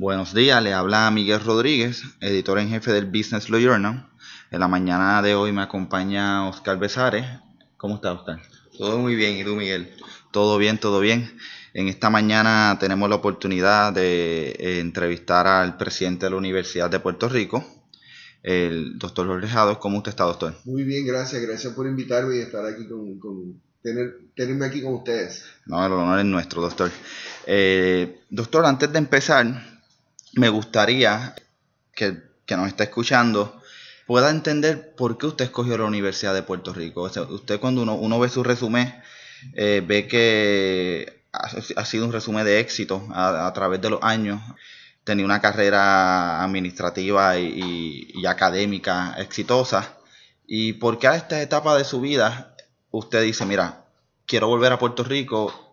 Buenos 0.00 0.32
días, 0.32 0.62
le 0.62 0.72
habla 0.72 1.10
Miguel 1.10 1.40
Rodríguez, 1.44 2.04
editor 2.22 2.58
en 2.58 2.70
jefe 2.70 2.90
del 2.90 3.04
Business 3.04 3.50
Law 3.50 3.60
Journal. 3.60 4.08
En 4.50 4.60
la 4.60 4.66
mañana 4.66 5.20
de 5.20 5.34
hoy 5.34 5.52
me 5.52 5.60
acompaña 5.60 6.48
Oscar 6.48 6.78
Besares. 6.78 7.26
¿Cómo 7.76 7.96
está 7.96 8.14
Oscar? 8.14 8.40
Todo 8.78 8.96
muy 8.96 9.14
bien, 9.14 9.36
¿y 9.36 9.44
tú 9.44 9.56
Miguel? 9.56 9.94
Todo 10.30 10.56
bien, 10.56 10.78
todo 10.78 11.00
bien. 11.00 11.30
En 11.74 11.88
esta 11.88 12.08
mañana 12.08 12.78
tenemos 12.80 13.10
la 13.10 13.16
oportunidad 13.16 13.92
de 13.92 14.52
eh, 14.52 14.80
entrevistar 14.80 15.46
al 15.46 15.76
presidente 15.76 16.24
de 16.24 16.30
la 16.30 16.38
Universidad 16.38 16.88
de 16.88 17.00
Puerto 17.00 17.28
Rico, 17.28 17.62
el 18.42 18.98
doctor 18.98 19.26
Jorge 19.26 19.48
¿Cómo 19.80 19.98
usted 19.98 20.12
está, 20.12 20.24
doctor? 20.24 20.54
Muy 20.64 20.84
bien, 20.84 21.06
gracias. 21.06 21.42
Gracias 21.42 21.74
por 21.74 21.86
invitarme 21.86 22.36
y 22.36 22.38
estar 22.38 22.64
aquí 22.64 22.88
con, 22.88 23.60
tener, 23.82 24.16
tenerme 24.34 24.64
aquí 24.64 24.80
con 24.80 24.94
ustedes. 24.94 25.44
No, 25.66 25.84
el 25.84 25.92
honor 25.92 26.20
es 26.20 26.24
nuestro, 26.24 26.62
doctor. 26.62 26.90
Eh, 27.46 28.22
doctor, 28.30 28.64
antes 28.64 28.90
de 28.90 28.98
empezar, 28.98 29.70
me 30.34 30.48
gustaría 30.48 31.34
que, 31.94 32.22
que 32.46 32.56
nos 32.56 32.68
está 32.68 32.84
escuchando 32.84 33.60
pueda 34.10 34.30
entender 34.30 34.96
por 34.96 35.18
qué 35.18 35.26
usted 35.26 35.44
escogió 35.44 35.78
la 35.78 35.84
Universidad 35.84 36.34
de 36.34 36.42
Puerto 36.42 36.72
Rico. 36.72 37.02
usted 37.02 37.60
cuando 37.60 37.82
uno, 37.82 37.94
uno, 37.94 38.18
ve 38.18 38.28
su 38.28 38.42
resumen, 38.42 38.92
eh, 39.54 39.84
ve 39.86 40.08
que 40.08 41.22
ha, 41.30 41.84
sido 41.84 42.06
un 42.06 42.12
resumen 42.12 42.44
de 42.44 42.58
éxito 42.58 43.06
a, 43.12 43.52
través 43.54 43.80
de 43.80 43.88
los 43.88 44.02
años. 44.02 44.40
Tenía 45.04 45.24
una 45.24 45.40
carrera 45.40 46.42
administrativa 46.42 47.38
y, 47.38 48.10
y, 48.12 48.26
académica 48.26 49.14
exitosa. 49.16 49.96
¿Y 50.44 50.72
por 50.72 50.98
qué 50.98 51.06
a 51.06 51.14
esta 51.14 51.40
etapa 51.40 51.78
de 51.78 51.84
su 51.84 52.00
vida 52.00 52.56
usted 52.90 53.22
dice, 53.22 53.46
mira, 53.46 53.84
quiero 54.26 54.48
volver 54.48 54.72
a 54.72 54.78
Puerto 54.80 55.04
Rico 55.04 55.69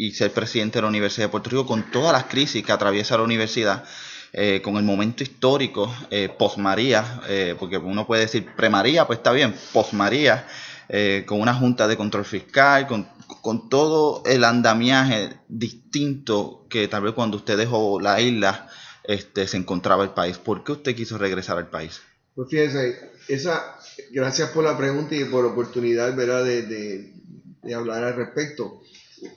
y 0.00 0.12
ser 0.12 0.32
presidente 0.32 0.78
de 0.78 0.82
la 0.82 0.88
Universidad 0.88 1.26
de 1.26 1.30
Puerto 1.30 1.50
Rico 1.50 1.66
con 1.66 1.90
todas 1.90 2.10
las 2.10 2.24
crisis 2.24 2.64
que 2.64 2.72
atraviesa 2.72 3.18
la 3.18 3.22
universidad, 3.22 3.84
eh, 4.32 4.62
con 4.64 4.78
el 4.78 4.82
momento 4.82 5.22
histórico, 5.22 5.94
eh, 6.10 6.30
post-María, 6.38 7.20
eh, 7.28 7.54
porque 7.58 7.76
uno 7.76 8.06
puede 8.06 8.22
decir 8.22 8.46
pre-María, 8.56 9.06
pues 9.06 9.18
está 9.18 9.30
bien, 9.30 9.54
post-María, 9.74 10.46
eh, 10.88 11.24
con 11.26 11.38
una 11.38 11.52
junta 11.52 11.86
de 11.86 11.98
control 11.98 12.24
fiscal, 12.24 12.86
con, 12.86 13.06
con, 13.42 13.68
todo 13.68 14.22
el 14.24 14.44
andamiaje 14.44 15.34
distinto 15.48 16.64
que 16.70 16.88
tal 16.88 17.02
vez 17.02 17.12
cuando 17.12 17.36
usted 17.36 17.58
dejó 17.58 18.00
la 18.00 18.22
isla 18.22 18.70
este, 19.04 19.46
se 19.46 19.58
encontraba 19.58 20.02
el 20.02 20.10
país. 20.10 20.38
¿Por 20.38 20.64
qué 20.64 20.72
usted 20.72 20.96
quiso 20.96 21.18
regresar 21.18 21.58
al 21.58 21.68
país? 21.68 22.00
Pues 22.34 22.48
fíjese, 22.48 22.98
esa, 23.28 23.76
gracias 24.12 24.48
por 24.48 24.64
la 24.64 24.78
pregunta 24.78 25.14
y 25.14 25.26
por 25.26 25.44
la 25.44 25.50
oportunidad 25.50 26.16
¿verdad? 26.16 26.42
De, 26.42 26.62
de 26.62 27.74
hablar 27.74 28.02
al 28.02 28.16
respecto. 28.16 28.80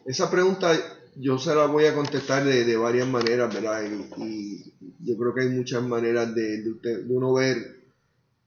Esa 0.05 0.29
pregunta 0.29 0.71
yo 1.15 1.37
se 1.37 1.53
la 1.53 1.67
voy 1.67 1.85
a 1.85 1.95
contestar 1.95 2.43
de, 2.43 2.63
de 2.63 2.77
varias 2.77 3.07
maneras, 3.07 3.53
¿verdad? 3.53 3.83
Y, 4.17 4.73
yo 5.05 5.17
creo 5.17 5.33
que 5.33 5.41
hay 5.41 5.49
muchas 5.49 5.83
maneras 5.83 6.33
de, 6.33 6.63
de, 6.63 7.05
uno 7.09 7.33
ver 7.33 7.57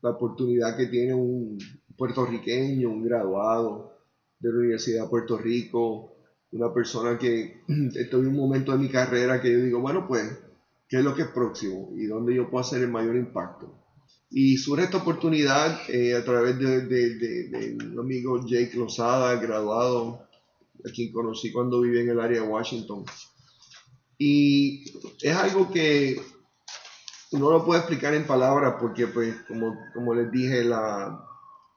la 0.01 0.11
oportunidad 0.11 0.77
que 0.77 0.87
tiene 0.87 1.12
un 1.12 1.59
puertorriqueño, 1.97 2.89
un 2.89 3.05
graduado 3.05 3.92
de 4.41 4.51
la 4.51 4.59
Universidad 4.59 5.05
de 5.05 5.11
Puerto 5.11 5.37
Rico, 5.37 6.14
una 6.53 6.73
persona 6.73 7.19
que 7.19 7.61
estoy 7.95 8.20
en 8.20 8.29
un 8.29 8.37
momento 8.37 8.73
de 8.73 8.79
mi 8.79 8.89
carrera 8.89 9.41
que 9.41 9.53
yo 9.53 9.59
digo, 9.59 9.81
bueno, 9.81 10.07
pues, 10.09 10.25
¿qué 10.89 10.98
es 10.98 11.05
lo 11.05 11.14
que 11.14 11.23
es 11.23 11.29
próximo? 11.29 11.92
¿Y 11.95 12.07
dónde 12.07 12.34
yo 12.34 12.48
puedo 12.48 12.64
hacer 12.64 12.81
el 12.83 12.91
mayor 12.91 13.17
impacto? 13.17 13.83
Y 14.31 14.57
surge 14.57 14.84
esta 14.84 14.98
oportunidad 14.98 15.79
eh, 15.89 16.14
a 16.14 16.25
través 16.25 16.59
de, 16.59 16.87
de, 16.87 17.77
un 17.92 17.98
amigo 17.98 18.45
Jake 18.47 18.77
Lozada, 18.77 19.37
graduado 19.37 20.25
a 20.84 20.92
quien 20.92 21.12
conocí 21.12 21.52
cuando 21.52 21.80
viví 21.80 22.00
en 22.00 22.10
el 22.10 22.20
área 22.20 22.42
de 22.42 22.48
Washington. 22.48 23.05
Y 24.19 24.84
es 25.20 25.36
algo 25.36 25.70
que 25.70 26.20
no 27.33 27.50
lo 27.50 27.64
puedo 27.64 27.78
explicar 27.78 28.14
en 28.14 28.27
palabras 28.27 28.77
porque, 28.80 29.06
pues, 29.06 29.34
como, 29.48 29.78
como 29.94 30.14
les 30.14 30.30
dije, 30.30 30.64
la, 30.64 31.27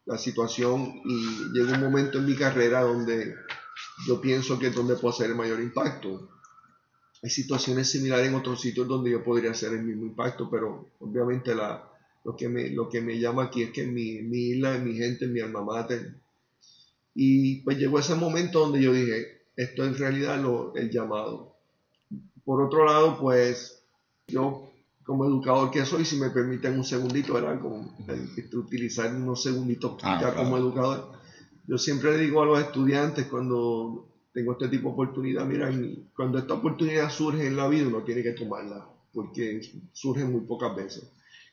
la 0.06 0.18
situación 0.18 1.02
y 1.06 1.54
llega 1.54 1.74
un 1.74 1.82
momento 1.82 2.18
en 2.18 2.26
mi 2.26 2.36
carrera 2.36 2.82
donde 2.82 3.36
yo 4.08 4.20
pienso 4.22 4.58
que 4.58 4.68
es 4.68 4.76
donde 4.76 4.96
puedo 4.96 5.14
hacer 5.14 5.30
el 5.30 5.36
mayor 5.36 5.60
impacto. 5.60 6.30
Hay 7.22 7.30
situaciones 7.30 7.90
similares 7.90 8.28
en 8.28 8.36
otros 8.36 8.62
sitios 8.62 8.88
donde 8.88 9.12
yo 9.12 9.24
podría 9.24 9.52
hacer 9.52 9.74
el 9.74 9.84
mismo 9.84 10.06
impacto, 10.06 10.50
pero 10.50 10.94
obviamente 11.00 11.54
la, 11.54 11.92
lo, 12.24 12.36
que 12.36 12.48
me, 12.48 12.70
lo 12.70 12.90
que 12.90 13.02
me 13.02 13.20
llama 13.20 13.44
aquí 13.44 13.64
es 13.64 13.72
que 13.72 13.86
mi, 13.86 14.22
mi 14.22 14.52
isla, 14.52 14.78
mi 14.78 14.96
gente, 14.96 15.28
mi 15.28 15.42
alma 15.42 15.64
mater, 15.64 16.16
y 17.16 17.62
pues 17.62 17.78
llegó 17.78 18.00
ese 18.00 18.16
momento 18.16 18.60
donde 18.60 18.82
yo 18.82 18.94
dije, 18.94 19.40
esto 19.56 19.84
es 19.84 19.90
en 19.90 19.98
realidad 19.98 20.42
lo, 20.42 20.76
el 20.76 20.90
llamado. 20.90 21.56
Por 22.44 22.62
otro 22.62 22.86
lado, 22.86 23.20
pues 23.20 23.84
yo 24.28 24.70
como 25.04 25.26
educador 25.26 25.72
que 25.72 25.86
soy, 25.86 26.06
si 26.06 26.18
me 26.18 26.30
permiten 26.30 26.78
un 26.78 26.84
segundito, 26.84 27.34
¿verdad? 27.34 27.60
Como, 27.60 27.96
utilizar 28.54 29.14
unos 29.14 29.42
segunditos 29.42 29.98
ah, 30.04 30.34
como 30.38 30.56
educador. 30.56 31.12
Yo 31.68 31.78
siempre 31.80 32.12
le 32.12 32.20
digo 32.20 32.44
a 32.44 32.46
los 32.46 32.60
estudiantes 32.60 33.26
cuando 33.26 34.08
tengo 34.32 34.52
este 34.52 34.68
tipo 34.68 34.90
de 34.90 34.94
oportunidad, 34.94 35.46
mira, 35.46 35.72
cuando 36.16 36.38
esta 36.38 36.54
oportunidad 36.54 37.10
surge 37.10 37.48
en 37.48 37.58
la 37.58 37.68
vida 37.68 37.88
uno 37.88 38.04
tiene 38.04 38.22
que 38.22 38.34
tomarla, 38.34 38.88
porque 39.12 39.62
surge 39.92 40.24
muy 40.26 40.42
pocas 40.42 40.76
veces. 40.76 41.12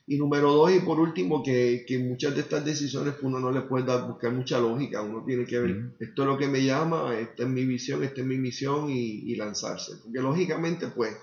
Y 0.09 0.17
número 0.17 0.53
dos, 0.53 0.71
y 0.71 0.79
por 0.79 1.01
último, 1.01 1.43
que, 1.43 1.83
que 1.85 1.99
muchas 1.99 2.33
de 2.33 2.39
estas 2.39 2.63
decisiones 2.63 3.15
pues, 3.15 3.25
uno 3.25 3.39
no 3.39 3.51
le 3.51 3.61
puede 3.61 3.85
dar, 3.85 4.07
buscar 4.07 4.31
mucha 4.31 4.57
lógica, 4.57 5.01
uno 5.01 5.25
tiene 5.25 5.45
que 5.45 5.59
ver, 5.59 5.91
esto 5.99 6.21
es 6.21 6.27
lo 6.27 6.37
que 6.37 6.47
me 6.47 6.63
llama, 6.63 7.13
esta 7.19 7.43
es 7.43 7.49
mi 7.49 7.65
visión, 7.65 8.01
esta 8.05 8.21
es 8.21 8.25
mi 8.25 8.37
misión 8.37 8.89
y, 8.89 9.29
y 9.29 9.35
lanzarse. 9.35 9.97
Porque 10.01 10.21
lógicamente, 10.21 10.87
pues, 10.87 11.13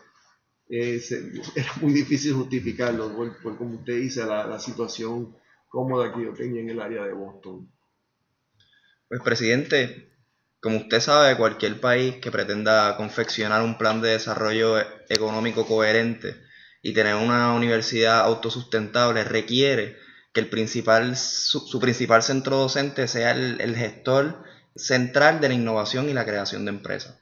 eh, 0.69 1.01
era 1.57 1.73
muy 1.81 1.95
difícil 1.95 2.35
justificarlo, 2.35 3.11
por, 3.17 3.57
como 3.57 3.77
usted 3.77 4.01
dice, 4.01 4.27
la, 4.27 4.47
la, 4.47 4.59
situación 4.59 5.35
cómoda 5.69 6.13
que 6.15 6.23
yo 6.23 6.35
tenía 6.35 6.61
en 6.61 6.69
el 6.69 6.81
área 6.81 7.05
de 7.05 7.15
Boston. 7.15 7.67
Pues, 9.09 9.23
presidente, 9.23 10.11
como 10.61 10.77
usted 10.77 11.01
sabe, 11.01 11.39
cualquier 11.39 11.81
país 11.81 12.17
que 12.17 12.31
pretenda 12.31 12.99
confeccionar 12.99 13.63
un 13.63 13.79
plan 13.79 14.03
de 14.03 14.11
desarrollo 14.11 14.79
económico 15.09 15.67
coherente, 15.67 16.44
y 16.85 16.93
tener 16.93 17.15
una 17.15 17.55
universidad 17.55 18.21
autosustentable 18.21 19.25
requiere 19.25 19.97
que 20.35 20.41
el 20.41 20.51
principal, 20.51 21.17
su, 21.17 21.81
principal 21.81 22.23
centro 22.23 22.59
docente 22.59 23.09
sea 23.09 23.31
el, 23.31 23.75
gestor 23.75 24.45
central 24.77 25.41
de 25.41 25.49
la 25.49 25.55
innovación 25.55 26.11
y 26.11 26.13
la 26.13 26.27
creación 26.27 26.67
de 26.67 26.73
empresas. 26.73 27.19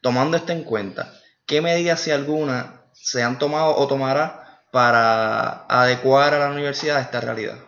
Tomando 0.00 0.36
esto 0.36 0.50
en 0.50 0.64
cuenta, 0.64 1.14
¿qué 1.46 1.60
medidas, 1.60 2.00
si 2.00 2.10
alguna, 2.10 2.86
se 2.92 3.22
han 3.22 3.38
tomado 3.38 3.76
o 3.76 3.86
tomará 3.86 4.64
para 4.72 5.64
adecuar 5.66 6.34
a 6.34 6.40
la 6.40 6.50
universidad 6.50 6.96
a 6.96 7.02
esta 7.02 7.20
realidad? 7.20 7.58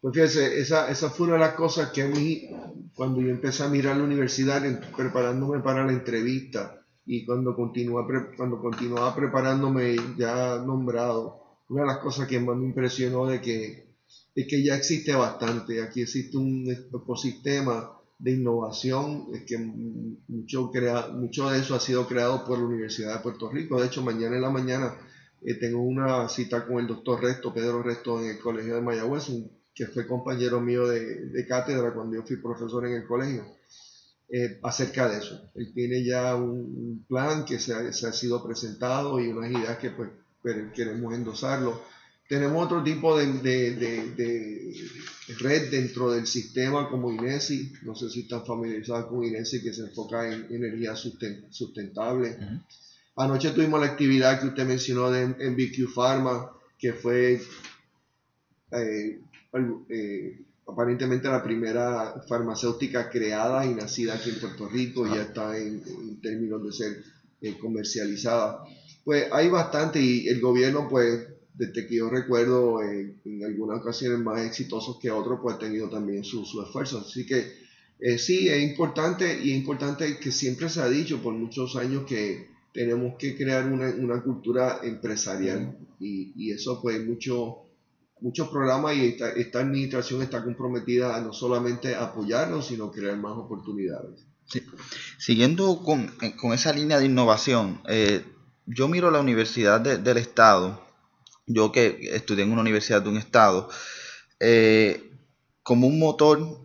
Pues 0.00 0.14
fíjese, 0.14 0.58
esa, 0.58 0.90
esa 0.90 1.10
fue 1.10 1.28
una 1.28 1.36
de 1.36 1.42
las 1.42 1.54
cosas 1.54 1.90
que 1.90 2.02
a 2.02 2.08
mí, 2.08 2.50
cuando 2.92 3.20
yo 3.20 3.30
empecé 3.30 3.62
a 3.62 3.68
mirar 3.68 3.96
la 3.96 4.02
universidad, 4.02 4.62
preparándome 4.96 5.60
para 5.60 5.86
la 5.86 5.92
entrevista, 5.92 6.82
y 7.06 7.24
cuando 7.24 7.54
continuaba, 7.54 8.06
cuando 8.36 8.60
continuaba 8.60 9.14
preparándome 9.14 9.96
ya 10.18 10.58
nombrado, 10.58 11.40
una 11.68 11.82
de 11.82 11.86
las 11.86 11.98
cosas 11.98 12.26
que 12.26 12.40
más 12.40 12.56
me 12.56 12.66
impresionó 12.66 13.26
de 13.26 13.40
que, 13.40 13.94
es 14.34 14.46
que 14.46 14.64
ya 14.64 14.76
existe 14.76 15.14
bastante, 15.14 15.82
aquí 15.82 16.02
existe 16.02 16.36
un 16.36 16.66
ecosistema 16.68 17.92
de 18.18 18.32
innovación, 18.32 19.28
es 19.34 19.44
que 19.44 19.56
mucho, 19.58 20.70
crea, 20.70 21.08
mucho 21.08 21.48
de 21.48 21.60
eso 21.60 21.74
ha 21.74 21.80
sido 21.80 22.06
creado 22.08 22.44
por 22.44 22.58
la 22.58 22.64
Universidad 22.64 23.14
de 23.14 23.22
Puerto 23.22 23.50
Rico, 23.50 23.80
de 23.80 23.86
hecho 23.86 24.02
mañana 24.02 24.36
en 24.36 24.42
la 24.42 24.50
mañana 24.50 24.96
eh, 25.42 25.54
tengo 25.54 25.82
una 25.82 26.28
cita 26.28 26.66
con 26.66 26.78
el 26.78 26.88
doctor 26.88 27.22
Resto, 27.22 27.54
Pedro 27.54 27.82
Resto, 27.82 28.20
en 28.20 28.30
el 28.30 28.38
Colegio 28.38 28.74
de 28.74 28.80
Mayagüez, 28.80 29.28
que 29.74 29.86
fue 29.86 30.06
compañero 30.06 30.60
mío 30.60 30.88
de, 30.88 31.26
de 31.26 31.46
cátedra 31.46 31.94
cuando 31.94 32.16
yo 32.16 32.22
fui 32.22 32.36
profesor 32.38 32.86
en 32.86 32.94
el 32.94 33.06
colegio 33.06 33.44
eh, 34.28 34.58
acerca 34.62 35.08
de 35.08 35.18
eso. 35.18 35.50
Él 35.54 35.72
tiene 35.72 36.04
ya 36.04 36.34
un, 36.34 37.04
plan 37.08 37.44
que 37.44 37.58
se 37.58 37.72
ha, 37.72 37.92
se 37.92 38.08
ha, 38.08 38.12
sido 38.12 38.44
presentado 38.44 39.20
y 39.20 39.28
unas 39.28 39.50
ideas 39.50 39.78
que 39.78 39.90
pues 39.90 40.10
queremos 40.74 41.14
endosarlo. 41.14 41.82
Tenemos 42.28 42.64
otro 42.64 42.82
tipo 42.82 43.16
de, 43.16 43.26
de, 43.34 43.74
de, 43.76 44.74
red 45.38 45.70
dentro 45.70 46.10
del 46.10 46.26
sistema 46.26 46.88
como 46.88 47.12
INESI, 47.12 47.74
no 47.82 47.94
sé 47.94 48.10
si 48.10 48.20
están 48.20 48.44
familiarizados 48.44 49.06
con 49.06 49.22
INESI 49.24 49.62
que 49.62 49.72
se 49.72 49.82
enfoca 49.82 50.26
en 50.32 50.46
energía 50.50 50.94
sustentable. 50.96 52.36
Anoche 53.14 53.50
tuvimos 53.50 53.80
la 53.80 53.86
actividad 53.86 54.40
que 54.40 54.48
usted 54.48 54.66
mencionó 54.66 55.10
de 55.10 55.26
MBQ 55.26 55.88
Pharma, 55.94 56.50
que 56.78 56.92
fue 56.92 57.40
eh, 58.72 59.20
eh, 59.88 60.44
aparentemente 60.66 61.28
la 61.28 61.42
primera 61.42 62.22
farmacéutica 62.28 63.08
creada 63.10 63.64
y 63.64 63.74
nacida 63.74 64.14
aquí 64.14 64.30
en 64.30 64.40
Puerto 64.40 64.68
Rico, 64.68 65.06
ya 65.06 65.22
está 65.22 65.56
en, 65.58 65.82
términos 66.20 66.64
de 66.64 66.72
ser 66.72 67.04
eh, 67.40 67.56
comercializada. 67.58 68.64
Pues 69.04 69.26
hay 69.32 69.48
bastante 69.48 70.00
y 70.00 70.28
el 70.28 70.40
gobierno, 70.40 70.88
pues, 70.88 71.28
desde 71.54 71.86
que 71.86 71.96
yo 71.96 72.10
recuerdo, 72.10 72.82
en 72.82 73.44
algunas 73.44 73.80
ocasiones 73.80 74.18
más 74.18 74.44
exitosos 74.44 74.98
que 75.00 75.10
otros, 75.10 75.38
pues 75.42 75.56
ha 75.56 75.58
tenido 75.58 75.88
también 75.88 76.24
su, 76.24 76.44
su 76.44 76.60
esfuerzo. 76.62 76.98
Así 76.98 77.24
que 77.24 77.66
eh, 77.98 78.18
sí, 78.18 78.48
es 78.48 78.62
importante 78.62 79.40
y 79.42 79.52
es 79.52 79.56
importante 79.56 80.18
que 80.18 80.30
siempre 80.30 80.68
se 80.68 80.80
ha 80.80 80.88
dicho 80.88 81.22
por 81.22 81.32
muchos 81.32 81.76
años 81.76 82.04
que 82.04 82.48
tenemos 82.72 83.14
que 83.18 83.34
crear 83.36 83.72
una, 83.72 83.88
una 83.88 84.22
cultura 84.22 84.80
empresarial 84.82 85.78
y, 85.98 86.32
y, 86.36 86.52
eso 86.52 86.82
pues 86.82 87.02
mucho, 87.06 87.65
muchos 88.20 88.48
programas 88.48 88.96
y 88.96 89.06
esta, 89.06 89.30
esta, 89.30 89.60
administración 89.60 90.22
está 90.22 90.42
comprometida 90.42 91.16
a 91.16 91.20
no 91.20 91.32
solamente 91.32 91.94
apoyarnos, 91.94 92.68
sino 92.68 92.90
crear 92.90 93.16
más 93.16 93.36
oportunidades. 93.36 94.24
Siguiendo 95.18 95.82
con, 95.82 96.12
con, 96.40 96.52
esa 96.52 96.72
línea 96.72 96.98
de 96.98 97.06
innovación, 97.06 97.82
eh, 97.88 98.24
yo 98.66 98.88
miro 98.88 99.10
la 99.10 99.20
Universidad 99.20 99.80
de, 99.80 99.98
del 99.98 100.18
Estado, 100.18 100.80
yo 101.46 101.72
que 101.72 101.98
estudié 102.12 102.44
en 102.44 102.52
una 102.52 102.62
universidad 102.62 103.02
de 103.02 103.08
un 103.08 103.16
Estado, 103.16 103.68
eh, 104.40 105.10
como 105.62 105.86
un 105.86 105.98
motor 105.98 106.60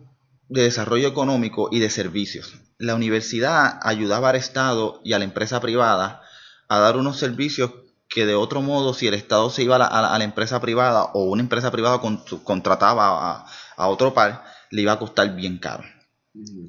de 0.48 0.62
desarrollo 0.62 1.08
económico 1.08 1.68
y 1.72 1.80
de 1.80 1.90
servicios. 1.90 2.60
La 2.78 2.94
universidad 2.94 3.78
ayudaba 3.82 4.30
al 4.30 4.36
Estado 4.36 5.00
y 5.04 5.12
a 5.12 5.18
la 5.18 5.24
empresa 5.24 5.60
privada 5.60 6.22
a 6.68 6.78
dar 6.78 6.96
unos 6.96 7.18
servicios 7.18 7.70
que 8.12 8.26
de 8.26 8.34
otro 8.34 8.60
modo, 8.60 8.94
si 8.94 9.06
el 9.06 9.14
Estado 9.14 9.50
se 9.50 9.62
iba 9.62 9.76
a 9.76 9.78
la, 9.78 9.86
a 9.86 10.18
la 10.18 10.24
empresa 10.24 10.60
privada 10.60 11.04
o 11.14 11.24
una 11.24 11.42
empresa 11.42 11.70
privada 11.70 12.00
con, 12.00 12.22
contrataba 12.44 13.06
a, 13.06 13.46
a, 13.76 13.88
otro 13.88 14.12
par, 14.12 14.44
le 14.70 14.82
iba 14.82 14.92
a 14.92 14.98
costar 14.98 15.34
bien 15.34 15.58
caro. 15.58 15.84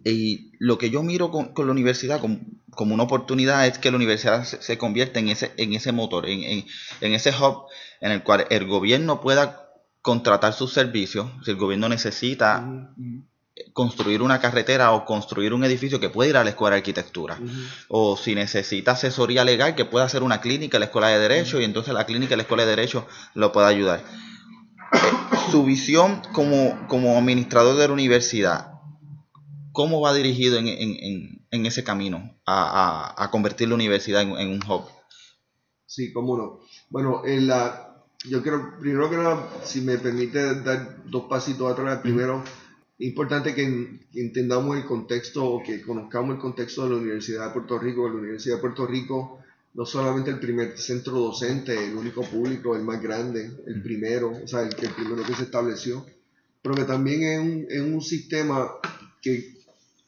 Y 0.06 0.52
lo 0.60 0.78
que 0.78 0.90
yo 0.90 1.04
miro 1.04 1.32
con, 1.32 1.54
con 1.54 1.66
la 1.66 1.72
universidad 1.72 2.20
como, 2.20 2.40
como, 2.72 2.94
una 2.94 3.04
oportunidad 3.04 3.68
es 3.68 3.78
que 3.78 3.92
la 3.92 3.98
universidad 3.98 4.44
se, 4.44 4.62
se 4.62 4.78
convierta 4.78 5.20
en 5.20 5.30
ese, 5.30 5.54
en 5.58 5.74
ese 5.74 5.92
motor, 5.92 6.28
en, 6.28 6.44
en, 6.44 6.66
en, 7.02 7.14
ese 7.14 7.32
hub 7.32 7.66
en 8.02 8.12
el 8.12 8.24
cual 8.24 8.46
el 8.50 8.66
gobierno 8.66 9.22
pueda 9.22 9.70
contratar 10.02 10.54
sus 10.54 10.74
servicios. 10.74 11.30
Si 11.44 11.52
el 11.52 11.58
gobierno 11.58 11.88
necesita 11.88 12.62
uh 12.66 13.02
-huh 13.02 13.33
construir 13.74 14.22
una 14.22 14.40
carretera 14.40 14.92
o 14.94 15.06
construir 15.06 15.54
un 15.54 15.64
edificio 15.64 16.00
que 16.00 16.10
pueda 16.10 16.30
ir 16.30 16.38
a 16.38 16.44
la 16.44 16.52
escuela 16.52 16.76
de 16.76 16.80
arquitectura. 16.80 17.38
Uh 17.40 17.46
-huh. 17.46 17.68
O 17.88 18.18
si 18.18 18.36
necesita 18.36 18.92
asesoría 18.92 19.44
legal, 19.44 19.76
que 19.76 19.86
pueda 19.86 20.06
hacer 20.06 20.24
una 20.24 20.42
clínica 20.42 20.78
en 20.78 20.82
la 20.82 20.86
escuela 20.86 21.10
de 21.10 21.20
derecho 21.20 21.58
uh 21.58 21.60
-huh. 21.60 21.64
y 21.64 21.66
entonces 21.66 21.94
la 21.94 22.06
clínica 22.06 22.34
en 22.34 22.40
la 22.40 22.44
escuela 22.44 22.64
de 22.64 22.70
derecho 22.70 23.06
lo 23.36 23.52
pueda 23.52 23.68
ayudar. 23.68 24.04
Su 25.52 25.64
visión 25.64 26.22
como, 26.34 26.88
como 26.88 27.18
administrador 27.18 27.78
de 27.78 27.88
la 27.88 27.94
universidad, 27.94 28.72
¿cómo 29.72 30.02
va 30.02 30.14
dirigido 30.14 30.58
en, 30.58 30.68
en, 30.68 31.46
en 31.52 31.66
ese 31.66 31.84
camino 31.84 32.36
a, 32.46 33.14
a, 33.18 33.24
a, 33.24 33.30
convertir 33.30 33.70
la 33.70 33.76
universidad 33.76 34.22
en, 34.24 34.32
en, 34.38 34.50
un 34.50 34.64
hub? 34.68 34.86
Sí, 35.86 36.12
cómo 36.12 36.38
no. 36.38 36.60
Bueno, 36.90 37.22
en 37.26 37.48
la, 37.48 38.04
yo 38.28 38.42
quiero, 38.42 38.80
primero 38.80 39.10
que 39.12 39.18
nada, 39.18 39.48
si 39.64 39.82
me 39.82 39.98
permite 40.00 40.62
dar 40.62 41.04
dos 41.06 41.26
pasitos 41.30 41.72
atrás, 41.72 42.00
primero... 42.02 42.44
-huh 43.04 43.08
importante 43.08 43.54
que, 43.54 44.00
que, 44.12 44.22
entendamos 44.22 44.78
el 44.78 44.86
contexto 44.86 45.46
o 45.46 45.64
que 45.64 45.82
conozcamos 45.82 46.36
el 46.36 46.42
contexto 46.42 46.84
de 46.84 46.92
la 46.92 46.98
Universidad 46.98 47.48
de 47.48 47.54
Puerto 47.54 47.78
Rico. 47.78 48.08
La 48.08 48.16
Universidad 48.16 48.56
de 48.56 48.62
Puerto 48.62 48.88
Rico 48.88 49.40
no 49.74 49.86
solamente 49.86 50.30
el 50.30 50.40
primer 50.40 50.78
centro 50.78 51.14
docente, 51.14 51.74
el 51.74 51.96
único 51.96 52.22
público, 52.24 52.76
el 52.76 52.84
más 52.84 53.02
grande, 53.02 53.52
el 53.66 53.82
primero, 53.82 54.32
o 54.44 54.48
sea, 54.48 54.62
el, 54.62 54.68
el 54.68 54.94
primero 54.94 55.24
que 55.24 55.34
se 55.34 55.44
estableció, 55.44 56.06
pero 56.62 56.76
que 56.76 56.84
también 56.84 57.24
es 57.24 57.40
un, 57.40 57.66
es 57.70 57.82
un 57.82 58.02
sistema 58.02 58.72
que 59.22 59.36
es 59.36 59.46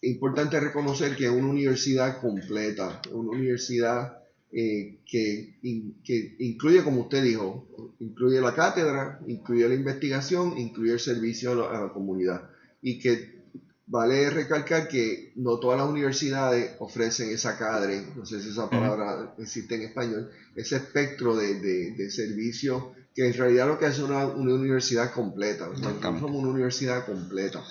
importante 0.01 0.59
reconocer 0.59 1.15
que 1.15 1.25
es 1.25 1.31
una 1.31 1.47
universidad 1.47 2.21
completa, 2.21 3.01
una 3.11 3.31
universidad 3.31 4.19
eh, 4.51 4.99
que, 5.05 5.55
in, 5.63 5.95
que 6.03 6.35
incluye, 6.39 6.83
como 6.83 7.01
usted 7.01 7.23
dijo, 7.23 7.67
incluye 7.99 8.39
la 8.39 8.53
cátedra, 8.53 9.19
incluye 9.27 9.67
la 9.67 9.75
investigación, 9.75 10.57
incluye 10.59 10.93
el 10.93 10.99
servicio 10.99 11.51
a 11.51 11.55
la, 11.55 11.77
a 11.79 11.81
la 11.85 11.89
comunidad 11.91 12.54
y 12.85 12.99
que 12.99 13.41
vale 13.87 14.29
recalcar 14.29 14.87
que 14.87 15.33
no 15.37 15.57
todas 15.57 15.79
las 15.79 15.89
universidades 15.89 16.73
ofrecen 16.77 17.31
esa 17.31 17.57
cadre, 17.57 18.05
no 18.15 18.27
sé 18.27 18.39
si 18.39 18.49
esa 18.49 18.69
palabra 18.69 19.33
existe 19.39 19.73
en 19.73 19.81
español, 19.81 20.29
ese 20.55 20.75
espectro 20.75 21.35
de, 21.35 21.59
de, 21.59 21.95
de 21.95 22.11
servicio 22.11 22.93
que 23.15 23.25
en 23.25 23.33
realidad 23.33 23.67
lo 23.67 23.79
que 23.79 23.87
es 23.87 23.97
una, 23.97 24.27
una 24.27 24.53
universidad 24.53 25.11
completa, 25.13 25.67
nosotros 25.67 25.99
somos 25.99 26.35
una 26.43 26.51
universidad 26.51 27.07
completa 27.07 27.63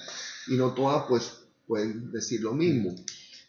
y 0.49 0.57
no 0.57 0.75
todas 0.75 1.05
pues 1.09 1.45
pueden 1.69 2.11
decir 2.11 2.41
lo 2.41 2.53
mismo. 2.53 2.97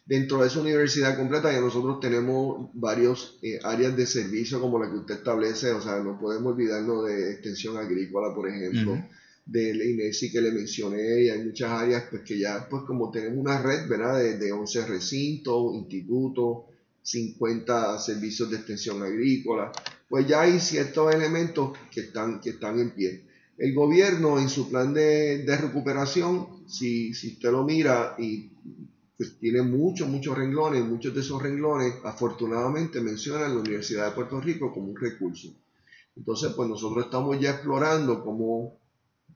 Dentro 0.04 0.42
de 0.42 0.46
esa 0.46 0.60
universidad 0.60 1.16
completa 1.16 1.52
ya 1.52 1.60
nosotros 1.60 1.98
tenemos 1.98 2.70
varios 2.74 3.40
eh, 3.42 3.58
áreas 3.64 3.96
de 3.96 4.06
servicio 4.06 4.60
como 4.60 4.78
la 4.78 4.88
que 4.88 4.98
usted 4.98 5.16
establece, 5.16 5.72
o 5.72 5.80
sea, 5.80 5.96
no 5.96 6.20
podemos 6.20 6.52
olvidarnos 6.52 7.06
de 7.06 7.32
extensión 7.32 7.76
agrícola, 7.76 8.32
por 8.32 8.48
ejemplo. 8.48 8.92
Uh 8.92 8.96
-huh 8.98 9.08
de 9.46 9.74
la 9.74 9.84
INESI 9.84 10.32
que 10.32 10.40
le 10.40 10.50
mencioné 10.50 11.22
y 11.22 11.28
hay 11.30 11.44
muchas 11.44 11.70
áreas 11.70 12.04
pues 12.10 12.22
que 12.22 12.36
ya 12.36 12.66
pues 12.68 12.82
como 12.82 13.12
tenemos 13.12 13.38
una 13.38 13.62
red 13.62 13.88
verdad 13.88 14.18
de, 14.18 14.38
de 14.38 14.50
11 14.50 14.86
recintos 14.86 15.72
institutos 15.72 16.64
50 17.02 18.00
servicios 18.00 18.50
de 18.50 18.56
extensión 18.56 19.00
agrícola 19.04 19.70
pues 20.08 20.26
ya 20.26 20.40
hay 20.42 20.58
ciertos 20.58 21.14
elementos 21.14 21.78
que 21.92 22.00
están 22.00 22.40
que 22.40 22.50
están 22.50 22.80
en 22.80 22.90
pie. 22.90 23.24
El 23.56 23.72
gobierno 23.72 24.38
en 24.38 24.48
su 24.48 24.68
plan 24.68 24.92
de, 24.92 25.44
de 25.44 25.56
recuperación 25.56 26.68
si, 26.68 27.14
si 27.14 27.34
usted 27.34 27.52
lo 27.52 27.62
mira 27.62 28.16
y 28.18 28.50
pues 29.16 29.38
tiene 29.38 29.62
muchos 29.62 30.08
muchos 30.08 30.36
renglones 30.36 30.84
muchos 30.84 31.14
de 31.14 31.20
esos 31.20 31.40
renglones 31.40 31.94
afortunadamente 32.04 33.00
mencionan 33.00 33.54
la 33.54 33.60
Universidad 33.60 34.06
de 34.06 34.14
Puerto 34.16 34.40
Rico 34.40 34.72
como 34.72 34.88
un 34.88 34.96
recurso. 34.96 35.54
Entonces 36.16 36.52
pues 36.56 36.68
nosotros 36.68 37.04
estamos 37.04 37.38
ya 37.40 37.50
explorando 37.52 38.24
cómo 38.24 38.85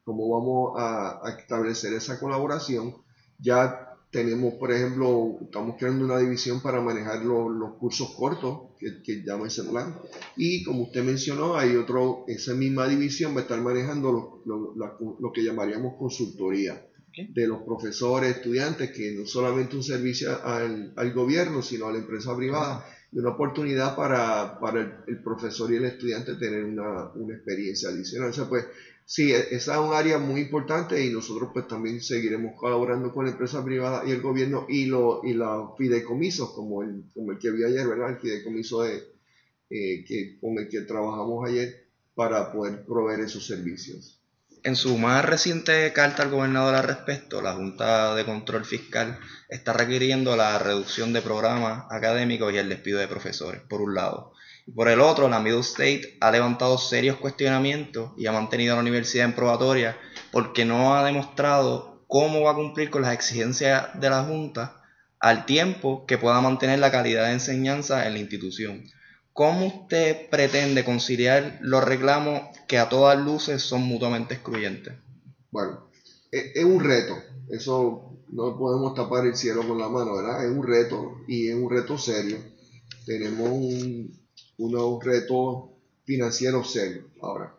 cómo 0.04 0.28
vamos 0.28 0.80
a, 0.80 1.26
a, 1.26 1.38
establecer 1.38 1.92
esa 1.92 2.18
colaboración. 2.18 2.96
Ya 3.38 3.90
tenemos, 4.10 4.54
por 4.54 4.72
ejemplo, 4.72 5.38
estamos 5.42 5.76
creando 5.78 6.04
una 6.04 6.18
división 6.18 6.60
para 6.60 6.80
manejar 6.80 7.24
los, 7.24 7.50
los 7.50 7.74
cursos 7.78 8.12
cortos 8.16 8.70
que, 8.78 9.02
que 9.02 9.22
el 9.24 9.50
celular. 9.50 10.02
Y 10.36 10.64
como 10.64 10.82
usted 10.82 11.04
mencionó, 11.04 11.56
hay 11.56 11.76
otro, 11.76 12.24
esa 12.26 12.54
misma 12.54 12.88
división 12.88 13.34
va 13.34 13.40
a 13.40 13.42
estar 13.42 13.60
manejando 13.60 14.42
lo, 14.44 14.74
lo, 14.74 15.16
lo 15.20 15.32
que 15.32 15.44
llamaríamos 15.44 15.94
consultoría 15.96 16.84
okay. 17.08 17.32
de 17.32 17.46
los 17.46 17.62
profesores, 17.62 18.36
estudiantes, 18.36 18.90
que 18.90 19.12
no 19.12 19.26
solamente 19.26 19.76
un 19.76 19.84
servicio 19.84 20.44
al, 20.44 20.92
al 20.96 21.12
gobierno, 21.12 21.62
sino 21.62 21.86
a 21.86 21.92
la 21.92 21.98
empresa 21.98 22.36
privada. 22.36 22.84
Y 23.12 23.18
una 23.18 23.30
oportunidad 23.30 23.96
para, 23.96 24.58
para 24.60 24.80
el, 24.80 24.92
el, 25.08 25.22
profesor 25.22 25.72
y 25.72 25.76
el 25.76 25.84
estudiante 25.84 26.34
tener 26.34 26.64
una, 26.64 27.10
una 27.14 27.34
experiencia 27.34 27.88
adicional. 27.90 28.30
O 28.30 28.32
sea, 28.32 28.48
pues, 28.48 28.66
sí, 29.10 29.32
esa 29.32 29.72
es 29.74 29.80
un 29.80 29.92
área 29.92 30.18
muy 30.18 30.42
importante 30.42 31.04
y 31.04 31.10
nosotros 31.10 31.50
pues 31.52 31.66
también 31.66 32.00
seguiremos 32.00 32.52
colaborando 32.56 33.12
con 33.12 33.24
la 33.24 33.32
empresa 33.32 33.64
privada 33.64 34.04
y 34.06 34.12
el 34.12 34.20
gobierno 34.20 34.66
y, 34.68 34.84
lo, 34.86 35.22
y 35.24 35.32
los 35.32 35.76
fideicomisos 35.76 36.52
como 36.52 36.84
el, 36.84 37.02
como 37.12 37.32
el 37.32 37.38
que 37.40 37.50
vi 37.50 37.64
ayer. 37.64 37.88
El 37.88 38.18
fideicomiso 38.20 38.82
de, 38.82 39.02
eh, 39.68 40.04
que, 40.06 40.38
con 40.40 40.56
el 40.58 40.68
que 40.68 40.82
trabajamos 40.82 41.48
ayer 41.48 41.88
para 42.14 42.52
poder 42.52 42.84
proveer 42.84 43.18
esos 43.18 43.44
servicios. 43.44 44.20
En 44.62 44.76
su 44.76 44.96
más 44.96 45.24
reciente 45.24 45.92
carta 45.92 46.22
al 46.22 46.30
gobernador 46.30 46.76
al 46.76 46.84
respecto, 46.84 47.42
la 47.42 47.54
Junta 47.54 48.14
de 48.14 48.24
Control 48.24 48.64
Fiscal 48.64 49.18
está 49.48 49.72
requiriendo 49.72 50.36
la 50.36 50.56
reducción 50.60 51.12
de 51.12 51.20
programas 51.20 51.86
académicos 51.90 52.52
y 52.52 52.58
el 52.58 52.68
despido 52.68 53.00
de 53.00 53.08
profesores, 53.08 53.60
por 53.62 53.80
un 53.80 53.96
lado. 53.96 54.34
Por 54.74 54.88
el 54.88 55.00
otro, 55.00 55.28
la 55.28 55.40
Middle 55.40 55.60
State 55.60 56.16
ha 56.20 56.30
levantado 56.30 56.78
serios 56.78 57.16
cuestionamientos 57.16 58.12
y 58.16 58.26
ha 58.26 58.32
mantenido 58.32 58.72
a 58.72 58.76
la 58.76 58.82
universidad 58.82 59.24
en 59.24 59.34
probatoria 59.34 59.96
porque 60.32 60.64
no 60.64 60.94
ha 60.94 61.04
demostrado 61.04 62.04
cómo 62.06 62.42
va 62.42 62.52
a 62.52 62.56
cumplir 62.56 62.90
con 62.90 63.02
las 63.02 63.14
exigencias 63.14 63.88
de 64.00 64.10
la 64.10 64.24
Junta 64.24 64.82
al 65.18 65.44
tiempo 65.46 66.06
que 66.06 66.18
pueda 66.18 66.40
mantener 66.40 66.78
la 66.78 66.90
calidad 66.90 67.26
de 67.26 67.32
enseñanza 67.32 68.06
en 68.06 68.14
la 68.14 68.20
institución. 68.20 68.84
¿Cómo 69.32 69.66
usted 69.66 70.28
pretende 70.28 70.84
conciliar 70.84 71.58
los 71.60 71.84
reclamos 71.84 72.42
que 72.66 72.78
a 72.78 72.88
todas 72.88 73.18
luces 73.18 73.62
son 73.62 73.82
mutuamente 73.82 74.34
excluyentes? 74.34 74.94
Bueno, 75.50 75.90
es 76.30 76.64
un 76.64 76.82
reto, 76.82 77.16
eso 77.48 78.10
no 78.32 78.56
podemos 78.56 78.94
tapar 78.94 79.26
el 79.26 79.36
cielo 79.36 79.66
con 79.66 79.78
la 79.78 79.88
mano, 79.88 80.14
¿verdad? 80.16 80.44
Es 80.44 80.50
un 80.50 80.66
reto 80.66 81.22
y 81.26 81.48
es 81.48 81.54
un 81.54 81.70
reto 81.70 81.98
serio. 81.98 82.38
Tenemos 83.06 83.48
un, 83.48 84.19
unos 84.60 85.02
retos 85.02 85.70
financieros 86.04 86.70
serios. 86.72 87.06
Ahora, 87.20 87.54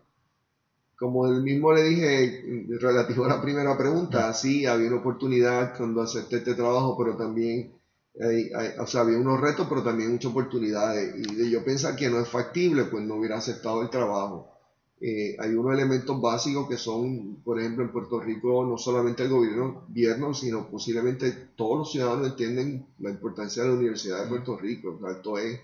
como 0.97 1.27
el 1.27 1.41
mismo 1.41 1.73
le 1.73 1.83
dije 1.83 2.67
relativo 2.79 3.25
a 3.25 3.29
la 3.29 3.41
primera 3.41 3.77
pregunta, 3.77 4.31
sí, 4.33 4.65
había 4.65 4.87
una 4.87 4.97
oportunidad 4.97 5.75
cuando 5.75 6.01
acepté 6.01 6.37
este 6.37 6.53
trabajo, 6.53 6.95
pero 6.97 7.17
también 7.17 7.73
hay, 8.19 8.51
hay, 8.53 8.77
o 8.79 8.85
sea, 8.85 9.01
había 9.01 9.17
unos 9.17 9.41
retos, 9.41 9.67
pero 9.67 9.83
también 9.83 10.11
muchas 10.11 10.31
oportunidades. 10.31 11.15
Y 11.17 11.35
de 11.35 11.49
yo 11.49 11.63
pensar 11.63 11.95
que 11.95 12.09
no 12.09 12.19
es 12.19 12.27
factible, 12.27 12.85
pues 12.85 13.03
no 13.03 13.15
hubiera 13.15 13.37
aceptado 13.37 13.81
el 13.81 13.89
trabajo. 13.89 14.51
Eh, 14.99 15.35
hay 15.39 15.55
unos 15.55 15.73
elementos 15.73 16.21
básicos 16.21 16.69
que 16.69 16.77
son, 16.77 17.37
por 17.43 17.59
ejemplo, 17.59 17.83
en 17.83 17.91
Puerto 17.91 18.19
Rico, 18.19 18.63
no 18.63 18.77
solamente 18.77 19.23
el 19.23 19.29
gobierno, 19.29 19.85
gobierno 19.87 20.35
sino 20.35 20.69
posiblemente 20.69 21.31
todos 21.55 21.79
los 21.79 21.91
ciudadanos 21.91 22.27
entienden 22.27 22.85
la 22.99 23.09
importancia 23.09 23.63
de 23.63 23.69
la 23.69 23.75
Universidad 23.75 24.21
de 24.21 24.29
Puerto 24.29 24.55
Rico. 24.55 24.95
O 24.95 24.99
sea, 24.99 25.17
esto 25.17 25.39
es 25.39 25.59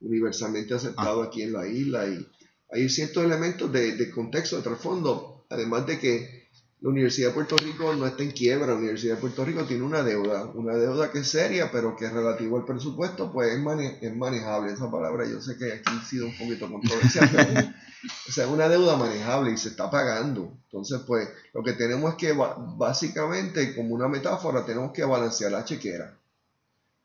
universalmente 0.00 0.74
aceptado 0.74 1.22
ah. 1.22 1.26
aquí 1.26 1.42
en 1.42 1.52
la 1.52 1.66
isla 1.66 2.06
y 2.06 2.26
hay 2.70 2.88
ciertos 2.88 3.24
elementos 3.24 3.72
de, 3.72 3.96
de, 3.96 4.10
contexto, 4.10 4.56
de 4.56 4.62
trasfondo, 4.62 5.46
además 5.48 5.86
de 5.86 5.98
que 5.98 6.46
la 6.80 6.90
Universidad 6.90 7.28
de 7.28 7.34
Puerto 7.34 7.56
Rico 7.56 7.94
no 7.94 8.06
está 8.06 8.22
en 8.22 8.32
quiebra, 8.32 8.66
la 8.66 8.74
Universidad 8.74 9.14
de 9.14 9.20
Puerto 9.20 9.44
Rico 9.44 9.64
tiene 9.64 9.82
una 9.82 10.02
deuda, 10.02 10.44
una 10.54 10.74
deuda 10.74 11.10
que 11.10 11.20
es 11.20 11.28
seria, 11.28 11.70
pero 11.72 11.96
que 11.96 12.08
relativo 12.08 12.58
al 12.58 12.66
presupuesto, 12.66 13.32
pues 13.32 13.48
es, 13.52 14.02
es 14.02 14.14
manejable. 14.14 14.72
Esa 14.72 14.90
palabra 14.90 15.26
yo 15.26 15.40
sé 15.40 15.56
que 15.56 15.72
aquí 15.72 15.90
ha 15.90 16.04
sido 16.04 16.26
un 16.26 16.36
poquito 16.36 16.70
controversial, 16.70 17.30
pero 17.32 17.68
o 18.28 18.32
sea, 18.32 18.44
es 18.44 18.50
una 18.50 18.68
deuda 18.68 18.96
manejable 18.96 19.52
y 19.52 19.56
se 19.56 19.70
está 19.70 19.90
pagando. 19.90 20.52
Entonces, 20.64 21.00
pues 21.06 21.28
lo 21.54 21.62
que 21.62 21.72
tenemos 21.72 22.10
es 22.10 22.16
que 22.16 22.36
básicamente, 22.76 23.74
como 23.74 23.94
una 23.94 24.08
metáfora, 24.08 24.66
tenemos 24.66 24.92
que 24.92 25.04
balancear 25.04 25.52
la 25.52 25.64
chequera. 25.64 26.18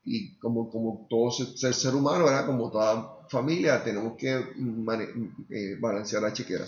Y 0.04 0.38
como, 0.38 0.70
como 0.70 1.08
todo 1.10 1.32
ser, 1.32 1.74
ser 1.74 1.94
humano, 1.94 2.26
¿verdad? 2.26 2.48
como 2.48 2.72
toda 2.72 3.28
familia, 3.30 3.84
tenemos 3.84 4.18
que 4.18 4.34
eh, 4.36 5.78
balancear 5.80 6.24
la 6.24 6.34
chequera. 6.34 6.66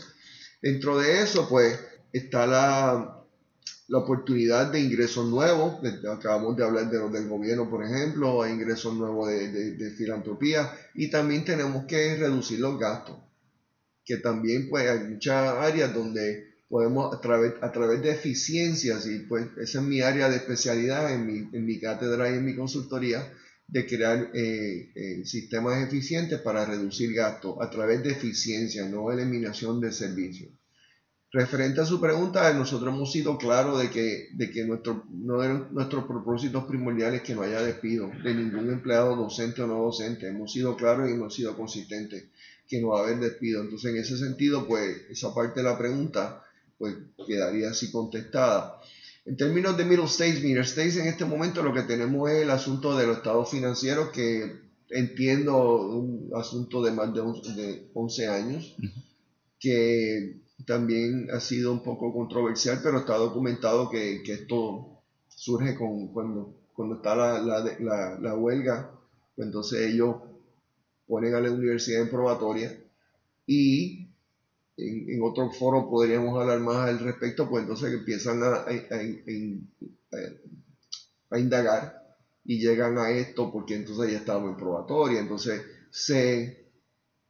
Dentro 0.62 0.98
de 1.00 1.24
eso, 1.24 1.48
pues 1.50 1.80
está 2.12 2.46
la, 2.46 3.24
la 3.88 3.98
oportunidad 3.98 4.72
de 4.72 4.80
ingresos 4.80 5.25
nuevos, 5.28 5.80
acabamos 6.10 6.56
de 6.56 6.63
hablar 6.63 6.90
de 6.90 7.00
los 7.00 7.12
del 7.12 7.28
gobierno, 7.28 7.70
por 7.70 7.84
ejemplo, 7.84 8.42
hay 8.42 8.54
ingresos 8.54 8.94
nuevos 8.96 9.28
de, 9.30 9.75
de, 9.75 9.92
filantropía 9.92 10.72
y 10.94 11.10
también 11.10 11.44
tenemos 11.44 11.86
que 11.86 12.16
reducir 12.16 12.60
los 12.60 12.80
gastos, 12.80 13.18
que 14.06 14.18
también 14.18 14.70
pues 14.70 14.90
hay 14.90 15.00
muchas 15.00 15.58
áreas 15.58 15.94
donde 15.94 16.52
podemos 16.74 17.13
a 17.13 17.22
través, 17.22 17.53
a 17.62 17.72
través 17.72 18.01
de 18.01 18.10
eficiencias, 18.10 19.06
y 19.06 19.20
pues 19.20 19.46
esa 19.58 19.80
es 19.80 19.86
mi 19.86 20.01
área 20.01 20.27
de 20.27 20.38
especialidad 20.38 21.13
en 21.13 21.27
mi, 21.27 21.48
en 21.56 21.65
mi 21.68 21.80
cátedra 21.80 22.32
y 22.32 22.34
en 22.34 22.46
mi 22.46 22.56
consultoría, 22.56 23.32
de 23.68 23.86
crear 23.86 24.32
eh, 24.34 24.92
eh, 24.96 25.24
sistemas 25.24 25.86
eficientes 25.86 26.39
para 26.42 26.65
reducir 26.65 27.13
gastos 27.13 27.58
a 27.62 27.70
través 27.70 28.01
de 28.01 28.13
eficiencia, 28.13 28.89
no 28.89 29.12
eliminación 29.12 29.80
de 29.82 29.92
servicios. 29.92 30.50
Referente 31.32 31.82
a 31.82 31.86
su 31.86 32.01
pregunta, 32.01 32.51
nosotros 32.56 32.92
hemos 32.92 33.12
sido 33.12 33.38
claros 33.38 33.80
de 33.80 33.92
que, 33.92 34.30
de 34.34 34.50
que 34.50 34.65
nuestro, 34.65 35.06
no 35.12 35.42
de 35.42 35.50
nuestros 35.70 36.06
propósitos 36.06 36.65
primordiales 36.65 37.22
que 37.22 37.36
no 37.36 37.44
haya 37.44 37.62
despido 37.62 38.10
de 38.24 38.34
ningún 38.34 38.72
empleado 38.72 39.15
docente 39.15 39.62
o 39.62 39.68
no 39.68 39.75
docente. 39.75 40.27
Hemos 40.27 40.51
sido 40.51 40.75
claros 40.75 41.08
y 41.08 41.13
hemos 41.13 41.36
sido 41.36 41.56
consistentes 41.56 42.32
que 42.68 42.82
no 42.82 42.89
va 42.89 43.01
a 43.01 43.03
haber 43.03 43.20
despido. 43.20 43.62
Entonces, 43.62 43.92
en 43.92 43.98
ese 43.98 44.18
sentido, 44.18 44.68
pues 44.68 45.03
esa 45.12 45.36
parte 45.36 45.60
de 45.60 45.70
la 45.70 45.77
pregunta 45.77 46.43
pues 46.84 46.98
quedaría 47.25 47.70
así 47.70 47.90
contestada. 47.94 48.82
En 49.24 49.38
términos 49.38 49.78
de 49.78 49.86
Middle 49.86 50.04
States, 50.04 50.44
Middle 50.44 50.63
States 50.63 50.98
en 50.98 51.08
este 51.08 51.24
momento 51.24 51.63
lo 51.63 51.74
que 51.74 51.84
tenemos 51.84 52.30
es 52.30 52.42
el 52.42 52.50
asunto 52.50 52.98
de 52.98 53.08
los 53.08 53.18
estados 53.18 53.50
financieros 53.50 54.10
que 54.10 54.60
entiendo 54.90 55.80
un 55.88 56.30
asunto 56.36 56.84
de 56.84 56.92
más 56.92 57.13
de 57.13 57.90
11 57.94 58.28
años, 58.28 58.75
que 59.62 60.42
también 60.66 61.30
ha 61.32 61.40
sido 61.40 61.72
un 61.72 61.84
poco 61.84 62.13
controversial, 62.13 62.82
pero 62.84 63.00
está 63.00 63.16
documentado 63.16 63.90
que, 63.90 64.22
esto 64.25 65.02
surge 65.30 65.78
con, 65.78 66.10
cuando, 66.10 66.54
cuando 66.74 66.96
está 66.96 67.16
la, 67.16 67.40
la, 67.42 68.20
la, 68.20 68.36
huelga, 68.36 68.92
pues 69.38 69.46
entonces 69.46 69.94
ellos 69.94 70.18
ponen 71.08 71.34
a 71.34 71.40
la 71.40 71.50
universidad 71.50 72.02
en 72.02 72.10
probatoria 72.10 72.78
y 73.48 74.02
en, 74.77 75.22
otro 75.22 75.51
foro 75.51 75.89
podríamos 75.89 76.39
hablar 76.39 76.60
más 76.60 76.89
al 76.89 77.00
respecto, 77.00 77.50
pues 77.50 77.63
entonces 77.63 77.94
empiezan 77.94 78.44
a, 78.44 78.65
a, 81.32 81.39
indagar 81.39 82.03
y 82.46 82.60
llegan 82.60 82.98
a 82.98 83.12
esto 83.12 83.51
porque 83.51 83.75
entonces 83.75 84.12
ya 84.12 84.18
estamos 84.20 84.51
en 84.51 84.58
probatoria, 84.58 85.20
entonces 85.20 85.62
se, 85.92 86.72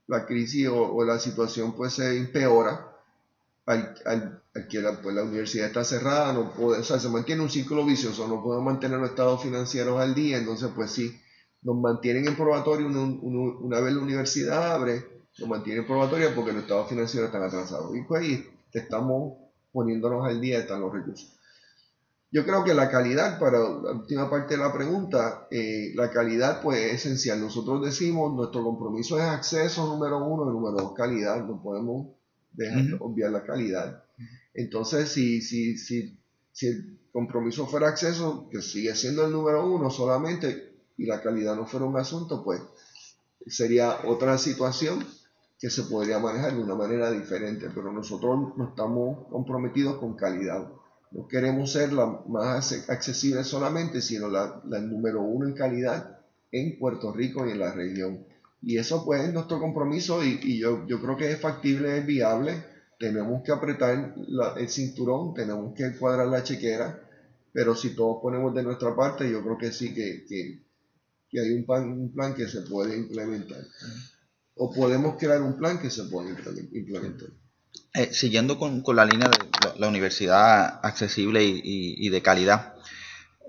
la 0.07 0.25
crisis 0.25 0.67
o, 0.69 1.03
la 1.03 1.19
situación 1.19 1.75
pues 1.75 1.93
se 1.93 2.17
empeora 2.17 2.89
al, 3.65 4.41
que 4.69 4.81
la, 4.81 5.01
pues, 5.01 5.15
la, 5.15 5.23
universidad 5.23 5.67
está 5.67 5.83
cerrada, 5.83 6.33
no 6.33 6.51
puede, 6.53 6.81
o 6.81 6.83
sea, 6.83 7.00
se 7.00 7.09
mantiene 7.09 7.41
un 7.41 7.50
ciclo 7.50 7.85
vicioso, 7.85 8.27
no 8.27 8.43
podemos 8.43 8.65
mantener 8.65 9.00
los 9.00 9.12
estados 9.12 9.41
financieros 9.41 10.00
al 10.00 10.13
día, 10.13 10.38
entonces 10.38 10.69
pues 10.75 10.91
sí, 10.91 11.17
nos 11.62 11.77
mantienen 11.77 12.27
en 12.27 12.35
probatorio 12.35 12.88
una, 12.88 13.79
vez 13.79 13.93
la 13.93 14.01
universidad 14.01 14.73
abre, 14.73 15.12
nos 15.39 15.49
mantienen 15.49 15.81
en 15.81 15.87
probatoria 15.87 16.33
porque 16.35 16.53
los 16.53 16.63
estados 16.63 16.89
financieros 16.89 17.27
están 17.27 17.43
atrasados. 17.43 17.95
Y 17.95 18.01
pues 18.03 18.21
ahí 18.21 18.47
estamos 18.71 19.37
poniéndonos 19.71 20.25
al 20.25 20.39
día, 20.39 20.59
están 20.59 20.81
los 20.81 20.93
recursos. 20.93 21.33
Yo 22.31 22.43
creo 22.45 22.63
que 22.63 22.73
la 22.73 22.89
calidad, 22.89 23.39
para 23.39 23.59
la 23.59 23.91
última 23.91 24.29
parte 24.29 24.55
de 24.55 24.63
la 24.63 24.73
pregunta, 24.73 25.47
eh, 25.51 25.91
la 25.95 26.09
calidad 26.09 26.61
pues 26.61 26.79
es 26.79 27.05
esencial. 27.05 27.39
Nosotros 27.39 27.85
decimos, 27.85 28.33
nuestro 28.33 28.63
compromiso 28.63 29.19
es 29.19 29.23
acceso 29.23 29.85
número 29.85 30.17
uno 30.25 30.49
y 30.49 30.53
número 30.53 30.77
dos, 30.77 30.93
calidad. 30.93 31.45
No 31.45 31.61
podemos 31.61 32.07
dejar 32.51 32.83
de 32.85 32.97
obviar 32.99 33.31
la 33.31 33.43
calidad. 33.43 34.03
Entonces, 34.55 35.09
si, 35.09 35.41
si, 35.41 35.77
si, 35.77 36.17
si 36.51 36.67
el 36.67 36.99
compromiso 37.11 37.67
fuera 37.67 37.89
acceso, 37.89 38.47
que 38.49 38.61
sigue 38.61 38.95
siendo 38.95 39.25
el 39.25 39.31
número 39.31 39.71
uno 39.71 39.91
solamente, 39.91 40.73
y 40.97 41.05
la 41.05 41.21
calidad 41.21 41.55
no 41.55 41.67
fuera 41.67 41.85
un 41.85 41.97
asunto, 41.97 42.43
pues 42.43 42.61
sería 43.45 43.99
otra 44.05 44.37
situación 44.37 45.05
que 45.63 45.70
se 45.70 45.84
podría 45.84 46.20
manejar 46.20 46.58
de 46.58 46.62
una 46.62 46.75
manera 46.75 47.10
diferente, 47.10 47.70
pero 47.74 47.89
nosotros 47.89 48.51
no 48.58 48.67
estamos 48.72 49.29
comprometidos 49.29 49.98
con 49.98 50.17
calidad. 50.17 50.67
No 51.12 51.25
queremos 51.25 51.72
ser 51.72 51.93
la 51.93 52.05
más 52.27 52.89
accesible 52.89 53.46
solamente, 53.46 54.01
sino 54.01 54.27
la, 54.27 54.62
número 54.82 55.22
uno 55.22 55.48
en 55.48 55.53
calidad 55.53 56.20
en 56.51 56.77
Puerto 56.77 57.13
Rico 57.13 57.48
y 57.48 57.51
en 57.51 57.60
la 57.60 57.72
región. 57.72 58.25
Y 58.62 58.77
eso 58.77 59.05
pues 59.05 59.24
es 59.24 59.34
nuestro 59.34 59.58
compromiso 59.58 60.22
y, 60.22 60.60
yo, 60.60 60.86
creo 60.86 61.15
que 61.15 61.32
es 61.32 61.39
factible, 61.39 61.98
es 61.98 62.05
viable. 62.05 62.62
Tenemos 63.00 63.41
que 63.41 63.53
apretar 63.53 64.15
el 64.58 64.67
cinturón, 64.67 65.34
tenemos 65.34 65.74
que 65.75 65.96
cuadrar 65.98 66.27
la 66.27 66.43
chequera, 66.43 67.08
pero 67.53 67.74
si 67.74 67.96
todos 67.96 68.22
ponemos 68.22 68.53
de 68.53 68.63
nuestra 68.63 68.93
parte, 68.98 69.32
yo 69.32 69.41
creo 69.41 69.58
que 69.58 69.72
sí 69.72 69.93
que, 69.93 70.25
hay 71.39 71.53
un 71.53 72.12
plan 72.13 72.36
que 72.36 72.50
se 72.50 72.63
puede 72.63 72.98
implementar. 72.98 73.62
O 74.55 74.72
podemos 74.72 75.17
crear 75.17 75.41
un 75.41 75.57
plan 75.57 75.79
que 75.79 75.89
se 75.89 76.03
puede 76.05 76.29
implementar. 76.29 77.29
Eh, 77.95 78.13
siguiendo 78.13 78.57
con, 78.57 78.81
con, 78.81 78.95
la 78.95 79.05
línea 79.05 79.29
de 79.29 79.79
la, 79.79 79.88
universidad 79.88 80.79
accesible 80.83 81.43
y, 81.43 81.62
y, 81.63 82.10
de 82.10 82.22
calidad, 82.22 82.75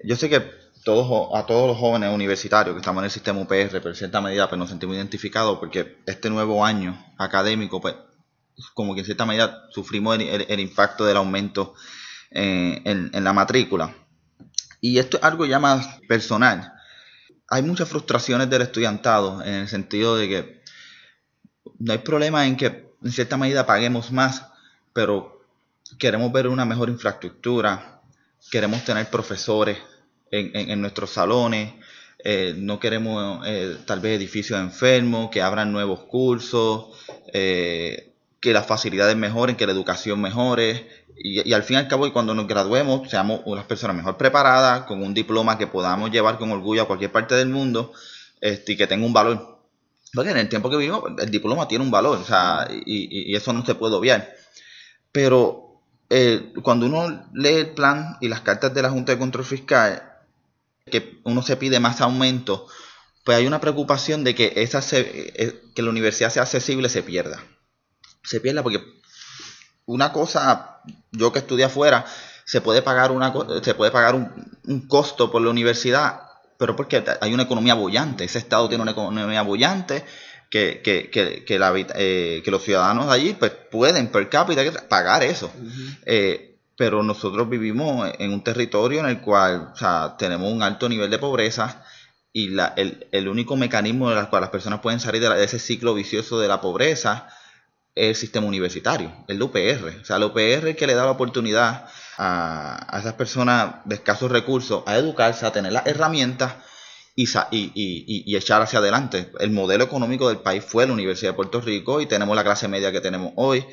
yo 0.02 0.16
sé 0.16 0.28
que 0.28 0.42
todos, 0.84 1.30
a 1.34 1.46
todos 1.46 1.66
los 1.66 1.78
jóvenes 1.78 2.12
universitarios 2.12 2.74
que 2.74 2.80
estamos 2.80 3.00
en 3.00 3.06
el 3.06 3.10
sistema 3.10 3.40
UPR, 3.40 3.70
pero 3.70 3.88
en 3.88 3.96
cierta 3.96 4.20
medida 4.20 4.48
pues, 4.48 4.58
nos 4.58 4.68
sentimos 4.68 4.96
identificados 4.96 5.58
porque 5.58 5.98
este 6.06 6.30
nuevo 6.30 6.64
año 6.64 7.02
académico, 7.18 7.80
pues, 7.80 7.94
como 8.74 8.94
que 8.94 9.00
en 9.00 9.06
cierta 9.06 9.26
medida 9.26 9.66
sufrimos 9.70 10.18
el, 10.18 10.60
impacto 10.60 11.04
del 11.06 11.16
aumento 11.16 11.74
eh, 12.30 12.82
en, 12.84 13.24
la 13.24 13.32
matrícula. 13.32 13.94
Y 14.80 14.98
esto 14.98 15.16
es 15.16 15.24
algo 15.24 15.46
ya 15.46 15.58
más 15.58 16.00
personal. 16.06 16.72
Hay 17.48 17.62
muchas 17.62 17.88
frustraciones 17.88 18.50
del 18.50 18.62
estudiantado 18.62 19.42
en 19.42 19.54
el 19.54 19.68
sentido 19.68 20.16
de 20.16 20.28
que 20.28 20.63
no 21.78 21.92
hay 21.92 21.98
problema 21.98 22.46
en 22.46 22.56
que 22.56 22.92
en 23.02 23.12
cierta 23.12 23.36
medida 23.36 23.66
paguemos 23.66 24.12
más, 24.12 24.46
pero 24.92 25.42
queremos 25.98 26.32
ver 26.32 26.48
una 26.48 26.64
mejor 26.64 26.88
infraestructura, 26.88 28.00
queremos 28.50 28.84
tener 28.84 29.10
profesores 29.10 29.78
en, 30.30 30.80
nuestros 30.80 31.10
salones, 31.10 31.74
eh, 32.18 32.54
no 32.56 32.80
queremos 32.80 33.46
eh, 33.46 33.76
tal 33.86 34.00
vez 34.00 34.16
edificios 34.16 34.58
enfermos, 34.58 35.30
que 35.30 35.42
abran 35.42 35.72
nuevos 35.72 36.00
cursos, 36.04 36.86
eh, 37.32 38.14
que 38.40 38.52
las 38.52 38.66
facilidades 38.66 39.16
mejoren, 39.16 39.56
que 39.56 39.66
la 39.66 39.72
educación 39.72 40.20
mejore. 40.20 40.88
Y, 41.16 41.52
al 41.52 41.62
fin 41.62 41.76
y 41.76 41.80
al 41.80 41.88
cabo, 41.88 42.12
cuando 42.12 42.34
nos 42.34 42.48
graduemos, 42.48 43.08
seamos 43.08 43.42
unas 43.44 43.64
personas 43.66 43.94
mejor 43.94 44.16
preparadas, 44.16 44.84
con 44.84 45.02
un 45.02 45.14
diploma 45.14 45.56
que 45.56 45.66
podamos 45.66 46.10
llevar 46.10 46.38
con 46.38 46.50
orgullo 46.50 46.82
a 46.82 46.86
cualquier 46.86 47.12
parte 47.12 47.36
del 47.36 47.48
mundo 47.48 47.92
este, 48.40 48.72
y 48.72 48.76
que 48.76 48.86
tenga 48.86 49.06
un 49.06 49.12
valor. 49.12 49.53
Porque 50.14 50.30
en 50.30 50.36
el 50.36 50.48
tiempo 50.48 50.70
que 50.70 50.76
vivimos, 50.76 51.02
el 51.18 51.30
diploma 51.30 51.66
tiene 51.68 51.84
un 51.84 51.90
valor, 51.90 52.18
o 52.18 52.24
sea, 52.24 52.68
y, 52.70 53.34
eso 53.34 53.52
no 53.52 53.64
se 53.64 53.74
puede 53.74 53.94
obviar. 53.94 54.34
Pero 55.12 55.80
cuando 56.62 56.86
uno 56.86 57.28
lee 57.32 57.48
el 57.48 57.70
plan 57.70 58.16
y 58.20 58.28
las 58.28 58.42
cartas 58.42 58.72
de 58.72 58.82
la 58.82 58.90
Junta 58.90 59.12
de 59.12 59.18
Control 59.18 59.44
Fiscal, 59.44 60.14
que 60.86 61.20
uno 61.24 61.42
se 61.42 61.56
pide 61.56 61.80
más 61.80 62.00
aumento, 62.00 62.68
pues 63.24 63.38
hay 63.38 63.46
una 63.46 63.60
preocupación 63.60 64.22
de 64.22 64.34
que, 64.34 64.52
esa 64.56 64.80
eh, 64.92 65.62
que 65.74 65.82
la 65.82 65.90
universidad 65.90 66.30
sea 66.30 66.42
accesible 66.42 66.88
se 66.88 67.02
pierda. 67.02 67.42
Se 68.22 68.40
pierda 68.40 68.62
porque 68.62 68.84
una 69.86 70.12
cosa, 70.12 70.80
yo 71.10 71.32
que 71.32 71.40
estudié 71.40 71.64
afuera, 71.64 72.04
se 72.44 72.60
puede 72.60 72.82
pagar, 72.82 73.10
una, 73.10 73.32
se 73.62 73.74
puede 73.74 73.90
pagar 73.90 74.14
un, 74.14 74.86
costo 74.88 75.30
por 75.30 75.42
la 75.42 75.50
universidad, 75.50 76.20
pero 76.58 76.76
porque 76.76 77.02
hay 77.20 77.34
una 77.34 77.44
economía 77.44 77.74
bollante, 77.74 78.24
ese 78.24 78.38
estado 78.38 78.68
tiene 78.68 78.82
una 78.82 78.92
economía 78.92 79.42
bollante 79.42 80.04
que, 80.50 80.80
que, 80.82 81.10
que, 81.10 81.44
que, 81.44 81.58
la, 81.58 81.72
eh, 81.76 82.42
que 82.44 82.50
los 82.50 82.62
ciudadanos 82.62 83.06
de 83.06 83.12
allí 83.12 83.34
pues, 83.34 83.52
pueden 83.70 84.08
per 84.08 84.28
cápita 84.28 84.62
pagar 84.88 85.22
eso. 85.22 85.52
Pero 86.76 87.02
nosotros 87.02 87.48
vivimos 87.48 88.10
en 88.18 88.32
un 88.32 88.42
territorio 88.42 89.00
en 89.00 89.06
el 89.06 89.20
cual 89.20 89.70
o 89.72 89.76
sea, 89.76 90.16
tenemos 90.18 90.52
un 90.52 90.62
alto 90.62 90.88
nivel 90.88 91.08
de 91.08 91.18
pobreza 91.18 91.84
y 92.32 92.48
la, 92.48 92.74
el, 92.76 93.06
el, 93.12 93.28
único 93.28 93.56
mecanismo 93.56 94.10
en 94.10 94.18
el 94.18 94.28
cual 94.28 94.42
las 94.42 94.50
personas 94.50 94.80
pueden 94.80 94.98
salir 94.98 95.22
de, 95.22 95.44
ese 95.44 95.60
ciclo 95.60 95.94
vicioso 95.94 96.40
de 96.40 96.48
la 96.48 96.60
pobreza 96.60 97.28
el 97.94 98.14
sistema 98.16 98.46
universitario, 98.46 99.12
el 99.28 99.40
UPR. 99.40 100.00
O 100.00 100.04
sea, 100.04 100.16
el 100.16 100.24
UPR 100.24 100.68
es 100.68 100.76
que 100.76 100.86
le 100.86 100.94
da 100.94 101.04
la 101.04 101.12
oportunidad 101.12 101.88
a, 102.18 102.98
esas 102.98 103.14
personas 103.14 103.76
de 103.84 103.96
escasos 103.96 104.30
recursos 104.30 104.82
a 104.86 104.96
educarse, 104.96 105.46
a 105.46 105.52
tener 105.52 105.72
las 105.72 105.86
herramientas 105.86 106.54
y, 107.14 107.28
y, 107.52 108.36
echar 108.36 108.62
hacia 108.62 108.80
adelante. 108.80 109.30
El 109.38 109.50
modelo 109.50 109.84
económico 109.84 110.28
del 110.28 110.38
país 110.38 110.64
fue 110.64 110.86
la 110.86 110.92
Universidad 110.92 111.30
de 111.30 111.36
Puerto 111.36 111.60
Rico 111.60 112.00
y 112.00 112.06
tenemos 112.06 112.34
la 112.34 112.42
clase 112.42 112.66
media 112.66 112.90
que 112.90 113.00
tenemos 113.00 113.32
hoy, 113.36 113.64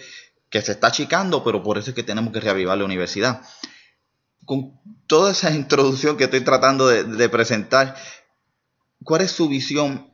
que 0.50 0.62
se 0.62 0.74
está 0.74 0.88
achicando, 0.88 1.44
pero 1.44 1.64
por 1.64 1.78
eso 1.78 1.90
es 1.90 1.96
que 1.96 2.04
tenemos 2.04 2.32
que 2.32 2.40
reavivar 2.40 2.78
la 2.78 2.86
universidad. 2.86 3.42
Con 4.46 4.80
toda 5.08 5.32
esa 5.32 5.52
introducción 5.56 6.18
que 6.18 6.26
estoy 6.26 6.42
tratando 6.42 6.88
de, 6.88 7.30
presentar, 7.30 7.96
¿cuál 9.04 9.22
es 9.22 9.32
su 9.32 9.50
visión? 9.50 10.12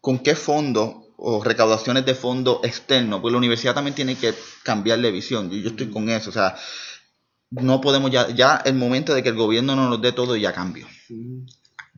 ¿Con 0.00 0.18
qué 0.18 0.34
fondo 0.34 1.07
o 1.18 1.44
recaudaciones 1.44 2.06
de 2.06 2.14
fondo 2.14 2.60
externo? 2.64 3.20
Pues 3.20 3.32
la 3.32 3.38
universidad 3.38 3.74
también 3.74 3.94
tiene 3.94 4.16
que 4.16 4.34
cambiar 4.62 5.00
de 5.00 5.10
visión. 5.10 5.50
Yo, 5.50 5.58
yo 5.58 5.70
estoy 5.70 5.90
con 5.90 6.08
eso. 6.08 6.30
O 6.30 6.32
sea, 6.32 6.56
no 7.50 7.80
podemos 7.80 8.10
ya, 8.10 8.30
ya 8.30 8.56
el 8.64 8.74
momento 8.74 9.14
de 9.14 9.22
que 9.22 9.28
el 9.28 9.36
gobierno 9.36 9.76
no 9.76 9.88
nos 9.88 10.00
dé 10.00 10.12
todo 10.12 10.36
ya 10.36 10.52
cambió. 10.52 10.86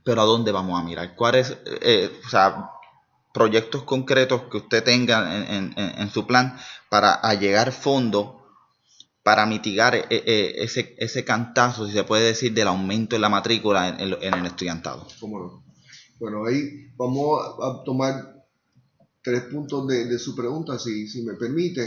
Pero 0.02 0.22
¿a 0.22 0.24
dónde 0.24 0.52
vamos 0.52 0.80
a 0.80 0.84
mirar? 0.84 1.14
¿Cuáles, 1.14 1.56
eh, 1.82 2.10
o 2.26 2.28
sea, 2.28 2.70
proyectos 3.32 3.84
concretos 3.84 4.42
que 4.50 4.56
usted 4.56 4.82
tenga 4.82 5.36
en, 5.36 5.74
en, 5.76 6.10
su 6.10 6.26
plan 6.26 6.58
para 6.88 7.12
allegar 7.14 7.70
fondos 7.70 8.40
para 9.22 9.46
mitigar 9.46 9.94
eh, 9.94 10.06
eh, 10.10 10.54
ese, 10.56 10.94
ese 10.98 11.24
cantazo, 11.24 11.86
si 11.86 11.92
se 11.92 12.04
puede 12.04 12.26
decir, 12.26 12.54
del 12.54 12.68
aumento 12.68 13.16
en 13.16 13.22
la 13.22 13.28
matrícula 13.28 13.88
en, 13.88 14.00
el 14.00 14.46
estudiantado? 14.46 15.06
Bueno, 16.18 16.46
ahí 16.46 16.90
vamos 16.96 17.40
a, 17.62 17.84
tomar 17.84 18.39
tres 19.22 19.42
puntos 19.44 19.86
de, 19.86 20.18
su 20.18 20.34
pregunta, 20.34 20.78
si, 20.78 21.06
si 21.06 21.22
me 21.22 21.34
permite. 21.34 21.86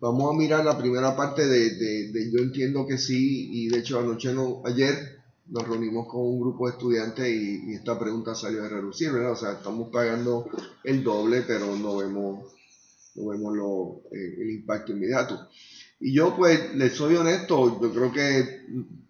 Vamos 0.00 0.34
a 0.34 0.36
mirar 0.36 0.64
la 0.64 0.76
primera 0.76 1.16
parte 1.16 1.46
de, 1.46 1.70
de, 2.10 2.30
yo 2.30 2.40
entiendo 2.40 2.86
que 2.86 2.98
sí, 2.98 3.48
y 3.52 3.68
de 3.68 3.78
hecho 3.78 3.98
anoche 3.98 4.32
no, 4.32 4.62
ayer 4.64 5.16
nos 5.48 5.66
reunimos 5.66 6.08
con 6.08 6.22
un 6.22 6.40
grupo 6.40 6.66
de 6.66 6.72
estudiantes 6.72 7.28
y, 7.28 7.72
esta 7.72 7.98
pregunta 7.98 8.34
salió 8.34 8.64
a 8.64 8.68
reducir, 8.68 9.12
¿verdad? 9.12 9.32
O 9.32 9.36
sea, 9.36 9.52
estamos 9.52 9.88
pagando 9.90 10.48
el 10.84 11.02
doble, 11.02 11.42
pero 11.46 11.76
no 11.76 11.96
vemos, 11.96 12.52
no 13.14 13.28
vemos 13.28 13.56
lo, 13.56 14.02
eh, 14.12 14.36
el 14.38 14.50
impacto 14.50 14.92
inmediato. 14.92 15.48
Y 16.00 16.12
yo 16.12 16.36
pues, 16.36 16.74
les 16.74 16.92
soy 16.92 17.14
honesto, 17.16 17.80
yo 17.80 17.92
creo 17.92 18.12
que 18.12 18.66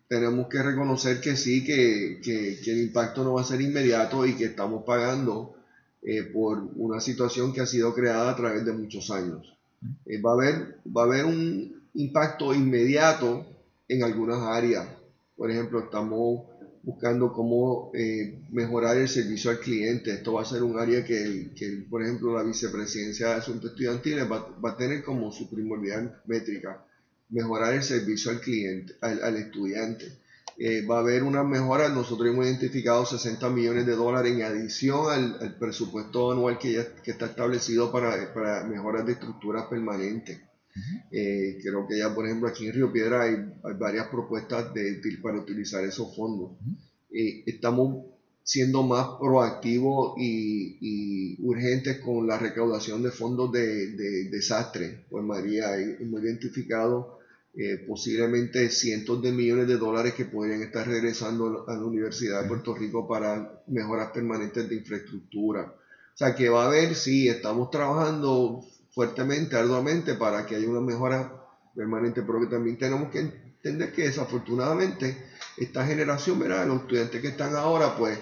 tenemos 0.08 0.46
que 0.48 0.62
reconocer 0.62 1.20
que 1.20 1.36
sí, 1.36 1.64
que, 1.64 2.20
que, 2.22 2.60
que 2.62 2.70
el 2.70 2.82
impacto 2.82 3.25
no 3.25 3.34
va 3.34 3.40
a 3.40 3.44
ser 3.44 3.60
inmediato 3.60 4.25
y 4.25 4.36
que 4.36 4.44
estamos 4.44 4.84
pagando 4.84 5.55
eh, 6.08 6.22
por 6.22 6.70
una 6.76 7.00
situación 7.00 7.52
que 7.52 7.60
ha 7.60 7.66
sido 7.66 7.92
creada 7.92 8.30
a 8.30 8.36
través 8.36 8.64
de 8.64 8.72
muchos 8.72 9.10
años. 9.10 9.58
Eh, 10.04 10.22
va, 10.22 10.30
a 10.30 10.34
haber, 10.34 10.78
va 10.96 11.02
a 11.02 11.04
haber 11.06 11.25
un 11.25 11.82
impacto 11.94 12.54
inmediato 12.54 13.44
en 13.88 14.04
algunas 14.04 14.40
áreas. 14.40 14.86
Por 15.36 15.50
ejemplo, 15.50 15.80
estamos 15.80 16.44
buscando 16.84 17.32
cómo 17.32 17.90
eh, 17.92 18.38
mejorar 18.52 18.98
el 18.98 19.08
servicio 19.08 19.50
al 19.50 19.58
cliente. 19.58 20.12
Esto 20.12 20.34
va 20.34 20.42
a 20.42 20.44
ser 20.44 20.62
un 20.62 20.78
área 20.78 21.04
que, 21.04 21.50
que 21.56 21.84
por 21.90 22.04
ejemplo, 22.04 22.36
la 22.36 22.44
vicepresidencia 22.44 23.26
de 23.30 23.34
Asuntos 23.34 23.72
Estudiantiles 23.72 24.30
va, 24.30 24.48
va, 24.64 24.70
a 24.70 24.76
tener 24.76 25.02
como 25.02 25.32
su 25.32 25.50
primordial 25.50 26.22
métrica, 26.26 26.84
mejorar 27.30 27.75
el 27.75 27.82
servicio 27.82 28.30
al 28.30 28.40
cliente, 28.40 28.94
al, 29.00 29.25
al 29.25 29.36
estudiante. 29.38 30.12
Eh, 30.58 30.86
va 30.86 30.96
a 30.96 31.00
haber 31.00 31.22
una 31.22 31.42
mejora. 31.44 31.88
Nosotros 31.88 32.30
hemos 32.30 32.46
identificado 32.46 33.04
60 33.04 33.50
millones 33.50 33.86
de 33.86 33.94
dólares 33.94 34.32
en 34.32 34.42
adición 34.42 35.10
al, 35.10 35.56
presupuesto 35.58 36.32
anual 36.32 36.58
que 36.58 36.72
ya 36.72 36.94
que 37.02 37.10
está 37.10 37.26
establecido 37.26 37.92
para, 37.92 38.32
para 38.32 38.64
mejoras 38.64 39.04
de 39.04 39.12
estructuras 39.12 39.66
permanentes. 39.66 40.40
Eh, 41.10 41.58
creo 41.62 41.86
que 41.86 41.98
ya, 41.98 42.14
por 42.14 42.26
ejemplo, 42.26 42.48
aquí 42.48 42.66
en 42.66 42.75
Río 42.75 42.92
Piedra 42.92 43.22
hay, 43.22 43.36
varias 43.78 44.08
propuestas 44.08 44.72
de, 44.75 45.00
para 45.22 45.38
utilizar 45.38 45.84
esos 45.84 46.14
fondos. 46.14 46.52
Eh, 47.10 47.44
estamos 47.46 48.06
siendo 48.42 48.82
más 48.82 49.08
proactivos 49.18 50.14
y, 50.18 51.36
urgentes 51.42 51.98
con 51.98 52.26
la 52.26 52.38
recaudación 52.38 53.02
de 53.02 53.10
fondos 53.10 53.52
de, 53.52 53.92
de 53.92 54.30
desastre. 54.30 55.04
Pues 55.10 55.25
María, 55.25 55.76
hemos 55.78 56.22
identificado 56.22 57.18
eh, 57.58 57.82
posiblemente 57.86 58.69
cientos 58.69 59.23
de 59.23 59.32
millones 59.32 59.66
de 59.66 59.78
dólares 59.78 60.12
que 60.12 60.26
podrían 60.26 60.62
estar 60.62 60.86
regresando 60.86 61.64
a 61.66 61.73
la 61.73 61.84
Universidad 61.84 62.42
de 62.42 62.49
Puerto 62.49 62.75
Rico 62.75 63.08
para 63.08 63.62
mejoras 63.66 64.10
permanentes 64.10 64.69
de 64.69 64.76
infraestructura. 64.76 65.62
O 65.62 66.16
sea 66.19 66.34
que 66.34 66.50
va 66.50 66.64
a 66.64 66.66
haber, 66.66 66.95
sí, 66.95 67.28
estamos 67.28 67.71
trabajando 67.71 68.62
fuertemente, 68.90 69.56
arduamente 69.56 70.14
para 70.14 70.45
que 70.45 70.56
haya 70.56 70.69
una 70.69 70.80
mejora 70.80 71.32
permanente, 71.75 72.23
pero 72.23 72.40
que 72.40 72.47
también 72.47 72.76
tenemos 72.76 73.10
que 73.10 73.21
entender 73.21 73.92
que 73.92 74.02
desafortunadamente 74.02 75.16
esta 75.56 75.86
generación, 75.86 76.38
¿verdad? 76.38 76.66
los 76.66 76.82
estudiantes 76.82 77.21
que 77.23 77.28
están 77.28 77.54
ahora, 77.56 77.97
pues 77.97 78.19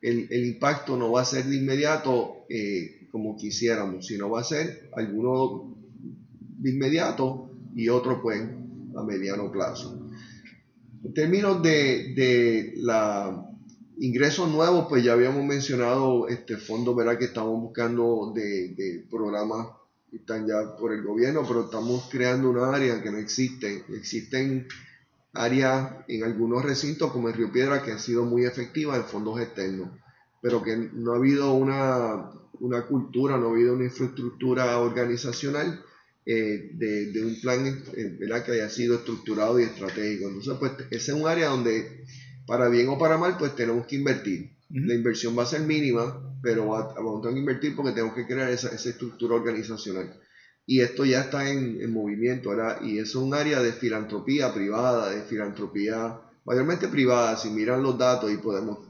el, 0.00 0.26
el 0.30 0.44
impacto 0.44 0.96
no 0.96 1.12
va 1.12 1.22
a 1.22 1.24
ser 1.24 1.44
de 1.44 1.56
inmediato 1.56 2.46
eh, 2.48 3.06
como 3.12 3.36
quisiéramos, 3.36 4.06
sino 4.06 4.28
va 4.30 4.40
a 4.40 4.44
ser 4.44 4.88
alguno 4.96 5.72
de 6.58 6.70
inmediato 6.70 7.50
y 7.76 7.88
otro 7.88 8.20
pues 8.20 8.42
a 8.96 9.02
mediano 9.02 9.50
plazo. 9.50 9.98
En 11.04 11.14
términos 11.14 11.62
de, 11.62 12.14
de 12.14 12.74
la 12.76 13.48
ingresos 14.02 14.50
nuevos, 14.50 14.86
pues 14.88 15.04
ya 15.04 15.12
habíamos 15.12 15.44
mencionado 15.44 16.28
este 16.28 16.56
fondo, 16.56 16.94
¿verdad? 16.94 17.18
Que 17.18 17.26
estamos 17.26 17.60
buscando 17.60 18.32
de, 18.34 19.06
programas 19.08 19.68
que 20.10 20.16
están 20.16 20.46
ya 20.46 20.76
por 20.76 20.92
el 20.92 21.02
gobierno, 21.02 21.44
pero 21.46 21.64
estamos 21.64 22.08
creando 22.10 22.50
una 22.50 22.74
área 22.74 23.00
que 23.02 23.10
no 23.10 23.18
existe. 23.18 23.84
Existen 23.90 24.66
áreas 25.34 25.92
en 26.08 26.24
algunos 26.24 26.64
recintos 26.64 27.12
como 27.12 27.28
el 27.28 27.34
Río 27.34 27.52
Piedra 27.52 27.82
que 27.82 27.92
han 27.92 28.00
sido 28.00 28.24
muy 28.24 28.44
efectivas 28.44 28.98
en 28.98 29.04
fondos 29.04 29.40
externos, 29.40 29.88
pero 30.40 30.62
que 30.62 30.76
no 30.76 31.12
ha 31.12 31.16
habido 31.16 31.54
una, 31.54 32.30
una 32.60 32.82
cultura, 32.86 33.38
no 33.38 33.48
ha 33.48 33.50
habido 33.50 33.74
una 33.74 33.84
infraestructura 33.84 34.78
organizacional 34.78 35.80
eh, 36.24 36.70
de, 36.74 37.24
un 37.24 37.40
plan 37.40 37.66
eh, 37.96 38.16
que 38.46 38.52
haya 38.52 38.68
sido 38.68 38.96
estructurado 38.96 39.58
y 39.58 39.64
estratégico. 39.64 40.28
Entonces, 40.28 40.54
pues 40.58 40.72
ese 40.90 41.12
es 41.12 41.18
un 41.18 41.26
área 41.26 41.48
donde, 41.48 42.04
para 42.46 42.68
bien 42.68 42.88
o 42.88 42.98
para 42.98 43.18
mal, 43.18 43.36
pues 43.38 43.56
tenemos 43.56 43.86
que 43.86 43.96
invertir. 43.96 44.52
La 44.70 44.94
inversión 44.94 45.36
va 45.36 45.42
a 45.42 45.46
ser 45.46 45.62
mínima, 45.62 46.38
pero 46.42 46.68
vamos 46.68 47.18
a 47.18 47.22
tener 47.22 47.34
que 47.34 47.40
invertir 47.40 47.76
porque 47.76 47.92
tenemos 47.92 48.14
que 48.14 48.26
crear 48.26 48.50
esa, 48.50 48.68
estructura 48.68 49.34
organizacional. 49.34 50.18
Y 50.64 50.80
esto 50.80 51.04
ya 51.04 51.22
está 51.22 51.50
en, 51.50 51.92
movimiento, 51.92 52.50
¿verdad? 52.50 52.80
Y 52.82 52.98
es 52.98 53.14
un 53.16 53.34
área 53.34 53.60
de 53.60 53.72
filantropía 53.72 54.54
privada, 54.54 55.10
de 55.10 55.22
filantropía 55.22 56.20
mayormente 56.44 56.88
privada. 56.88 57.36
Si 57.36 57.50
miran 57.50 57.82
los 57.82 57.98
datos 57.98 58.32
y 58.32 58.36
podemos 58.36 58.88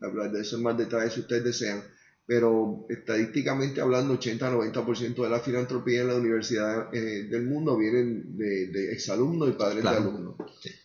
hablar 0.00 0.32
de 0.32 0.40
eso 0.40 0.56
en 0.56 0.62
más 0.62 0.78
detalle 0.78 1.10
si 1.10 1.20
ustedes 1.20 1.44
desean 1.44 1.82
pero 2.28 2.84
estadísticamente 2.90 3.80
hablando, 3.80 4.20
80-90% 4.20 5.22
de 5.22 5.30
la 5.30 5.40
filantropía 5.40 6.02
en 6.02 6.08
la 6.08 6.16
universidad 6.16 6.94
eh, 6.94 7.22
del 7.22 7.46
mundo 7.46 7.78
vienen 7.78 8.36
de, 8.36 8.66
de 8.66 8.92
exalumnos 8.92 9.48
y 9.48 9.52
padres 9.52 9.82
de 9.82 9.88
alumnos. 9.88 10.34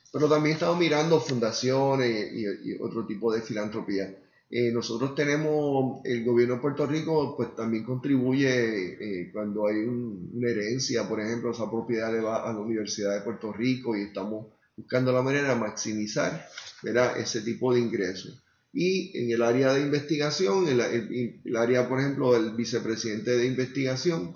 Pero 0.10 0.30
también 0.30 0.54
estamos 0.54 0.80
mirando 0.80 1.20
fundaciones 1.20 2.32
y, 2.32 2.82
otro 2.82 3.06
tipo 3.06 3.34
de 3.34 3.42
filantropía. 3.42 4.18
Eh, 4.50 4.72
nosotros 4.72 5.16
tenemos, 5.16 6.00
el 6.06 6.24
gobierno 6.24 6.56
de 6.56 6.62
Puerto 6.62 6.88
Rico 6.88 7.36
pues 7.36 7.54
también 7.54 7.84
contribuye 7.84 9.24
eh, 9.24 9.30
cuando 9.34 9.68
hay 9.68 9.80
una 9.80 10.50
herencia, 10.50 11.10
por 11.10 11.20
ejemplo, 11.20 11.52
esa 11.52 11.70
propiedad 11.70 12.14
le 12.14 12.22
va 12.22 12.50
a 12.50 12.54
la 12.54 12.60
Universidad 12.60 13.16
de 13.16 13.22
Puerto 13.26 13.52
Rico 13.52 13.98
y 13.98 14.04
estamos 14.04 14.48
buscando 14.78 15.12
la 15.12 15.22
manera 15.22 15.50
de 15.50 15.60
maximizar 15.60 16.48
¿verdad? 16.82 17.20
ese 17.20 17.42
tipo 17.42 17.74
de 17.74 17.82
ingresos. 17.82 18.43
Y 18.74 19.16
en 19.20 19.30
el 19.30 19.44
área 19.44 19.72
de 19.74 19.82
investigación, 19.82 20.68
el, 20.68 21.56
área, 21.56 21.88
por 21.88 22.00
ejemplo, 22.00 22.34
del 22.34 22.56
vicepresidente 22.56 23.38
de 23.38 23.46
investigación, 23.46 24.36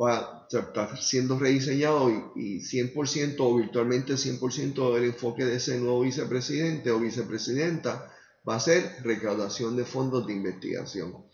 va, 0.00 0.18
a 0.18 0.46
estar 0.50 1.00
siendo 1.00 1.38
rediseñado 1.38 2.10
y, 2.36 2.60
100% 2.60 3.36
o 3.38 3.56
virtualmente 3.56 4.12
100% 4.14 4.94
del 4.94 5.04
enfoque 5.04 5.46
de 5.46 5.56
ese 5.56 5.78
nuevo 5.78 6.02
vicepresidente 6.02 6.90
o 6.90 7.00
vicepresidenta 7.00 8.12
va 8.46 8.56
a 8.56 8.60
ser 8.60 8.96
recaudación 9.02 9.74
de 9.74 9.84
fondos 9.84 10.26
de 10.26 10.34
investigación. 10.34 11.24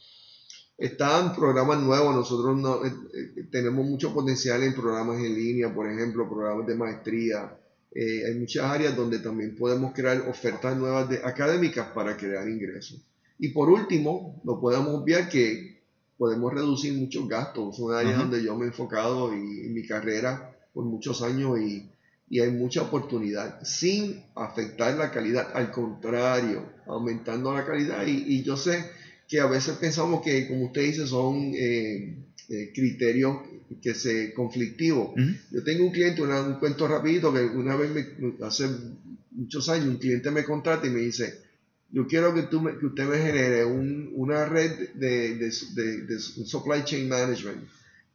Están 0.79 1.35
programas 1.35 1.81
nuevos, 1.81 2.15
nosotros 2.15 2.57
no, 2.57 2.85
eh, 2.85 2.89
eh, 2.89 3.49
tenemos 3.51 3.85
mucho 3.85 4.13
potencial 4.13 4.63
en 4.63 4.75
programas 4.75 5.19
en 5.19 5.35
línea, 5.35 5.73
por 5.73 5.89
ejemplo, 5.89 6.29
programas 6.29 6.67
de 6.67 6.75
maestría, 6.75 7.57
eh, 7.95 8.27
hay 8.27 8.35
muchas 8.35 8.65
áreas 8.65 8.97
donde 8.97 9.21
también 9.21 9.55
podemos 9.55 9.93
crear 9.95 10.29
ofertas 10.29 10.77
nuevas 10.77 11.09
de, 11.09 11.19
académicas 11.25 11.89
para 11.95 12.17
crear 12.17 12.49
ingresos. 12.49 13.01
Y 13.39 13.49
por 13.51 13.71
último, 13.71 14.41
no 14.45 14.61
podemos 14.61 14.95
obviar 14.95 15.29
que 15.29 15.81
podemos 16.19 16.53
reducir 16.53 16.93
muchos 16.95 17.29
gastos. 17.29 17.77
Son 17.77 17.95
áreas 17.95 18.19
donde 18.19 18.43
yo 18.43 18.57
me 18.57 18.65
he 18.65 18.69
enfocado 18.69 19.33
y, 19.33 19.61
en 19.67 19.75
mi 19.75 19.87
carrera 19.87 20.57
por 20.73 20.85
muchos 20.85 21.23
años 21.23 21.59
y, 21.61 21.89
y, 22.29 22.41
hay 22.41 22.51
mucha 22.51 22.83
oportunidad 22.83 23.63
sin 23.63 24.25
afectar 24.35 24.97
la 24.97 25.13
calidad. 25.13 25.49
Al 25.55 25.71
contrario, 25.71 26.69
aumentando 26.87 27.55
la 27.55 27.65
calidad. 27.65 28.05
Y, 28.07 28.25
y 28.27 28.43
yo 28.43 28.57
sé 28.57 28.91
que 29.29 29.39
a 29.39 29.47
veces 29.47 29.77
pensamos 29.77 30.23
que, 30.23 30.49
como 30.49 30.67
usted 30.67 30.83
dice, 30.83 31.07
son... 31.07 31.53
Eh, 31.55 32.19
eh, 32.49 32.73
criterios 32.75 33.39
que 33.81 33.95
se 33.95 34.35
conflictivos. 34.35 35.15
Yo 35.51 35.65
tengo 35.65 35.85
un 35.85 35.93
cliente, 35.93 36.23
un 36.23 36.55
cuento 36.55 36.87
rapidito, 36.87 37.33
que 37.33 37.41
una 37.41 37.77
vez, 37.77 37.91
me, 37.91 38.35
hace 38.45 38.69
muchos 39.31 39.69
años, 39.69 39.89
un 39.89 39.97
cliente 39.97 40.31
me 40.31 40.45
contrata 40.45 40.87
y 40.87 40.91
me 40.91 41.01
dice, 41.01 41.41
yo 41.91 42.07
quiero 42.07 42.35
que, 42.35 42.43
tú 42.43 42.63
que 42.79 42.87
usted 42.87 43.05
me 43.05 43.19
genere 43.19 43.65
una 43.65 44.45
red 44.45 44.91
de, 44.95 45.37
de, 45.37 46.03
de, 46.07 46.19
supply 46.19 46.85
chain 46.85 47.09
management. 47.09 47.63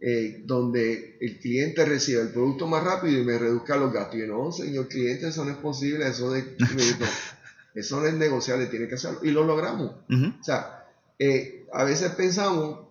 Eh, 0.01 0.43
donde 0.45 1.17
el 1.19 1.39
cliente 1.39 1.83
reciba 1.83 2.21
el 2.21 2.29
producto 2.29 2.65
más 2.67 2.81
rápido 2.85 3.19
y 3.19 3.25
me 3.25 3.37
reduzca 3.37 3.75
los 3.75 3.91
gastos. 3.91 4.15
Y 4.15 4.19
yo, 4.19 4.27
no, 4.27 4.51
señor 4.51 4.87
cliente, 4.87 5.27
eso 5.27 5.43
no 5.43 5.51
es 5.51 5.57
posible, 5.57 6.07
eso, 6.07 6.31
de, 6.31 6.55
eso 7.75 7.99
no 7.99 8.05
es 8.05 8.13
negociable, 8.13 8.67
tiene 8.67 8.87
que 8.87 8.95
hacerlo. 8.95 9.19
Y 9.23 9.31
lo 9.31 9.43
logramos. 9.43 9.91
O 10.09 10.43
sea, 10.43 10.85
eh, 11.17 11.65
a 11.73 11.83
veces 11.83 12.11
pensamos 12.11 12.88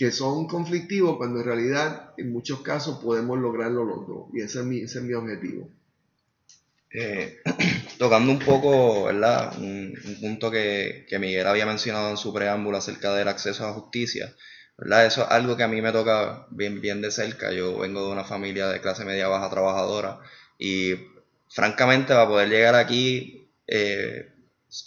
que 0.00 0.12
son 0.12 0.46
conflictivos 0.46 1.18
cuando 1.18 1.40
en 1.40 1.44
realidad 1.44 2.14
en 2.16 2.32
muchos 2.32 2.62
casos 2.62 3.00
podemos 3.00 3.38
lograrlo 3.38 3.84
los 3.84 4.08
dos. 4.08 4.28
Y 4.32 4.40
ese 4.40 4.60
es 4.60 4.64
mi, 4.64 4.78
ese 4.78 5.00
es 5.00 5.04
mi 5.04 5.12
objetivo. 5.12 5.68
Eh, 6.90 7.42
tocando 7.98 8.32
un 8.32 8.38
poco, 8.38 9.04
¿verdad? 9.04 9.58
Un, 9.58 9.94
punto 10.18 10.50
que, 10.50 11.04
Miguel 11.20 11.46
había 11.46 11.66
mencionado 11.66 12.08
en 12.08 12.16
su 12.16 12.32
preámbulo 12.32 12.78
acerca 12.78 13.14
del 13.14 13.28
acceso 13.28 13.62
a 13.62 13.66
la 13.66 13.72
justicia, 13.74 14.34
¿verdad? 14.78 15.04
Eso 15.04 15.22
es 15.24 15.30
algo 15.32 15.58
que 15.58 15.64
a 15.64 15.68
mí 15.68 15.82
me 15.82 15.92
toca 15.92 16.46
bien, 16.48 16.80
bien 16.80 17.02
de 17.02 17.10
cerca. 17.10 17.52
Yo 17.52 17.80
vengo 17.80 18.06
de 18.06 18.12
una 18.12 18.24
familia 18.24 18.68
de 18.68 18.80
clase 18.80 19.04
media 19.04 19.28
baja 19.28 19.50
trabajadora 19.50 20.20
y 20.58 20.94
francamente 21.50 22.14
para 22.14 22.26
poder 22.26 22.48
llegar 22.48 22.74
aquí 22.74 23.50
eh, 23.66 24.29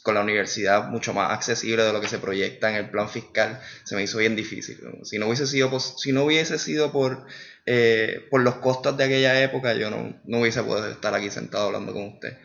con 0.01 0.15
la 0.15 0.21
universidad 0.21 0.87
mucho 0.87 1.13
más 1.13 1.31
accesible 1.31 1.83
de 1.83 1.91
lo 1.91 1.99
que 1.99 2.07
se 2.07 2.19
proyecta 2.19 2.69
en 2.69 2.75
el 2.75 2.89
plan 2.89 3.09
fiscal, 3.09 3.59
se 3.83 3.95
me 3.95 4.03
hizo 4.03 4.17
bien 4.17 4.35
difícil. 4.35 4.79
Si 5.03 5.19
no 5.19 5.27
hubiese 5.27 5.45
sido, 5.47 5.79
si 5.79 6.13
no 6.13 6.23
hubiese 6.23 6.57
sido 6.57 6.91
por, 6.91 7.25
eh, 7.65 8.25
por 8.29 8.41
los 8.41 8.55
costos 8.55 8.95
de 8.97 9.03
aquella 9.03 9.41
época, 9.43 9.73
yo 9.73 9.89
no, 9.89 10.19
no, 10.25 10.39
hubiese 10.39 10.63
podido 10.63 10.89
estar 10.89 11.13
aquí 11.13 11.29
sentado 11.29 11.67
hablando 11.67 11.93
con 11.93 12.13
usted. 12.13 12.37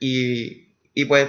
Y, 0.00 0.68
y 0.94 1.04
pues, 1.04 1.28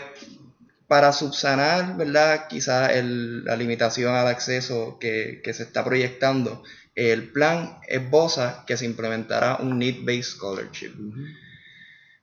para 0.87 1.13
subsanar, 1.13 1.95
¿verdad? 1.95 2.47
Quizás 2.47 2.91
la 3.03 3.55
limitación 3.55 4.15
al 4.15 4.27
acceso 4.27 4.97
que, 4.99 5.41
que 5.43 5.53
se 5.53 5.63
está 5.63 5.85
proyectando, 5.85 6.63
el 6.95 7.31
plan 7.31 7.77
esboza 7.87 8.63
que 8.67 8.77
se 8.77 8.85
implementará 8.85 9.57
un 9.57 9.79
Need-Based 9.79 10.37
Scholarship. 10.37 10.91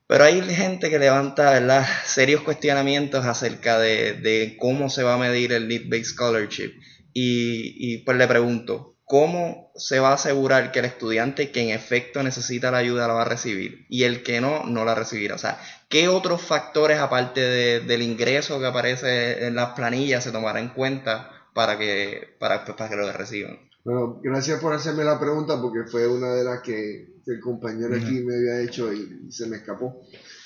Pero 0.09 0.23
hay 0.23 0.41
gente 0.41 0.89
que 0.89 0.97
levanta 0.97 1.51
¿verdad? 1.51 1.85
serios 2.03 2.41
cuestionamientos 2.41 3.27
acerca 3.27 3.77
de, 3.77 4.57
cómo 4.59 4.89
se 4.89 5.03
va 5.03 5.13
a 5.13 5.17
medir 5.19 5.53
el 5.53 5.67
Need-Based 5.67 6.15
Scholarship. 6.15 6.73
Y, 7.13 7.99
pues 7.99 8.17
le 8.17 8.27
pregunto, 8.27 8.97
¿cómo 9.05 9.71
se 9.75 9.99
va 9.99 10.09
a 10.09 10.13
asegurar 10.15 10.71
que 10.71 10.79
el 10.79 10.85
estudiante 10.85 11.51
que 11.51 11.61
en 11.61 11.69
efecto 11.69 12.23
necesita 12.23 12.71
la 12.71 12.79
ayuda 12.79 13.07
la 13.07 13.13
va 13.13 13.21
a 13.21 13.25
recibir 13.25 13.85
y 13.87 14.01
el 14.01 14.23
que 14.23 14.41
no, 14.41 14.63
no 14.63 14.83
la 14.83 14.95
recibirá? 14.95 15.35
O 15.35 15.37
sea, 15.37 15.59
¿qué 15.89 16.07
otros 16.07 16.41
factores 16.41 16.97
aparte 16.97 17.79
del 17.79 18.01
ingreso 18.01 18.59
que 18.59 18.65
aparece 18.65 19.45
en 19.45 19.53
las 19.53 19.73
planillas 19.75 20.23
se 20.23 20.31
tomará 20.31 20.59
en 20.59 20.69
cuenta 20.69 21.29
para 21.53 21.77
que, 21.77 22.35
para, 22.39 22.65
pues, 22.65 22.75
para 22.75 22.89
que 22.89 22.95
lo 22.95 23.11
reciban? 23.11 23.68
Bueno, 23.83 24.19
gracias 24.21 24.59
por 24.59 24.73
hacerme 24.73 25.03
la 25.03 25.19
pregunta 25.19 25.61
porque 25.61 25.83
fue 25.89 26.07
una 26.07 26.33
de 26.33 26.43
las 26.43 26.61
que 26.61 27.19
el 27.25 27.39
compañero 27.39 27.95
aquí 27.95 28.21
me 28.21 28.35
había 28.35 28.61
hecho 28.61 28.91
y, 28.93 29.31
se 29.31 29.47
me 29.47 29.57
escapó. 29.57 30.01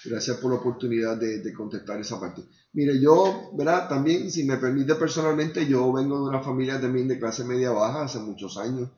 Gracias 0.05 0.37
por 0.37 0.51
la 0.51 0.57
oportunidad 0.59 1.17
de, 1.17 1.53
contestar 1.53 1.99
esa 1.99 2.19
parte. 2.19 2.41
Mire, 2.73 2.99
yo, 2.99 3.51
¿verdad? 3.53 3.87
También, 3.87 4.29
si 4.29 4.43
me 4.43 4.57
permite 4.57 4.95
personalmente, 4.95 5.65
yo 5.65 5.91
vengo 5.93 6.23
de 6.23 6.29
una 6.29 6.41
familia 6.41 6.79
también 6.79 7.07
de 7.07 7.19
clase 7.19 7.43
media 7.45 7.71
baja 7.71 8.03
hace 8.03 8.19
muchos 8.19 8.57
años. 8.57 8.89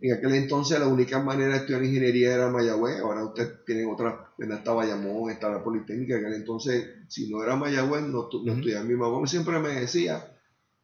En 0.00 0.14
aquel 0.14 0.34
entonces 0.34 0.80
la 0.80 0.88
única 0.88 1.22
manera 1.22 1.52
de 1.52 1.58
estudiar 1.58 1.84
ingeniería 1.84 2.34
era 2.34 2.50
Mayagüez, 2.50 2.98
ahora 3.00 3.24
usted 3.24 3.64
tiene 3.64 3.86
otra, 3.86 4.32
está 4.36 4.72
Bayamón, 4.72 5.30
está 5.30 5.48
la 5.48 5.62
Politécnica, 5.62 6.14
en 6.14 6.24
aquel 6.24 6.40
entonces 6.40 6.84
si 7.06 7.30
no 7.30 7.40
era 7.42 7.54
Mayagüez 7.54 8.02
no, 8.02 8.28
no 8.44 8.52
estudiaba. 8.52 8.84
Mi 8.84 8.96
mamá 8.96 9.24
siempre 9.28 9.60
me 9.60 9.68
decía, 9.68 10.31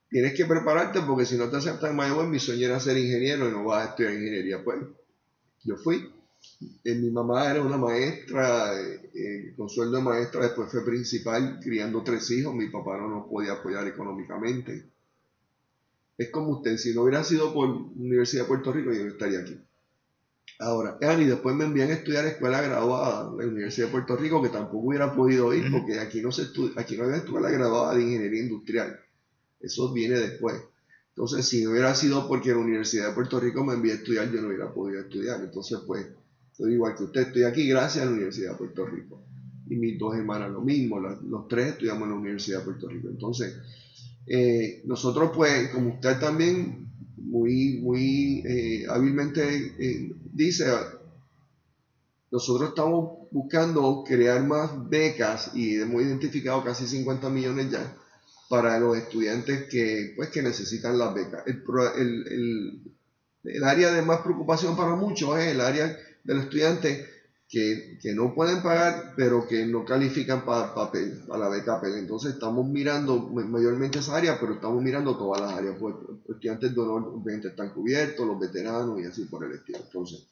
tienes 0.08 0.34
que 0.34 0.44
prepararte 0.46 1.00
porque 1.02 1.24
si 1.24 1.36
no 1.36 1.48
te 1.48 1.56
aceptan 1.56 1.90
en 1.90 1.96
Mayagüez, 1.96 2.28
mi 2.28 2.38
sueño 2.38 2.66
era 2.66 2.80
ser 2.80 2.96
ingeniero 2.96 3.48
y 3.48 3.52
no 3.52 3.64
vas 3.64 3.86
a 3.86 3.90
estudiar 3.90 4.14
ingeniería. 4.14 4.62
Pues 4.64 4.78
yo 5.64 5.76
fui, 5.76 6.10
eh, 6.84 6.94
mi 6.94 7.10
mamá 7.10 7.50
era 7.50 7.62
una 7.62 7.76
maestra, 7.76 8.80
eh, 8.80 9.10
eh, 9.14 9.54
con 9.56 9.68
sueldo 9.68 9.98
de 9.98 10.02
maestra, 10.02 10.42
después 10.42 10.70
fue 10.70 10.84
principal 10.84 11.60
criando 11.62 12.02
tres 12.02 12.30
hijos, 12.30 12.54
mi 12.54 12.68
papá 12.68 12.96
no 12.96 13.08
nos 13.08 13.26
podía 13.28 13.52
apoyar 13.52 13.86
económicamente. 13.86 14.90
Es 16.16 16.30
como 16.30 16.56
usted, 16.58 16.76
si 16.76 16.94
no 16.94 17.02
hubiera 17.02 17.22
sido 17.22 17.52
por 17.52 17.68
Universidad 17.68 18.42
de 18.42 18.48
Puerto 18.48 18.72
Rico, 18.72 18.92
yo 18.92 19.04
no 19.04 19.10
estaría 19.10 19.40
aquí. 19.40 19.60
Ahora, 20.60 20.98
y 21.00 21.24
después 21.24 21.54
me 21.54 21.64
envían 21.64 21.90
a 21.90 21.94
estudiar 21.94 22.26
escuela 22.26 22.60
graduada 22.60 23.30
en 23.30 23.38
la 23.38 23.44
Universidad 23.44 23.86
de 23.86 23.92
Puerto 23.92 24.16
Rico, 24.16 24.42
que 24.42 24.48
tampoco 24.48 24.88
hubiera 24.88 25.14
podido 25.14 25.54
ir, 25.54 25.70
porque 25.70 26.00
aquí 26.00 26.20
no, 26.20 26.32
se 26.32 26.48
aquí 26.76 26.96
no 26.96 27.04
había 27.04 27.18
escuela 27.18 27.50
graduada 27.50 27.94
de 27.94 28.02
ingeniería 28.02 28.42
industrial. 28.42 28.98
Eso 29.60 29.92
viene 29.92 30.18
después. 30.18 30.56
Entonces, 31.10 31.48
si 31.48 31.64
no 31.64 31.72
hubiera 31.72 31.94
sido 31.94 32.28
porque 32.28 32.50
la 32.50 32.58
Universidad 32.58 33.08
de 33.08 33.14
Puerto 33.14 33.40
Rico 33.40 33.64
me 33.64 33.74
envió 33.74 33.92
a 33.92 33.96
estudiar, 33.96 34.30
yo 34.30 34.40
no 34.40 34.48
hubiera 34.48 34.72
podido 34.72 35.00
estudiar. 35.00 35.40
Entonces, 35.40 35.80
pues, 35.84 36.06
soy 36.52 36.74
igual 36.74 36.94
que 36.96 37.04
usted, 37.04 37.22
estoy 37.22 37.42
aquí 37.42 37.68
gracias 37.68 38.02
a 38.02 38.06
la 38.06 38.12
Universidad 38.12 38.52
de 38.52 38.58
Puerto 38.58 38.86
Rico. 38.86 39.20
Y 39.68 39.76
mis 39.76 39.98
dos 39.98 40.14
hermanas 40.14 40.50
lo 40.50 40.60
mismo, 40.60 41.00
los 41.00 41.48
tres 41.48 41.72
estudiamos 41.72 42.04
en 42.04 42.10
la 42.10 42.14
Universidad 42.20 42.60
de 42.60 42.64
Puerto 42.66 42.88
Rico. 42.88 43.08
Entonces, 43.08 43.52
eh, 44.28 44.82
nosotros 44.84 45.32
pues, 45.34 45.70
como 45.70 45.94
usted 45.94 46.20
también 46.20 46.86
muy, 47.16 47.80
muy 47.80 48.42
eh, 48.46 48.86
hábilmente 48.88 49.74
eh, 49.78 50.12
dice, 50.32 50.66
nosotros 52.30 52.68
estamos 52.70 53.28
buscando 53.32 54.04
crear 54.06 54.46
más 54.46 54.88
becas 54.88 55.50
y 55.54 55.74
hemos 55.74 56.02
identificado 56.02 56.62
casi 56.62 56.86
50 56.86 57.28
millones 57.28 57.70
ya 57.72 57.96
para 58.48 58.78
los 58.80 58.96
estudiantes 58.96 59.64
que, 59.64 60.14
pues, 60.16 60.30
que 60.30 60.42
necesitan 60.42 60.98
las 60.98 61.14
becas. 61.14 61.42
El, 61.46 61.62
el, 62.28 62.82
el 63.44 63.64
área 63.64 63.92
de 63.92 64.02
más 64.02 64.20
preocupación 64.20 64.76
para 64.76 64.94
muchos 64.94 65.38
es 65.38 65.48
el 65.48 65.60
área 65.60 65.86
de 66.24 66.34
los 66.34 66.44
estudiantes 66.44 67.06
que, 67.48 67.98
que, 68.02 68.14
no 68.14 68.34
pueden 68.34 68.62
pagar, 68.62 69.14
pero 69.16 69.46
que 69.46 69.64
no 69.64 69.84
califican 69.84 70.44
para 70.44 70.74
papel, 70.74 71.24
para 71.26 71.44
la 71.44 71.48
beca 71.48 71.76
papel. 71.76 71.94
Entonces 71.94 72.34
estamos 72.34 72.66
mirando 72.66 73.20
mayormente 73.20 74.00
esa 74.00 74.16
área, 74.16 74.38
pero 74.38 74.54
estamos 74.54 74.82
mirando 74.82 75.16
todas 75.16 75.40
las 75.40 75.52
áreas. 75.52 75.76
Pues, 75.78 75.94
estudiantes 76.28 76.74
de 76.74 76.80
honor 76.80 77.22
están 77.44 77.70
cubiertos, 77.70 78.26
los 78.26 78.38
veteranos 78.38 79.00
y 79.00 79.04
así 79.04 79.24
por 79.24 79.44
el 79.44 79.52
estilo. 79.52 79.78
Entonces, 79.78 80.26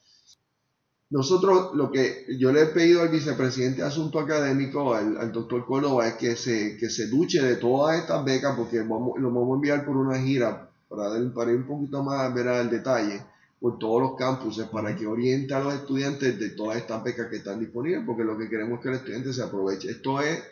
nosotros 1.09 1.75
lo 1.75 1.93
que 1.93 2.27
yo 2.39 2.53
le 2.53 2.63
he 2.63 2.67
pedido 2.67 3.03
al 3.03 3.11
vicepresidente 3.11 3.83
de 3.83 3.87
Asunto 3.87 4.19
Académico, 4.19 4.95
al, 4.95 5.17
al 5.19 5.33
doctor 5.33 5.65
Córdoba, 5.65 6.09
es 6.09 6.15
que 6.15 6.35
se, 6.35 6.77
que 6.77 6.91
se 6.91 7.07
duche 7.07 7.41
de 7.41 7.57
todas 7.57 8.01
estas 8.01 8.25
becas, 8.25 8.57
porque 8.57 8.81
vamos, 8.81 9.19
lo 9.19 9.31
vamos 9.31 9.53
a 9.53 9.55
enviar 9.55 9.85
por 9.85 9.97
una 9.97 10.19
gira 10.19 10.69
para, 10.89 11.09
dar, 11.09 11.33
para 11.33 11.53
ir 11.53 11.59
un 11.59 11.67
poquito 11.67 12.03
más 12.03 12.21
a 12.21 12.35
ver 12.35 12.47
el 12.49 12.71
detalle 12.71 13.23
por 13.61 13.79
todos 13.79 14.03
los 14.03 14.17
campuses 14.17 14.67
para 14.67 14.95
que 14.97 15.07
oriente 15.07 15.55
a 15.55 15.61
los 15.61 15.75
estudiantes 15.75 16.39
de 16.39 16.51
todas 16.51 16.77
estas 16.77 17.03
becas 17.03 17.29
que 17.29 17.37
están 17.37 17.61
disponibles, 17.61 18.03
porque 18.05 18.25
lo 18.25 18.37
que 18.37 18.49
queremos 18.49 18.79
es 18.79 18.83
que 18.83 18.89
el 18.89 18.95
estudiante 18.97 19.33
se 19.33 19.43
aproveche. 19.43 19.91
Esto 19.91 20.21
es, 20.21 20.43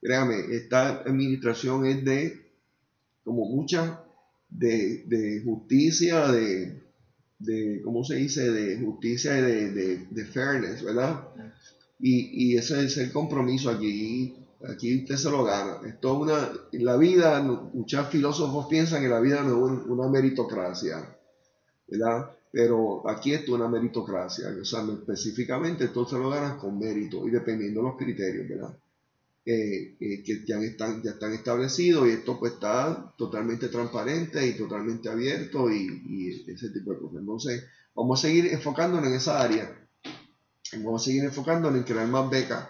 créame, 0.00 0.54
esta 0.54 1.00
administración 1.02 1.86
es 1.86 2.04
de, 2.04 2.50
como 3.24 3.46
mucha, 3.46 4.02
de, 4.50 5.04
de 5.06 5.42
justicia, 5.44 6.26
de, 6.26 6.82
de, 7.42 7.80
¿cómo 7.82 8.04
se 8.04 8.16
dice?, 8.16 8.50
de 8.50 8.78
justicia 8.78 9.38
y 9.38 9.42
de, 9.42 10.06
de, 10.10 10.24
fairness, 10.26 10.82
¿verdad? 10.82 11.28
Y, 11.98 12.52
y, 12.52 12.56
ese 12.56 12.84
es 12.84 12.96
el 12.98 13.12
compromiso 13.12 13.70
aquí. 13.70 14.36
Aquí 14.68 15.02
usted 15.02 15.16
se 15.16 15.30
lo 15.30 15.42
gana. 15.42 15.80
Esto 15.86 16.12
es 16.12 16.20
una, 16.20 16.52
en 16.70 16.84
la 16.84 16.96
vida, 16.96 17.42
muchos 17.42 18.08
filósofos 18.08 18.66
piensan 18.66 19.02
que 19.02 19.08
la 19.08 19.20
vida 19.20 19.42
no 19.42 19.66
es 19.66 19.86
una 19.86 20.08
meritocracia, 20.08 21.16
¿verdad? 21.88 22.30
Pero 22.52 23.08
aquí 23.08 23.32
es 23.32 23.48
una 23.48 23.66
meritocracia, 23.66 24.48
o 24.60 24.64
sea, 24.64 24.82
específicamente 24.82 25.84
esto 25.84 26.06
se 26.06 26.18
lo 26.18 26.28
ganas 26.28 26.58
con 26.58 26.78
mérito 26.78 27.26
y 27.26 27.30
dependiendo 27.30 27.80
de 27.80 27.86
los 27.88 27.96
criterios, 27.96 28.48
¿verdad? 28.48 28.76
Eh, 29.44 29.96
eh, 29.98 30.22
que 30.22 30.44
ya 30.46 30.60
están, 30.60 31.02
ya 31.02 31.10
están 31.10 31.32
establecidos 31.32 32.06
y 32.06 32.12
esto 32.12 32.38
pues 32.38 32.52
está 32.52 33.12
totalmente 33.18 33.66
transparente 33.66 34.46
y 34.46 34.56
totalmente 34.56 35.08
abierto 35.08 35.68
y, 35.68 36.44
ese 36.46 36.70
tipo 36.70 36.92
de 36.92 37.00
cosas. 37.00 37.18
Entonces, 37.18 37.64
vamos 37.92 38.20
a 38.20 38.28
seguir 38.28 38.46
enfocándonos 38.52 39.08
en 39.08 39.14
esa 39.14 39.42
área. 39.42 39.88
Vamos 40.74 41.02
a 41.02 41.04
seguir 41.06 41.24
enfocándonos 41.24 41.76
en 41.76 41.82
crear 41.84 42.06
más 42.06 42.30
becas 42.30 42.68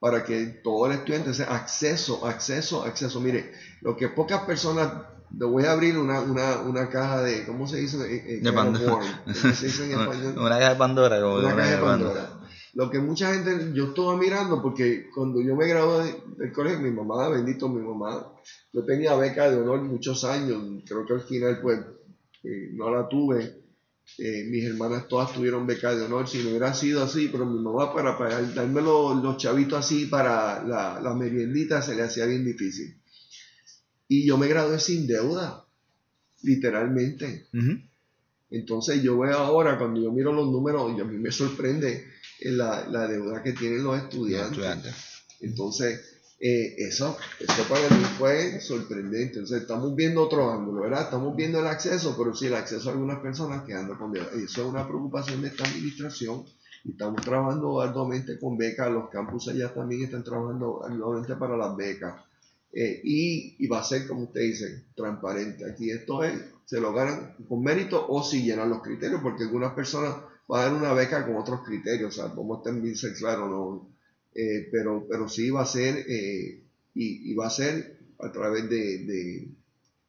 para 0.00 0.24
que 0.24 0.46
todo 0.64 0.86
el 0.86 0.92
estudiante 0.92 1.30
tenga 1.30 1.56
acceso, 1.56 2.26
acceso, 2.26 2.84
acceso. 2.84 3.20
Mire, 3.20 3.52
lo 3.82 3.94
que 3.94 4.08
pocas 4.08 4.44
personas 4.44 4.92
le 5.38 5.44
voy 5.44 5.64
a 5.64 5.72
abrir 5.72 5.98
una, 5.98 6.20
una, 6.20 6.60
una 6.60 6.88
caja 6.88 7.22
de, 7.22 7.44
¿cómo 7.44 7.66
se 7.66 7.78
dice? 7.78 7.98
Eh, 7.98 8.40
de 8.40 8.52
Pandora. 8.52 9.22
se 9.34 9.66
dice 9.66 9.92
en 9.92 10.00
español? 10.00 10.38
una 10.38 10.58
caja 10.58 10.70
de 10.70 10.76
Pandora. 10.76 11.28
una, 11.28 11.54
caja 11.54 11.70
de 11.70 11.82
Pandora. 11.82 12.30
Lo 12.74 12.90
que 12.90 12.98
mucha 12.98 13.32
gente, 13.32 13.72
yo 13.72 13.86
estuve 13.88 14.16
mirando 14.16 14.60
porque 14.60 15.08
cuando 15.14 15.40
yo 15.40 15.54
me 15.54 15.68
gradué 15.68 16.22
del 16.36 16.52
colegio, 16.52 16.80
mi 16.80 16.90
mamá, 16.90 17.28
bendito 17.28 17.68
mi 17.68 17.80
mamá, 17.80 18.32
yo 18.72 18.84
tenía 18.84 19.14
beca 19.14 19.48
de 19.50 19.58
honor 19.58 19.82
muchos 19.82 20.24
años, 20.24 20.82
creo 20.84 21.06
que 21.06 21.12
al 21.14 21.20
final 21.22 21.60
pues 21.62 21.78
eh, 22.42 22.70
no 22.72 22.90
la 22.90 23.08
tuve. 23.08 23.62
eh, 24.18 24.44
mis 24.50 24.64
hermanas 24.64 25.08
todas 25.08 25.32
tuvieron 25.32 25.66
beca 25.66 25.94
de 25.94 26.04
honor, 26.04 26.28
si 26.28 26.42
no 26.42 26.50
hubiera 26.50 26.74
sido 26.74 27.02
así, 27.02 27.28
pero 27.28 27.46
mi 27.46 27.60
mamá 27.60 27.94
para, 27.94 28.18
para 28.18 28.42
darme 28.42 28.82
los, 28.82 29.36
chavitos 29.38 29.78
así 29.78 30.06
para 30.06 30.62
la, 30.64 31.00
la 31.00 31.14
meriendita 31.14 31.80
se 31.80 31.94
le 31.94 32.02
hacía 32.02 32.26
bien 32.26 32.44
difícil. 32.44 33.00
Y 34.08 34.26
yo 34.26 34.36
me 34.36 34.48
gradué 34.48 34.78
sin 34.80 35.06
deuda, 35.06 35.64
literalmente. 36.42 37.46
Entonces 38.50 39.02
yo 39.02 39.18
veo 39.18 39.38
ahora, 39.38 39.78
cuando 39.78 40.02
yo 40.02 40.12
miro 40.12 40.32
los 40.32 40.46
números, 40.50 40.92
y 40.96 41.00
a 41.00 41.04
mí 41.04 41.16
me 41.18 41.30
sorprende 41.30 42.04
la, 42.52 42.86
la 42.88 43.06
deuda 43.06 43.42
que 43.42 43.52
tienen 43.52 43.84
los 43.84 43.96
estudiantes. 43.98 44.94
Entonces, 45.40 46.14
eh, 46.40 46.74
eso, 46.78 47.16
eso 47.40 47.62
para 47.68 47.88
mí 47.88 48.04
fue 48.18 48.60
sorprendente. 48.60 49.38
Entonces, 49.38 49.62
estamos 49.62 49.94
viendo 49.94 50.22
otro 50.22 50.50
ángulo, 50.50 50.82
¿verdad? 50.82 51.04
Estamos 51.04 51.34
viendo 51.36 51.60
el 51.60 51.66
acceso, 51.66 52.14
pero 52.18 52.34
sí 52.34 52.46
el 52.46 52.54
acceso 52.54 52.88
a 52.88 52.92
algunas 52.92 53.20
personas 53.20 53.64
que 53.64 53.72
andan 53.72 53.96
con 53.96 54.12
deuda. 54.12 54.28
Eso 54.36 54.62
es 54.62 54.68
una 54.68 54.86
preocupación 54.86 55.42
de 55.42 55.48
esta 55.48 55.64
administración. 55.64 56.44
Y 56.84 56.90
estamos 56.90 57.22
trabajando 57.22 57.80
arduamente 57.80 58.38
con 58.38 58.58
becas. 58.58 58.90
Los 58.90 59.08
campus 59.08 59.48
allá 59.48 59.72
también 59.72 60.04
están 60.04 60.22
trabajando 60.22 60.84
arduamente 60.84 61.34
para 61.36 61.56
las 61.56 61.74
becas. 61.76 62.14
Eh, 62.72 63.00
y, 63.04 63.56
y, 63.64 63.66
va 63.68 63.80
a 63.80 63.84
ser, 63.84 64.06
como 64.06 64.24
usted 64.24 64.40
dice, 64.40 64.84
transparente. 64.96 65.64
Aquí 65.70 65.90
esto 65.90 66.24
es, 66.24 66.34
se 66.66 66.80
lo 66.80 66.92
ganan 66.92 67.36
con 67.48 67.62
mérito 67.62 68.04
o 68.08 68.22
si 68.22 68.42
llenan 68.42 68.68
los 68.68 68.82
criterios, 68.82 69.22
porque 69.22 69.44
algunas 69.44 69.72
personas 69.72 70.16
van 70.48 70.60
a 70.60 70.64
dar 70.64 70.74
una 70.74 70.92
beca 70.92 71.26
con 71.26 71.36
otros 71.36 71.62
criterios. 71.64 72.18
O 72.18 72.22
sea, 72.22 72.34
como 72.34 72.56
estén 72.56 72.82
bien 72.82 72.94
claro, 73.18 73.48
no, 73.48 73.94
eh, 74.34 74.68
pero, 74.70 75.06
pero 75.08 75.28
sí 75.28 75.50
va 75.50 75.62
a 75.62 75.66
ser, 75.66 76.04
eh, 76.08 76.60
y, 76.94 77.34
va 77.34 77.46
a 77.46 77.50
ser 77.50 77.98
a 78.18 78.32
través 78.32 78.68
de, 78.68 79.48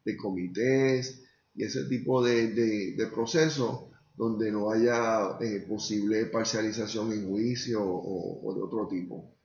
de, 0.03 0.17
comités 0.17 1.23
y 1.55 1.63
ese 1.63 1.85
tipo 1.85 2.23
de, 2.23 2.53
de 2.93 3.07
procesos 3.07 3.85
donde 4.15 4.51
no 4.51 4.71
haya 4.71 5.37
eh, 5.41 5.65
posible 5.67 6.25
parcialización 6.27 7.11
en 7.11 7.27
juicio 7.27 7.81
o, 7.83 8.53
de 8.55 8.61
otro 8.61 8.87
tipo. 8.87 9.35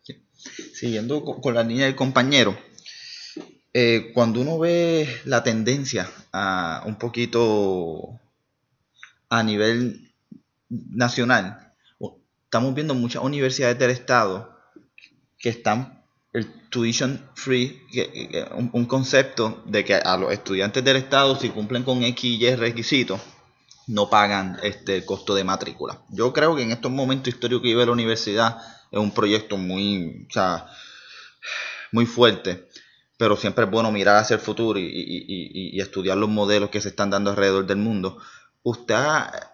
Siguiendo 0.74 1.24
con, 1.24 1.54
la 1.54 1.64
niña 1.64 1.84
del 1.84 1.96
compañero, 1.96 2.56
cuando 4.14 4.40
uno 4.40 4.58
ve 4.58 5.06
la 5.24 5.42
tendencia 5.42 6.10
a 6.32 6.84
un 6.86 6.96
poquito 6.96 8.18
a 9.28 9.42
nivel 9.42 10.09
nacional, 10.70 11.74
estamos 12.44 12.74
viendo 12.74 12.94
muchas 12.94 13.22
universidades 13.22 13.78
del 13.78 13.90
Estado 13.90 14.56
que 15.38 15.50
están 15.50 16.02
el 16.32 16.68
tuition 16.70 17.28
free, 17.34 17.82
un, 18.72 18.86
concepto 18.86 19.62
de 19.66 19.84
que 19.84 19.94
a 19.94 20.16
los 20.16 20.32
estudiantes 20.32 20.84
del 20.84 20.96
Estado, 20.96 21.34
si 21.36 21.50
cumplen 21.50 21.82
con 21.82 22.02
X 22.02 22.24
y 22.24 22.46
Y 22.46 22.54
requisitos, 22.54 23.20
no 23.88 24.08
pagan 24.08 24.58
este 24.62 25.04
costo 25.04 25.34
de 25.34 25.42
matrícula. 25.42 26.02
Yo 26.10 26.32
creo 26.32 26.54
que 26.54 26.62
en 26.62 26.70
estos 26.70 26.92
momentos 26.92 27.34
históricos 27.34 27.62
que 27.62 27.68
vive 27.68 27.86
la 27.86 27.92
universidad 27.92 28.58
es 28.90 28.98
un 28.98 29.10
proyecto 29.10 29.56
muy, 29.56 30.28
muy 31.90 32.06
fuerte, 32.06 32.68
pero 33.16 33.36
siempre 33.36 33.64
es 33.64 33.70
bueno 33.70 33.90
mirar 33.90 34.16
hacia 34.16 34.34
el 34.34 34.40
futuro 34.40 34.78
y, 34.78 35.80
estudiar 35.80 36.16
los 36.16 36.28
modelos 36.28 36.70
que 36.70 36.80
se 36.80 36.90
están 36.90 37.10
dando 37.10 37.30
alrededor 37.30 37.66
del 37.66 37.78
mundo. 37.78 38.18
¿Usted 38.62 38.94
ha 38.94 39.49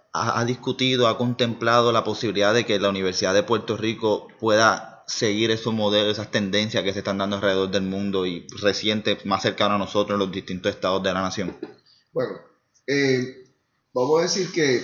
discutido, 0.47 1.09
ha 1.09 1.19
contemplado 1.19 1.93
la 1.93 2.05
posibilidad 2.05 2.55
de 2.55 2.65
que 2.65 2.79
la 2.79 2.89
Universidad 2.89 3.35
de 3.35 3.43
Puerto 3.43 3.77
Rico 3.77 4.29
pueda 4.39 5.05
seguir 5.07 5.51
esos 5.51 5.73
modelos, 5.73 6.13
esas 6.13 6.31
tendencias 6.31 6.83
que 6.83 6.93
se 6.93 6.99
están 6.99 7.19
dando 7.19 7.37
alrededor 7.37 7.71
del 7.71 7.83
mundo 7.83 8.27
y 8.27 8.47
reciente, 8.61 9.19
más 9.25 9.43
cercano 9.43 9.77
a 9.77 9.79
nosotros 9.79 10.17
en 10.17 10.21
los 10.21 10.33
distintos 10.33 10.75
estados 10.75 11.03
de 11.03 11.13
la 11.13 11.23
nación? 11.23 11.57
Bueno, 12.13 12.41
eh, 12.87 13.45
vamos 13.93 14.21
a 14.21 14.23
decir 14.23 14.51
que 14.53 14.83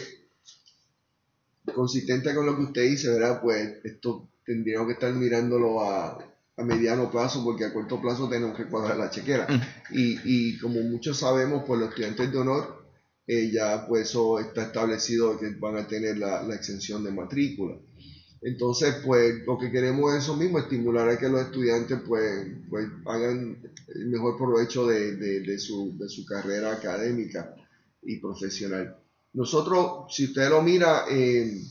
consistente 1.74 2.34
con 2.34 2.46
lo 2.46 2.56
que 2.56 2.62
usted 2.62 2.82
dice, 2.82 3.10
¿verdad? 3.10 3.40
Pues 3.40 3.84
esto 3.84 4.28
tendríamos 4.44 4.86
que 4.88 4.94
estar 4.94 5.12
mirándolo 5.12 5.82
a, 5.82 6.18
a 6.56 6.62
mediano 6.62 7.10
plazo 7.10 7.42
porque 7.44 7.64
a 7.64 7.72
corto 7.72 8.00
plazo 8.00 8.28
tenemos 8.28 8.56
que 8.56 8.66
cuadrar 8.66 8.96
la 8.96 9.10
chequera. 9.10 9.46
Mm. 9.48 9.96
Y, 9.96 10.18
y, 10.24 10.58
como 10.58 10.80
muchos 10.82 11.18
sabemos, 11.18 11.64
pues 11.66 11.80
los 11.80 11.88
estudiantes 11.90 12.30
de 12.30 12.38
honor 12.38 12.81
eh, 13.26 13.50
ya 13.52 13.86
pues 13.86 14.08
eso 14.08 14.38
está 14.38 14.64
establecido 14.64 15.38
que 15.38 15.50
van 15.58 15.76
a 15.76 15.86
tener 15.86 16.18
la, 16.18 16.42
la 16.42 16.54
exención 16.54 17.04
de 17.04 17.12
matrícula. 17.12 17.76
Entonces, 18.42 18.96
pues 19.04 19.46
lo 19.46 19.56
que 19.56 19.70
queremos 19.70 20.12
es 20.14 20.24
eso 20.24 20.36
mismo, 20.36 20.58
estimular 20.58 21.08
a 21.08 21.16
que 21.16 21.28
los 21.28 21.42
estudiantes 21.42 22.00
pues, 22.06 22.44
pues 22.68 22.88
hagan 23.06 23.56
el 23.94 24.06
mejor 24.06 24.36
provecho 24.36 24.84
de, 24.86 25.14
de, 25.14 25.58
su, 25.60 25.96
de 25.96 26.08
su 26.08 26.24
carrera 26.26 26.72
académica 26.72 27.54
y 28.02 28.18
profesional. 28.18 28.96
Nosotros, 29.34 30.12
si 30.12 30.24
usted 30.24 30.48
lo 30.48 30.60
mira, 30.60 31.04
eh, 31.08 31.62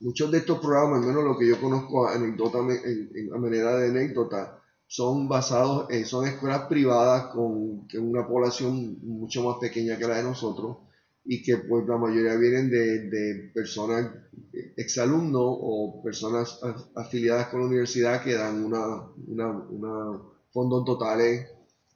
muchos 0.00 0.30
de 0.32 0.38
estos 0.38 0.58
programas, 0.58 1.02
al 1.02 1.06
menos 1.06 1.24
lo 1.24 1.38
que 1.38 1.46
yo 1.46 1.60
conozco 1.60 2.12
en, 2.12 2.36
a 3.32 3.38
manera 3.38 3.78
de 3.78 3.90
anécdota, 3.90 4.59
son 4.90 5.28
basados, 5.28 5.88
en, 5.90 6.04
son 6.04 6.26
escuelas 6.26 6.62
privadas 6.62 7.26
con 7.26 7.86
una 7.94 8.26
población 8.26 8.98
mucho 9.02 9.44
más 9.44 9.58
pequeña 9.60 9.96
que 9.96 10.08
la 10.08 10.16
de 10.16 10.24
nosotros 10.24 10.78
y 11.24 11.44
que 11.44 11.58
pues 11.58 11.86
la 11.86 11.96
mayoría 11.96 12.34
vienen 12.34 12.68
de, 12.68 13.08
de 13.08 13.50
personas 13.54 14.10
exalumnos 14.76 15.44
o 15.44 16.02
personas 16.02 16.58
afiliadas 16.96 17.46
con 17.50 17.60
la 17.60 17.66
universidad 17.66 18.20
que 18.20 18.34
dan 18.34 18.64
una, 18.64 19.06
una, 19.28 19.50
una 19.52 20.22
fondos 20.50 20.84
totales 20.84 21.46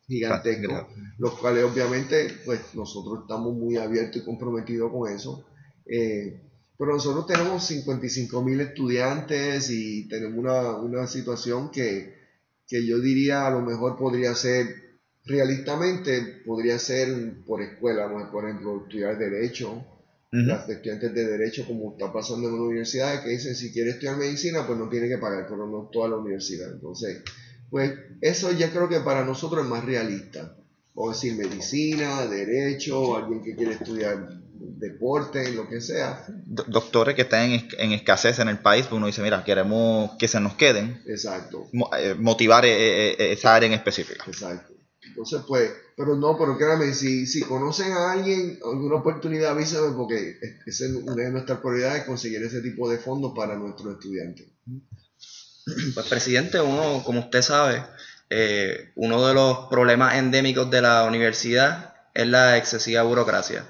gigantescos, 0.07 0.87
los 1.19 1.37
cuales 1.41 1.65
obviamente 1.65 2.29
pues 2.45 2.61
nosotros 2.75 3.23
estamos 3.23 3.55
muy 3.55 3.77
abiertos 3.77 4.23
y 4.23 4.25
comprometidos 4.25 4.93
con 4.93 5.11
eso. 5.11 5.45
Eh, 5.85 6.41
pero 6.79 6.93
nosotros 6.93 7.27
tenemos 7.27 7.67
55 7.67 8.41
mil 8.41 8.61
estudiantes 8.61 9.69
y 9.69 10.07
tenemos 10.07 10.39
una, 10.39 10.77
una 10.77 11.09
situación 11.09 11.73
que, 11.73 12.24
que 12.67 12.87
yo 12.87 13.01
diría 13.01 13.47
a 13.47 13.51
lo 13.51 13.61
mejor 13.61 13.97
podría 13.97 14.35
ser 14.35 14.85
realistamente 15.27 16.43
podría 16.45 16.79
ser 16.79 17.45
por 17.47 17.63
escuela, 17.63 18.09
por 18.31 18.45
ejemplo, 18.45 18.83
estudiar 18.83 19.19
Derecho, 19.19 19.85
las 20.31 20.69
estudiantes 20.69 21.15
de 21.15 21.27
Derecho, 21.27 21.65
como 21.65 21.93
está 21.93 22.13
pasando 22.13 22.49
en 22.49 22.57
la 22.57 22.63
universidad, 22.63 23.23
que 23.23 23.31
dicen 23.31 23.55
si 23.55 23.73
quiere 23.73 23.91
estudiar 23.91 24.17
medicina, 24.17 24.67
pues 24.67 24.79
no 24.79 24.89
tiene 24.89 25.09
que 25.09 25.19
pagar, 25.19 25.47
pero 25.49 25.67
no 25.67 25.89
toda 25.93 26.09
la 26.09 26.17
universidad. 26.17 26.73
Entonces, 26.73 27.23
pues 27.71 27.93
eso 28.21 28.51
ya 28.53 28.71
creo 28.71 28.89
que 28.89 29.01
para 29.01 29.25
nosotros 29.25 29.65
es 29.65 29.71
más 29.71 29.85
realista. 29.85 30.57
O 30.97 31.11
decir 31.11 31.37
medicina, 31.37 32.27
derecho, 32.27 33.17
alguien 33.17 33.43
que 33.43 33.55
quiere 33.55 33.75
estudiar 33.75 34.44
deporte, 34.79 35.53
lo 35.53 35.69
que 35.69 35.81
sea. 35.81 36.25
Doctores 36.47 37.15
que 37.15 37.23
están 37.23 37.51
en, 37.51 37.93
escasez 37.93 38.39
en 38.39 38.49
el 38.49 38.59
país, 38.59 38.87
pues 38.87 38.97
uno 38.97 39.07
dice, 39.07 39.23
mira, 39.23 39.45
queremos 39.45 40.13
que 40.19 40.29
se 40.29 40.41
nos 40.41 40.55
queden. 40.55 41.03
Exacto. 41.07 41.69
Eh, 41.99 42.15
motivar 42.19 42.65
eh, 42.65 43.13
eh, 43.13 43.33
esa 43.33 43.55
área 43.55 43.67
en 43.67 43.75
específica. 43.75 44.25
Exacto. 44.27 44.75
Entonces, 45.07 45.43
pues, 45.47 45.71
pero 45.97 46.17
no, 46.17 46.37
pero 46.37 46.57
créanme, 46.59 46.93
si, 46.93 47.27
si 47.27 47.43
conocen 47.43 47.93
a 47.93 48.13
alguien, 48.13 48.59
alguna 48.65 48.97
oportunidad, 48.97 49.53
avísenme 49.53 49.95
porque 49.97 50.39
esa 50.67 50.87
es 50.87 50.91
una 50.93 51.15
de 51.15 51.31
nuestras 51.31 51.61
prioridades, 51.61 52.05
conseguir 52.05 52.43
ese 52.43 52.61
tipo 52.63 52.91
de 52.91 52.99
fondos 52.99 53.33
para 53.37 53.55
nuestros 53.57 53.95
estudiantes. 53.95 54.47
Pues, 55.95 56.07
presidente, 56.09 56.61
uno, 56.61 57.03
como 57.05 57.21
usted 57.21 57.43
sabe, 57.43 57.83
eh, 58.31 58.93
uno 58.97 59.27
de 59.27 59.35
los 59.35 59.69
problemas 59.71 60.17
endémicos 60.17 60.71
de 60.71 60.83
la 60.83 61.05
universidad 61.05 61.95
es 62.15 62.27
la 62.27 62.57
excesiva 62.57 63.03
burocracia. 63.03 63.65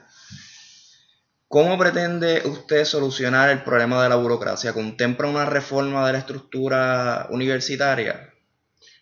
¿Cómo 1.54 1.78
pretende 1.78 2.42
usted 2.46 2.84
solucionar 2.84 3.48
el 3.48 3.62
problema 3.62 4.02
de 4.02 4.08
la 4.08 4.16
burocracia? 4.16 4.72
¿Contempla 4.72 5.28
una 5.28 5.44
reforma 5.44 6.04
de 6.04 6.14
la 6.14 6.18
estructura 6.18 7.28
universitaria? 7.30 8.34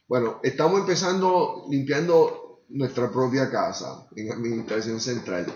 Bueno, 0.07 0.39
estamos 0.43 0.81
empezando 0.81 1.65
limpiando 1.71 2.67
nuestra 2.69 3.11
propia 3.11 3.49
casa 3.49 4.07
en 4.17 4.33
Administración 4.33 5.01
Central. 5.01 5.47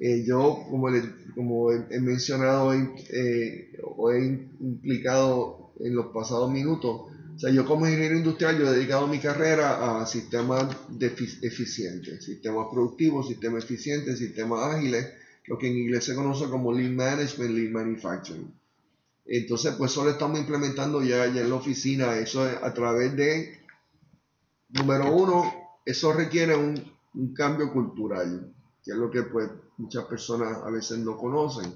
Eh, 0.00 0.24
yo, 0.26 0.66
como, 0.68 0.88
como 1.36 1.70
he, 1.70 2.00
mencionado 2.00 2.74
eh, 2.74 3.70
o 3.84 4.10
he 4.10 4.18
implicado 4.58 5.72
en 5.78 5.94
los 5.94 6.06
pasados 6.06 6.50
minutos, 6.50 7.02
o 7.36 7.38
sea, 7.38 7.52
yo 7.52 7.64
como 7.64 7.86
ingeniero 7.86 8.16
industrial, 8.16 8.58
yo 8.58 8.66
he 8.66 8.74
dedicado 8.74 9.06
mi 9.06 9.20
carrera 9.20 10.00
a 10.00 10.04
sistemas 10.04 10.64
eficientes, 10.98 12.24
sistemas 12.24 12.66
productivos, 12.72 13.28
sistemas 13.28 13.62
eficientes, 13.62 14.18
sistemas 14.18 14.74
ágiles, 14.74 15.06
lo 15.50 15.58
que 15.58 15.66
en 15.66 15.78
inglés 15.78 16.04
se 16.04 16.14
conoce 16.14 16.48
como 16.48 16.72
Lean 16.72 16.94
Management, 16.94 17.50
Lean 17.50 17.72
Manufacturing. 17.72 18.54
Entonces, 19.26 19.74
pues 19.76 19.90
eso 19.90 20.04
lo 20.04 20.10
estamos 20.10 20.38
implementando 20.38 21.02
ya, 21.02 21.26
ya 21.26 21.40
en 21.40 21.50
la 21.50 21.56
oficina, 21.56 22.16
eso 22.18 22.48
es 22.48 22.56
a 22.62 22.72
través 22.72 23.16
de 23.16 23.58
número 24.68 25.12
uno, 25.12 25.52
eso 25.84 26.12
requiere 26.12 26.54
un, 26.54 27.34
cambio 27.34 27.72
cultural, 27.72 28.54
que 28.84 28.92
es 28.92 28.96
lo 28.96 29.10
que 29.10 29.24
pues 29.24 29.50
muchas 29.78 30.04
personas 30.04 30.58
a 30.64 30.70
veces 30.70 30.98
no 30.98 31.16
conocen. 31.16 31.74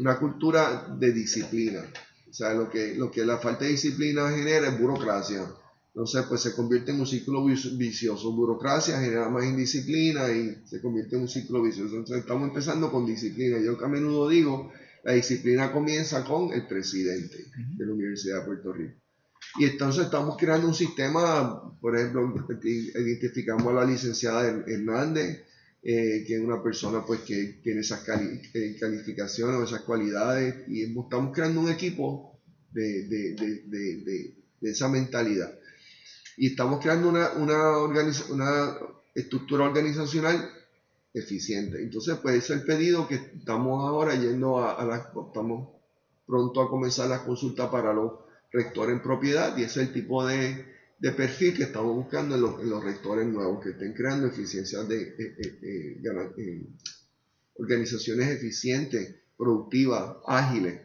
una 0.00 0.18
cultura 0.18 0.96
de 0.98 1.12
disciplina. 1.12 1.84
O 2.28 2.32
sea, 2.32 2.54
lo 2.54 2.68
que, 2.68 2.96
lo 2.96 3.08
que 3.08 3.24
la 3.24 3.38
falta 3.38 3.66
de 3.66 3.70
disciplina 3.70 4.28
genera 4.30 4.66
es 4.66 4.80
burocracia. 4.80 5.46
Entonces, 5.94 6.24
pues 6.28 6.40
se 6.40 6.56
convierte 6.56 6.90
en 6.90 6.98
un 6.98 7.06
ciclo 7.06 7.44
vicioso. 7.44 8.32
Burocracia 8.32 9.00
genera 9.00 9.28
más 9.28 9.44
indisciplina 9.44 10.28
y 10.28 10.66
se 10.66 10.80
convierte 10.80 11.14
en 11.14 11.22
un 11.22 11.28
ciclo 11.28 11.62
vicioso. 11.62 11.94
Entonces, 11.94 12.18
estamos 12.18 12.48
empezando 12.48 12.90
con 12.90 13.06
disciplina. 13.06 13.60
Yo 13.60 13.78
que 13.78 13.84
a 13.84 13.88
menudo 13.88 14.28
digo, 14.28 14.72
la 15.04 15.12
disciplina 15.12 15.72
comienza 15.72 16.24
con 16.24 16.52
el 16.52 16.66
presidente 16.66 17.46
de 17.76 17.86
la 17.86 17.92
Universidad 17.92 18.40
de 18.40 18.46
Puerto 18.46 18.72
Rico. 18.72 18.94
Y 19.60 19.66
entonces 19.66 20.06
estamos 20.06 20.36
creando 20.36 20.66
un 20.66 20.74
sistema, 20.74 21.78
por 21.80 21.96
ejemplo, 21.96 22.44
identificamos 22.64 23.68
a 23.68 23.72
la 23.72 23.84
licenciada 23.84 24.64
Hernández, 24.66 25.44
eh, 25.80 26.24
que 26.26 26.34
es 26.34 26.40
una 26.40 26.60
persona 26.60 27.04
pues 27.06 27.20
que 27.20 27.60
tiene 27.62 27.82
esas 27.82 28.02
eh, 28.08 28.76
calificaciones 28.80 29.56
o 29.56 29.62
esas 29.62 29.82
cualidades, 29.82 30.66
y 30.66 30.82
estamos 30.82 31.32
creando 31.32 31.60
un 31.60 31.70
equipo 31.70 32.40
de, 32.72 33.06
de, 33.06 33.34
de, 33.68 34.34
de 34.60 34.70
esa 34.70 34.88
mentalidad. 34.88 35.56
Y 36.36 36.48
estamos 36.48 36.80
creando 36.80 37.08
una, 37.08 37.30
una, 37.32 38.78
estructura 39.14 39.64
organizacional 39.64 40.50
eficiente. 41.12 41.80
Entonces, 41.80 42.18
pues 42.20 42.36
es 42.36 42.50
el 42.50 42.64
pedido 42.64 43.06
que 43.06 43.14
estamos 43.14 43.88
ahora 43.88 44.16
yendo 44.16 44.58
a, 44.58 44.74
a 44.74 44.84
la, 44.84 44.96
estamos 44.96 45.68
pronto 46.26 46.60
a 46.60 46.68
comenzar 46.68 47.08
las 47.08 47.20
consultas 47.20 47.68
para 47.70 47.92
los 47.92 48.12
rectores 48.52 48.96
en 48.96 49.02
propiedad 49.02 49.56
y 49.56 49.62
es 49.62 49.76
el 49.76 49.92
tipo 49.92 50.26
de, 50.26 50.64
de 50.98 51.12
perfil 51.12 51.54
que 51.54 51.64
estamos 51.64 51.94
buscando 51.94 52.36
en 52.36 52.40
los, 52.40 52.60
en 52.60 52.70
los, 52.70 52.82
rectores 52.82 53.26
nuevos, 53.26 53.62
que 53.62 53.70
estén 53.70 53.92
creando 53.92 54.26
eficiencias 54.26 54.88
de 54.88 55.02
eh, 55.02 55.36
eh, 55.38 56.02
eh, 56.38 56.66
organizaciones 57.56 58.28
eficientes, 58.30 59.16
productivas, 59.36 60.16
ágiles. 60.26 60.80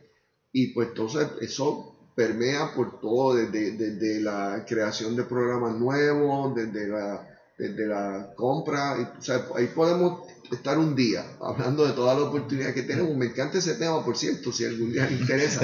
Y 0.51 0.73
pues 0.73 0.89
entonces 0.89 1.27
eso 1.41 1.98
permea 2.19 2.73
por 2.75 2.99
todo, 2.99 3.33
desde, 3.33 3.77
desde 3.77 4.19
la 4.19 4.65
creación 4.67 5.15
de 5.15 5.23
programas 5.23 5.79
nuevos, 5.79 6.53
desde 6.53 6.89
la, 6.89 7.25
desde 7.57 7.87
la 7.87 8.33
compra. 8.35 9.15
o 9.17 9.21
sea, 9.21 9.45
ahí 9.55 9.67
podemos 9.67 10.27
estar 10.51 10.77
un 10.77 10.97
día 10.97 11.23
hablando 11.39 11.87
de 11.87 11.93
todas 11.93 12.17
las 12.17 12.27
oportunidades 12.27 12.75
que 12.75 12.81
tenemos. 12.83 13.15
Me 13.15 13.27
encanta 13.27 13.59
ese 13.59 13.75
tema, 13.75 14.03
por 14.03 14.17
cierto, 14.17 14.51
si 14.51 14.65
algún 14.65 14.91
día 14.91 15.05
le 15.05 15.15
interesa, 15.15 15.61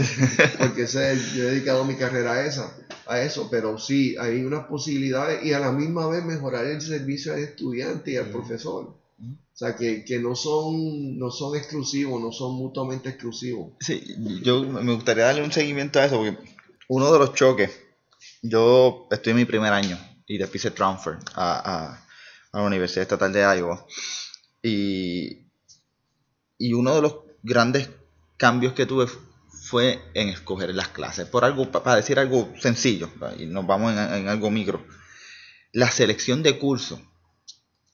porque 0.58 0.84
ese, 0.84 1.18
yo 1.36 1.44
he 1.44 1.52
dedicado 1.52 1.84
mi 1.84 1.96
carrera 1.96 2.36
a, 2.36 2.46
esa, 2.46 2.74
a 3.06 3.20
eso, 3.20 3.50
pero 3.52 3.78
sí, 3.78 4.16
hay 4.18 4.46
unas 4.46 4.66
posibilidades 4.68 5.44
y 5.44 5.52
a 5.52 5.60
la 5.60 5.74
misma 5.74 6.08
vez 6.08 6.24
mejorar 6.24 6.66
el 6.68 6.80
servicio 6.80 7.34
al 7.34 7.40
estudiante 7.40 8.12
y 8.12 8.16
al 8.16 8.30
profesor. 8.30 8.94
O 9.56 9.58
sea, 9.58 9.78
que, 9.78 10.04
que, 10.04 10.20
no, 10.20 10.36
son, 10.36 11.18
no 11.18 11.32
son 11.32 11.56
exclusivos, 11.56 12.22
no 12.22 12.34
son 12.34 12.56
mutuamente 12.56 13.08
exclusivos. 13.08 13.72
Sí, 13.80 14.04
yo 14.44 14.64
me 14.64 14.94
gustaría 14.94 15.24
darle 15.24 15.44
un 15.44 15.52
seguimiento 15.54 15.98
a 15.98 16.06
eso, 16.06 16.18
porque 16.18 16.38
uno 16.90 17.10
de 17.14 17.20
los 17.20 17.34
choques, 17.34 17.72
yo 18.42 19.08
estoy 19.10 19.32
en 19.32 19.38
mi 19.38 19.46
primer 19.46 19.72
año 19.72 19.98
y 20.28 20.38
después 20.38 20.56
hice 20.56 20.72
transfer 20.72 21.20
a, 21.36 22.02
a, 22.52 22.60
la 22.60 22.66
Universidad 22.66 23.04
Estatal 23.04 23.32
de 23.32 23.44
Iowa. 23.58 23.86
Y, 24.62 25.48
y 26.58 26.74
uno 26.74 26.94
de 26.94 27.02
los 27.02 27.16
grandes 27.42 27.90
cambios 28.36 28.74
que 28.74 28.86
tuve 28.86 29.08
fue 29.48 30.02
en 30.16 30.28
escoger 30.28 30.76
las 30.76 30.90
clases. 30.90 31.30
Por 31.30 31.46
algo, 31.46 31.72
para 31.72 31.96
decir 31.96 32.20
algo 32.20 32.52
sencillo, 32.60 33.10
y 33.38 33.46
nos 33.46 33.66
vamos 33.66 33.94
en, 33.94 34.00
en 34.00 34.28
algo 34.28 34.52
micro. 34.52 34.86
La 35.72 35.90
selección 35.92 36.44
de 36.44 36.60
cursos 36.60 37.00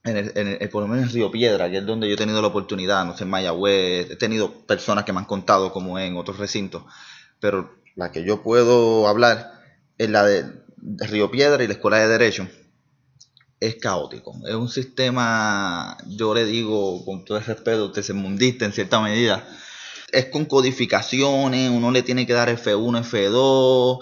en 0.03 0.17
el, 0.17 0.31
en 0.35 0.47
el, 0.59 0.69
por 0.69 0.81
lo 0.81 0.87
menos 0.87 1.05
en 1.05 1.13
Río 1.13 1.31
Piedra, 1.31 1.69
que 1.69 1.77
es 1.77 1.85
donde 1.85 2.07
yo 2.07 2.15
he 2.15 2.17
tenido 2.17 2.41
la 2.41 2.47
oportunidad, 2.47 3.05
no 3.05 3.15
sé, 3.15 3.23
en 3.23 3.29
Mayagüez, 3.29 4.09
he 4.11 4.15
tenido 4.15 4.51
personas 4.65 5.03
que 5.03 5.13
me 5.13 5.19
han 5.19 5.25
contado 5.25 5.71
como 5.71 5.99
en 5.99 6.17
otros 6.17 6.37
recintos, 6.37 6.83
pero 7.39 7.75
la 7.95 8.11
que 8.11 8.23
yo 8.23 8.41
puedo 8.41 9.07
hablar 9.07 9.51
es 9.97 10.09
la 10.09 10.23
de, 10.23 10.61
Río 10.83 11.29
Piedra 11.29 11.63
y 11.63 11.67
la 11.67 11.73
Escuela 11.73 11.99
de 11.99 12.07
Derecho. 12.07 12.47
Es 13.59 13.75
caótico, 13.75 14.33
es 14.47 14.55
un 14.55 14.69
sistema, 14.69 15.95
yo 16.07 16.33
le 16.33 16.45
digo 16.45 17.05
con 17.05 17.23
todo 17.23 17.37
el 17.37 17.45
respeto, 17.45 17.91
mundista 18.15 18.65
en 18.65 18.73
cierta 18.73 18.99
medida. 18.99 19.47
Es 20.11 20.25
con 20.25 20.45
codificaciones, 20.45 21.69
uno 21.69 21.91
le 21.91 22.01
tiene 22.01 22.25
que 22.25 22.33
dar 22.33 22.49
F1, 22.49 23.03
F2, 23.03 23.99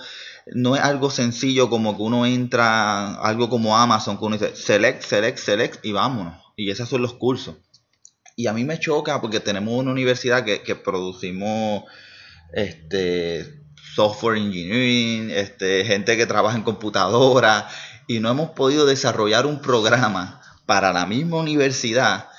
no 0.47 0.75
es 0.75 0.82
algo 0.82 1.12
sencillo 1.12 1.69
como 1.69 1.95
que 1.95 2.04
uno 2.04 2.25
entra, 2.25 3.15
algo 3.15 3.49
como 3.49 3.78
Amazon, 3.78 4.17
que 4.17 4.25
uno 4.25 4.38
dice 4.38 4.56
select, 4.56 5.04
select, 5.04 5.38
select 5.38 5.86
y 5.86 5.91
vámonos. 5.91 6.36
Y 6.56 6.71
esos 6.71 6.89
son 6.89 7.02
los 7.02 7.13
cursos. 7.13 7.56
Y 8.36 8.47
a 8.47 8.54
mí 8.54 8.63
me 8.63 8.80
choca 8.80 9.21
porque 9.21 9.39
tenemos 9.39 9.73
una 9.73 9.91
universidad 9.91 10.43
que, 10.45 10.62
que 10.62 10.75
producimos 10.75 11.84
este, 12.54 13.63
software 13.95 14.38
engineering, 14.38 15.30
este, 15.32 15.84
gente 15.86 16.17
que 16.17 16.25
trabaja 16.25 16.58
en 16.58 16.63
computadora 16.63 17.67
y 18.08 18.19
no 18.19 18.32
hemos 18.32 18.52
podido 18.52 18.86
desarrollar 18.86 19.45
un 19.45 19.62
programa 19.62 20.41
para 20.65 20.93
la 20.93 21.06
misma 21.06 21.38
universidad 21.38 22.30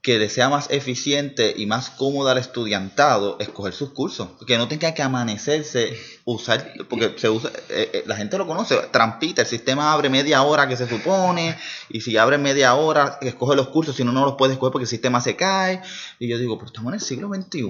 que 0.00 0.18
le 0.18 0.28
sea 0.28 0.48
más 0.48 0.70
eficiente 0.70 1.54
y 1.56 1.66
más 1.66 1.90
cómodo 1.90 2.28
al 2.28 2.38
estudiantado 2.38 3.36
escoger 3.40 3.72
sus 3.72 3.90
cursos. 3.90 4.28
Que 4.46 4.56
no 4.56 4.68
tenga 4.68 4.94
que 4.94 5.02
amanecerse, 5.02 5.98
usar, 6.24 6.72
porque 6.88 7.14
se 7.16 7.28
usa, 7.28 7.50
eh, 7.68 7.90
eh, 7.92 8.04
la 8.06 8.16
gente 8.16 8.38
lo 8.38 8.46
conoce, 8.46 8.76
trampita, 8.92 9.42
el 9.42 9.48
sistema 9.48 9.92
abre 9.92 10.08
media 10.08 10.42
hora 10.42 10.68
que 10.68 10.76
se 10.76 10.88
supone, 10.88 11.56
y 11.88 12.00
si 12.00 12.16
abre 12.16 12.38
media 12.38 12.74
hora, 12.76 13.18
escoge 13.22 13.56
los 13.56 13.68
cursos, 13.68 13.96
si 13.96 14.04
no, 14.04 14.12
no 14.12 14.24
los 14.24 14.36
puede 14.36 14.52
escoger 14.52 14.70
porque 14.70 14.84
el 14.84 14.88
sistema 14.88 15.20
se 15.20 15.34
cae. 15.34 15.82
Y 16.20 16.28
yo 16.28 16.38
digo, 16.38 16.56
pero 16.58 16.66
estamos 16.66 16.92
en 16.92 17.00
el 17.00 17.04
siglo 17.04 17.28
XXI. 17.34 17.64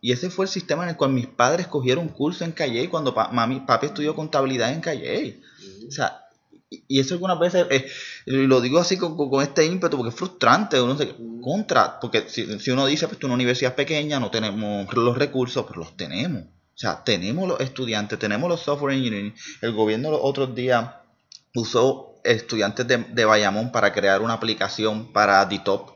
Y 0.00 0.12
ese 0.12 0.30
fue 0.30 0.44
el 0.44 0.50
sistema 0.50 0.84
en 0.84 0.90
el 0.90 0.96
cual 0.96 1.10
mis 1.10 1.26
padres 1.26 1.66
cogieron 1.66 2.04
un 2.04 2.12
curso 2.12 2.44
en 2.44 2.52
Calle 2.52 2.88
cuando 2.88 3.12
mami, 3.32 3.60
papi 3.60 3.86
estudió 3.86 4.14
contabilidad 4.14 4.72
en 4.72 4.80
Calle. 4.80 5.40
O 5.88 5.90
sea, 5.90 6.27
y 6.70 7.00
eso 7.00 7.14
algunas 7.14 7.38
veces, 7.38 7.66
eh, 7.70 7.90
lo 8.26 8.60
digo 8.60 8.78
así 8.78 8.98
con, 8.98 9.16
con, 9.16 9.42
este 9.42 9.64
ímpetu, 9.64 9.96
porque 9.96 10.10
es 10.10 10.14
frustrante, 10.14 10.80
uno 10.80 10.98
se 10.98 11.14
contra, 11.40 11.98
porque 11.98 12.24
si, 12.28 12.58
si 12.58 12.70
uno 12.70 12.86
dice, 12.86 13.08
pues 13.08 13.22
una 13.24 13.34
universidad 13.34 13.74
pequeña, 13.74 14.20
no 14.20 14.30
tenemos 14.30 14.92
los 14.94 15.16
recursos, 15.16 15.64
pero 15.66 15.80
los 15.80 15.96
tenemos. 15.96 16.42
O 16.42 16.80
sea, 16.80 17.02
tenemos 17.02 17.48
los 17.48 17.60
estudiantes, 17.60 18.18
tenemos 18.18 18.48
los 18.48 18.60
software 18.60 18.94
engineering. 18.94 19.34
El 19.62 19.72
gobierno 19.72 20.10
los 20.10 20.20
otros 20.22 20.54
días 20.54 20.90
usó 21.54 22.20
estudiantes 22.22 22.86
de, 22.86 22.98
de 22.98 23.24
Bayamón 23.24 23.72
para 23.72 23.92
crear 23.92 24.20
una 24.20 24.34
aplicación 24.34 25.12
para 25.12 25.44
DTOP, 25.46 25.90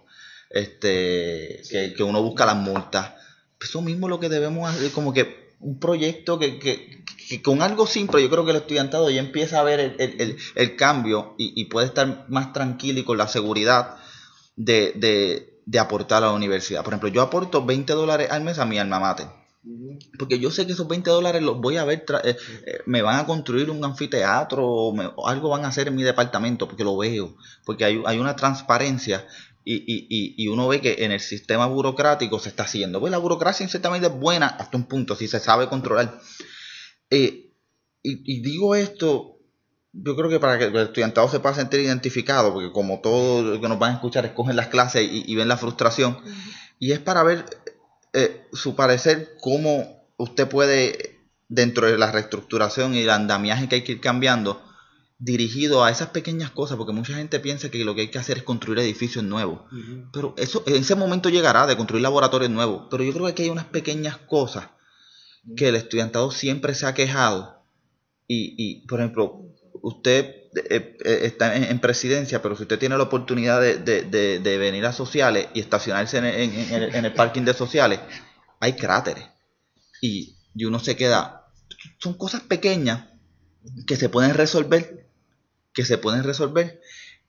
este, 0.50 1.62
que, 1.70 1.94
que 1.94 2.02
uno 2.02 2.22
busca 2.22 2.46
las 2.46 2.56
multas. 2.56 3.12
Eso 3.60 3.82
mismo 3.82 4.06
es 4.06 4.10
lo 4.10 4.20
que 4.20 4.28
debemos 4.28 4.70
hacer, 4.70 4.90
como 4.90 5.12
que 5.12 5.52
un 5.62 5.78
proyecto 5.78 6.38
que, 6.38 6.58
que, 6.58 7.04
con 7.40 7.62
algo 7.62 7.86
simple 7.86 8.22
yo 8.22 8.28
creo 8.28 8.44
que 8.44 8.50
el 8.50 8.58
estudiantado 8.58 9.08
ya 9.10 9.20
empieza 9.20 9.60
a 9.60 9.62
ver 9.62 9.80
el, 9.80 9.96
el, 9.98 10.36
el, 10.54 10.76
cambio 10.76 11.34
y, 11.38 11.52
y, 11.60 11.66
puede 11.66 11.86
estar 11.86 12.26
más 12.28 12.52
tranquilo 12.52 13.00
y 13.00 13.04
con 13.04 13.16
la 13.16 13.28
seguridad 13.28 13.96
de, 14.56 14.92
de, 14.96 15.60
de, 15.64 15.78
aportar 15.78 16.22
a 16.22 16.26
la 16.26 16.32
universidad. 16.32 16.82
Por 16.82 16.92
ejemplo, 16.92 17.08
yo 17.08 17.22
aporto 17.22 17.64
20 17.64 17.92
dólares 17.92 18.30
al 18.30 18.42
mes 18.42 18.58
a 18.58 18.66
mi 18.66 18.78
alma 18.78 19.00
mater. 19.00 19.28
Porque 20.18 20.40
yo 20.40 20.50
sé 20.50 20.66
que 20.66 20.72
esos 20.72 20.88
20 20.88 21.08
dólares 21.08 21.40
los 21.40 21.60
voy 21.60 21.76
a 21.76 21.84
ver, 21.84 22.04
eh, 22.24 22.36
eh, 22.66 22.78
me 22.86 23.00
van 23.00 23.20
a 23.20 23.26
construir 23.26 23.70
un 23.70 23.84
anfiteatro 23.84 24.66
o, 24.66 24.92
me, 24.92 25.08
o, 25.14 25.28
algo 25.28 25.50
van 25.50 25.64
a 25.64 25.68
hacer 25.68 25.86
en 25.86 25.94
mi 25.94 26.02
departamento, 26.02 26.66
porque 26.66 26.82
lo 26.82 26.96
veo, 26.96 27.36
porque 27.64 27.84
hay, 27.84 28.02
hay 28.04 28.18
una 28.18 28.34
transparencia 28.34 29.24
y, 29.64 29.74
y, 29.76 30.34
y, 30.36 30.48
uno 30.48 30.66
ve 30.66 30.80
que 30.80 31.04
en 31.04 31.12
el 31.12 31.20
sistema 31.20 31.66
burocrático 31.66 32.40
se 32.40 32.48
está 32.48 32.64
haciendo. 32.64 32.98
Pues 32.98 33.12
la 33.12 33.18
burocracia 33.18 33.62
en 33.62 33.70
cierta 33.70 33.90
medida 33.90 34.08
es 34.08 34.18
buena 34.18 34.46
hasta 34.46 34.76
un 34.76 34.84
punto, 34.84 35.14
si 35.14 35.28
se 35.28 35.38
sabe 35.38 35.68
controlar. 35.68 36.18
Eh, 37.14 37.52
y, 38.02 38.40
digo 38.40 38.74
esto, 38.74 39.36
yo 39.92 40.16
creo 40.16 40.30
que 40.30 40.40
para 40.40 40.58
que 40.58 40.64
el 40.64 40.76
estudiantado 40.76 41.28
se 41.28 41.40
pueda 41.40 41.54
sentir 41.54 41.80
identificado, 41.80 42.54
porque 42.54 42.72
como 42.72 43.00
todos 43.00 43.44
los 43.44 43.60
que 43.60 43.68
nos 43.68 43.78
van 43.78 43.92
a 43.92 43.94
escuchar 43.96 44.24
escogen 44.24 44.56
las 44.56 44.68
clases 44.68 45.06
y, 45.12 45.34
ven 45.36 45.46
la 45.46 45.58
frustración, 45.58 46.12
uh 46.14 46.26
-huh. 46.26 46.54
y 46.78 46.92
es 46.92 47.00
para 47.00 47.22
ver 47.22 47.44
eh, 48.14 48.46
su 48.54 48.74
parecer 48.74 49.36
cómo 49.42 50.06
usted 50.16 50.48
puede, 50.48 51.20
dentro 51.48 51.86
de 51.86 51.98
la 51.98 52.10
reestructuración 52.10 52.94
y 52.94 53.00
el 53.00 53.10
andamiaje 53.10 53.68
que 53.68 53.74
hay 53.74 53.84
que 53.84 53.92
ir 53.92 54.00
cambiando, 54.00 54.62
dirigido 55.18 55.84
a 55.84 55.90
esas 55.90 56.08
pequeñas 56.08 56.50
cosas, 56.50 56.78
porque 56.78 56.94
mucha 56.94 57.14
gente 57.14 57.40
piensa 57.40 57.70
que 57.70 57.84
lo 57.84 57.94
que 57.94 58.00
hay 58.00 58.08
que 58.08 58.18
hacer 58.18 58.38
es 58.38 58.42
construir 58.42 58.78
edificios 58.78 59.22
nuevos. 59.22 59.60
Uh 59.70 59.76
-huh. 59.76 60.10
Pero 60.14 60.34
eso 60.38 60.64
en 60.66 60.76
ese 60.76 60.94
momento 60.94 61.28
llegará 61.28 61.66
de 61.66 61.76
construir 61.76 62.02
laboratorios 62.02 62.50
nuevos. 62.50 62.86
Pero 62.90 63.04
yo 63.04 63.12
creo 63.12 63.26
que 63.26 63.32
aquí 63.32 63.42
hay 63.42 63.50
unas 63.50 63.66
pequeñas 63.66 64.16
cosas. 64.16 64.68
Que 65.56 65.68
el 65.68 65.76
estudiantado 65.76 66.30
siempre 66.30 66.74
se 66.74 66.86
ha 66.86 66.94
quejado. 66.94 67.62
Y, 68.28 68.54
y 68.56 68.86
por 68.86 69.00
ejemplo, 69.00 69.42
usted 69.82 70.24
eh, 70.70 70.96
eh, 71.04 71.20
está 71.22 71.56
en, 71.56 71.64
en, 71.64 71.80
presidencia, 71.80 72.40
pero 72.42 72.56
si 72.56 72.62
usted 72.62 72.78
tiene 72.78 72.96
la 72.96 73.04
oportunidad 73.04 73.60
de, 73.60 73.78
de, 73.78 74.38
de, 74.38 74.58
venir 74.58 74.86
a 74.86 74.92
sociales 74.92 75.48
y 75.54 75.60
estacionarse 75.60 76.18
en, 76.18 76.24
en, 76.26 76.74
el, 76.82 76.94
en, 76.94 77.04
el, 77.04 77.12
parking 77.14 77.42
de 77.42 77.54
sociales, 77.54 78.00
hay 78.60 78.74
cráteres. 78.74 79.24
Y, 80.00 80.36
y 80.54 80.64
uno 80.64 80.78
se 80.78 80.96
queda. 80.96 81.48
Son 81.98 82.14
cosas 82.14 82.42
pequeñas 82.42 83.08
que 83.86 83.96
se 83.96 84.08
pueden 84.08 84.34
resolver 84.34 85.02
que 85.72 85.84
se 85.84 85.98
pueden 85.98 86.24
resolver. 86.24 86.80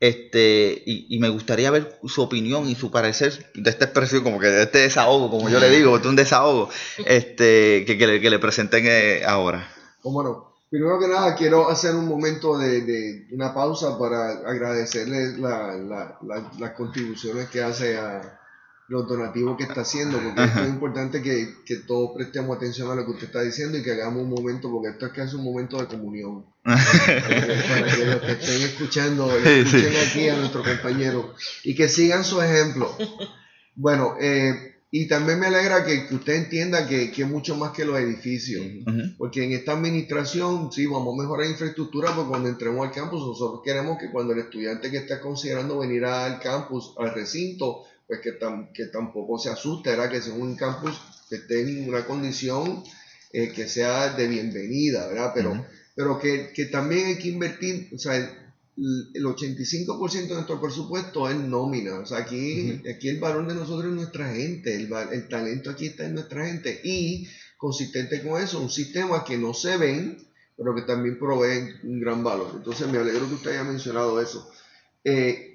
Este, 0.03 0.83
y, 0.85 1.15
y, 1.15 1.19
me 1.19 1.29
gustaría 1.29 1.71
ver 1.71 1.97
su 2.03 2.21
opinión 2.21 2.67
y 2.67 2.75
su 2.75 2.91
parecer 2.91 3.49
de 3.55 3.69
esta 3.69 3.85
expresión, 3.85 4.21
como 4.21 4.37
que 4.37 4.47
de 4.47 4.63
este 4.63 4.79
desahogo, 4.79 5.29
como 5.29 5.47
yo 5.49 5.61
le 5.61 5.69
digo, 5.69 5.97
de 5.97 6.09
un 6.09 6.17
desahogo, 6.17 6.67
este, 7.05 7.85
que, 7.87 7.97
que, 7.97 8.05
le, 8.05 8.19
que 8.19 8.29
le 8.29 8.37
presenten 8.37 8.83
eh, 8.85 9.23
ahora. 9.25 9.65
¿Cómo 10.01 10.21
no? 10.21 10.55
Primero 10.69 10.99
que 10.99 11.07
nada, 11.07 11.35
quiero 11.35 11.69
hacer 11.69 11.95
un 11.95 12.05
momento 12.05 12.57
de, 12.57 13.27
una 13.31 13.53
pausa 13.53 13.97
para 13.97 14.31
agradecerle 14.45 15.37
las 15.37 16.71
contribuciones 16.75 17.47
que 17.47 17.63
hace 17.63 17.97
a 17.97 18.41
los 18.89 19.07
donativos 19.07 19.57
que 19.57 19.63
está 19.63 19.81
haciendo, 19.81 20.19
porque 20.19 20.43
es 20.43 20.69
importante 20.69 21.21
que, 21.21 21.75
todos 21.87 22.11
prestemos 22.15 22.57
atención 22.57 22.91
a 22.91 22.95
lo 22.95 23.05
que 23.05 23.11
usted 23.11 23.25
está 23.27 23.41
diciendo 23.41 23.77
y 23.77 23.83
que 23.83 23.91
hagamos 23.91 24.23
un 24.23 24.29
momento, 24.29 24.69
porque 24.69 24.89
esto 24.89 25.05
es 25.05 25.13
casi 25.13 25.35
un 25.35 25.43
momento 25.43 25.77
de 25.77 25.87
comunión. 25.87 26.45
para, 26.63 27.95
que, 27.95 28.05
los 28.05 28.21
que 28.21 28.31
estén 28.31 28.61
escuchando, 28.61 29.31
escuchen 29.35 29.93
aquí 30.07 30.27
a 30.29 30.37
nuestro 30.37 30.63
compañero. 30.63 31.33
Y 31.63 31.75
que 31.75 31.87
sigan 31.87 32.23
su 32.23 32.41
ejemplo. 32.41 32.95
Bueno, 33.75 34.15
eh, 34.19 34.73
y 34.95 35.07
también 35.07 35.39
me 35.39 35.47
alegra 35.47 35.83
que, 35.83 36.13
usted 36.13 36.35
entienda 36.35 36.87
que, 36.87 37.11
que, 37.11 37.23
es 37.23 37.27
mucho 37.27 37.55
más 37.55 37.71
que 37.71 37.83
los 37.83 37.97
edificios, 37.97 38.63
porque 39.17 39.43
en 39.43 39.53
esta 39.53 39.71
administración 39.71 40.71
sí 40.71 40.85
vamos 40.85 41.17
a 41.17 41.21
mejorar 41.23 41.49
infraestructura, 41.49 42.13
porque 42.13 42.29
cuando 42.29 42.49
entremos 42.49 42.85
al 42.85 42.93
campus 42.93 43.25
nosotros 43.25 43.61
queremos 43.65 43.97
que 43.97 44.11
cuando 44.11 44.33
el 44.33 44.39
estudiante 44.41 44.91
que 44.91 44.97
está 44.97 45.19
considerando 45.19 45.79
venir 45.79 46.05
al 46.05 46.39
campus, 46.39 46.93
al 46.99 47.11
recinto, 47.11 47.85
pues 48.21 48.37
que, 48.37 48.73
que 48.73 48.85
tampoco 48.87 49.39
se 49.39 49.49
asuste, 49.49 49.91
era 49.91 50.09
que 50.09 50.21
sea 50.21 50.33
un 50.33 50.55
campus 50.55 50.99
que 51.29 51.37
esté 51.37 51.61
en 51.61 51.89
una 51.89 52.05
condición 52.05 52.83
eh, 53.31 53.51
que 53.51 53.67
sea 53.67 54.13
de 54.13 54.27
bienvenida, 54.27 55.07
¿verdad? 55.07 55.31
Pero, 55.33 55.65
pero 55.95 56.19
que, 56.19 56.51
que, 56.53 56.65
también 56.65 57.07
hay 57.07 57.17
que 57.17 57.29
invertir, 57.29 57.89
o 57.93 57.97
sea, 57.97 58.15
el 58.15 59.23
85% 59.23 60.27
de 60.27 60.33
nuestro 60.33 60.61
presupuesto 60.61 61.29
es 61.29 61.35
nómina. 61.35 61.99
O 61.99 62.05
sea, 62.05 62.19
aquí, 62.19 62.81
aquí 62.93 63.09
el 63.09 63.19
valor 63.19 63.47
de 63.47 63.55
nosotros 63.55 63.91
es 63.91 63.95
nuestra 63.95 64.33
gente, 64.33 64.75
el, 64.75 64.91
el, 65.11 65.27
talento 65.27 65.69
aquí 65.69 65.87
está 65.87 66.05
en 66.05 66.15
nuestra 66.15 66.45
gente. 66.45 66.81
Y 66.83 67.27
consistente 67.57 68.21
con 68.21 68.41
eso, 68.41 68.59
un 68.59 68.69
sistema 68.69 69.23
que 69.23 69.37
no 69.37 69.53
se 69.53 69.77
ven, 69.77 70.17
pero 70.57 70.75
que 70.75 70.81
también 70.83 71.17
provee 71.17 71.73
un 71.83 71.99
gran 71.99 72.23
valor. 72.23 72.51
Entonces 72.55 72.87
me 72.87 72.97
alegro 72.97 73.27
que 73.27 73.35
usted 73.35 73.51
haya 73.51 73.63
mencionado 73.63 74.19
eso. 74.21 74.49
Eh, 75.03 75.52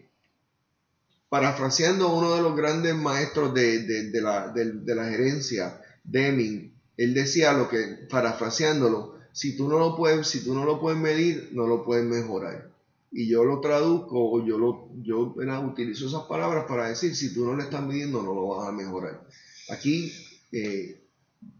parafraseando 1.28 2.06
a 2.06 2.14
uno 2.14 2.34
de 2.34 2.42
los 2.42 2.56
grandes 2.56 2.94
maestros 2.94 3.52
de, 3.54 3.82
de, 3.82 4.20
la, 4.20 4.48
de, 4.48 4.94
la, 4.94 5.08
gerencia, 5.08 5.80
Deming, 6.04 6.72
él 6.96 7.14
decía 7.14 7.52
lo 7.52 7.68
que, 7.68 8.06
parafraseándolo, 8.08 9.18
si 9.32 9.56
tú 9.56 9.68
no 9.68 9.78
lo 9.78 9.96
puedes, 9.96 10.26
si 10.26 10.42
tú 10.42 10.54
no 10.54 10.64
lo 10.64 10.80
puedes 10.80 10.98
medir, 10.98 11.50
no 11.52 11.66
lo 11.66 11.84
puedes 11.84 12.04
mejorar 12.04 12.68
y 13.10 13.26
yo 13.26 13.44
lo 13.44 13.60
traduzco 13.60 14.32
o 14.32 14.44
yo, 14.44 14.58
lo, 14.58 14.90
yo 15.02 15.34
utilizo 15.64 16.06
esas 16.06 16.24
palabras 16.24 16.66
para 16.68 16.88
decir, 16.88 17.14
si 17.16 17.32
tú 17.32 17.44
no 17.44 17.56
le 17.56 17.64
estás 17.64 17.82
midiendo, 17.82 18.22
no 18.22 18.34
lo 18.34 18.48
vas 18.48 18.68
a 18.68 18.72
mejorar. 18.72 19.26
Aquí 19.70 20.12
eh, 20.52 21.00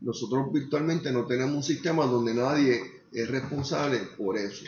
nosotros 0.01 0.53
virtualmente 0.53 1.11
no 1.11 1.27
tenemos 1.27 1.57
un 1.57 1.63
sistema 1.63 2.07
donde 2.07 2.35
nadie 2.35 2.83
es 3.13 3.29
responsable 3.29 3.99
por 4.17 4.37
eso. 4.37 4.65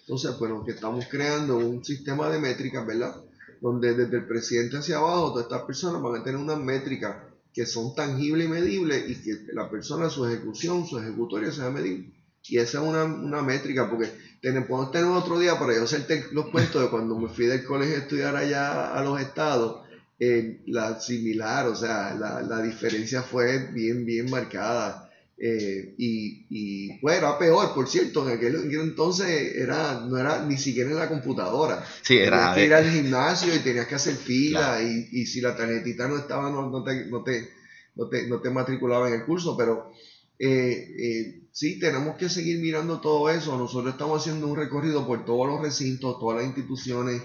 Entonces, 0.00 0.32
pues 0.38 0.50
lo 0.50 0.64
que 0.64 0.72
estamos 0.72 1.06
creando 1.06 1.58
un 1.58 1.84
sistema 1.84 2.28
de 2.30 2.38
métricas, 2.38 2.86
¿verdad? 2.86 3.16
Donde 3.60 3.94
desde 3.94 4.18
el 4.18 4.26
presidente 4.26 4.78
hacia 4.78 4.98
abajo, 4.98 5.32
todas 5.32 5.44
estas 5.44 5.62
personas 5.62 6.02
van 6.02 6.20
a 6.20 6.24
tener 6.24 6.40
unas 6.40 6.58
métricas 6.58 7.16
que 7.52 7.66
son 7.66 7.94
tangibles 7.94 8.46
y 8.46 8.50
medibles 8.50 9.10
y 9.10 9.22
que 9.22 9.52
la 9.52 9.68
persona, 9.68 10.08
su 10.08 10.26
ejecución, 10.26 10.86
su 10.86 10.98
ejecutoria 10.98 11.50
sea 11.50 11.70
medible. 11.70 12.12
Y 12.44 12.58
esa 12.58 12.80
es 12.80 12.84
una, 12.88 13.04
una 13.04 13.42
métrica, 13.42 13.90
porque 13.90 14.10
podemos 14.40 14.90
tener 14.92 15.08
otro 15.08 15.38
día 15.38 15.58
para 15.58 15.74
yo 15.74 15.82
hacerte 15.82 16.26
los 16.32 16.50
cuentos 16.50 16.82
de 16.82 16.88
cuando 16.88 17.18
me 17.18 17.28
fui 17.28 17.46
del 17.46 17.64
colegio 17.64 17.96
a 17.96 17.98
estudiar 17.98 18.36
allá 18.36 18.94
a 18.94 19.02
los 19.02 19.20
estados. 19.20 19.86
Eh, 20.20 20.62
la 20.66 20.98
similar, 20.98 21.66
o 21.68 21.76
sea, 21.76 22.14
la, 22.14 22.42
la, 22.42 22.60
diferencia 22.60 23.22
fue 23.22 23.70
bien, 23.72 24.04
bien 24.04 24.28
marcada. 24.28 25.07
Eh, 25.40 25.94
y, 25.98 26.46
y 26.50 27.00
bueno, 27.00 27.18
era 27.18 27.38
peor, 27.38 27.72
por 27.72 27.88
cierto, 27.88 28.28
en 28.28 28.36
aquel, 28.36 28.56
entonces 28.72 29.54
era, 29.54 30.00
no 30.00 30.18
era 30.18 30.44
ni 30.44 30.56
siquiera 30.56 30.90
en 30.90 30.96
la 30.96 31.08
computadora. 31.08 31.84
Sí, 32.02 32.18
era. 32.18 32.52
Tenías 32.52 32.54
que 32.54 32.64
ir 32.64 32.74
al 32.74 32.90
gimnasio 32.90 33.54
y 33.54 33.60
tenías 33.60 33.86
que 33.86 33.94
hacer 33.94 34.16
fila 34.16 34.82
y, 34.82 35.08
y, 35.12 35.26
si 35.26 35.40
la 35.40 35.56
tarjetita 35.56 36.08
no 36.08 36.18
estaba, 36.18 36.50
no, 36.50 36.68
no, 36.68 36.82
te, 36.82 37.06
no, 37.06 37.22
te, 37.22 37.50
no, 37.94 38.08
te, 38.08 38.26
no 38.26 38.40
te 38.40 38.50
matriculaba 38.50 39.08
en 39.08 39.20
el 39.20 39.24
curso, 39.24 39.56
pero 39.56 39.92
eh, 40.40 40.94
eh, 40.98 41.47
sí, 41.58 41.80
tenemos 41.80 42.16
que 42.16 42.28
seguir 42.28 42.60
mirando 42.60 43.00
todo 43.00 43.28
eso. 43.30 43.58
Nosotros 43.58 43.94
estamos 43.94 44.20
haciendo 44.20 44.46
un 44.46 44.54
recorrido 44.54 45.04
por 45.04 45.24
todos 45.24 45.48
los 45.48 45.60
recintos, 45.60 46.20
todas 46.20 46.36
las 46.36 46.46
instituciones, 46.46 47.24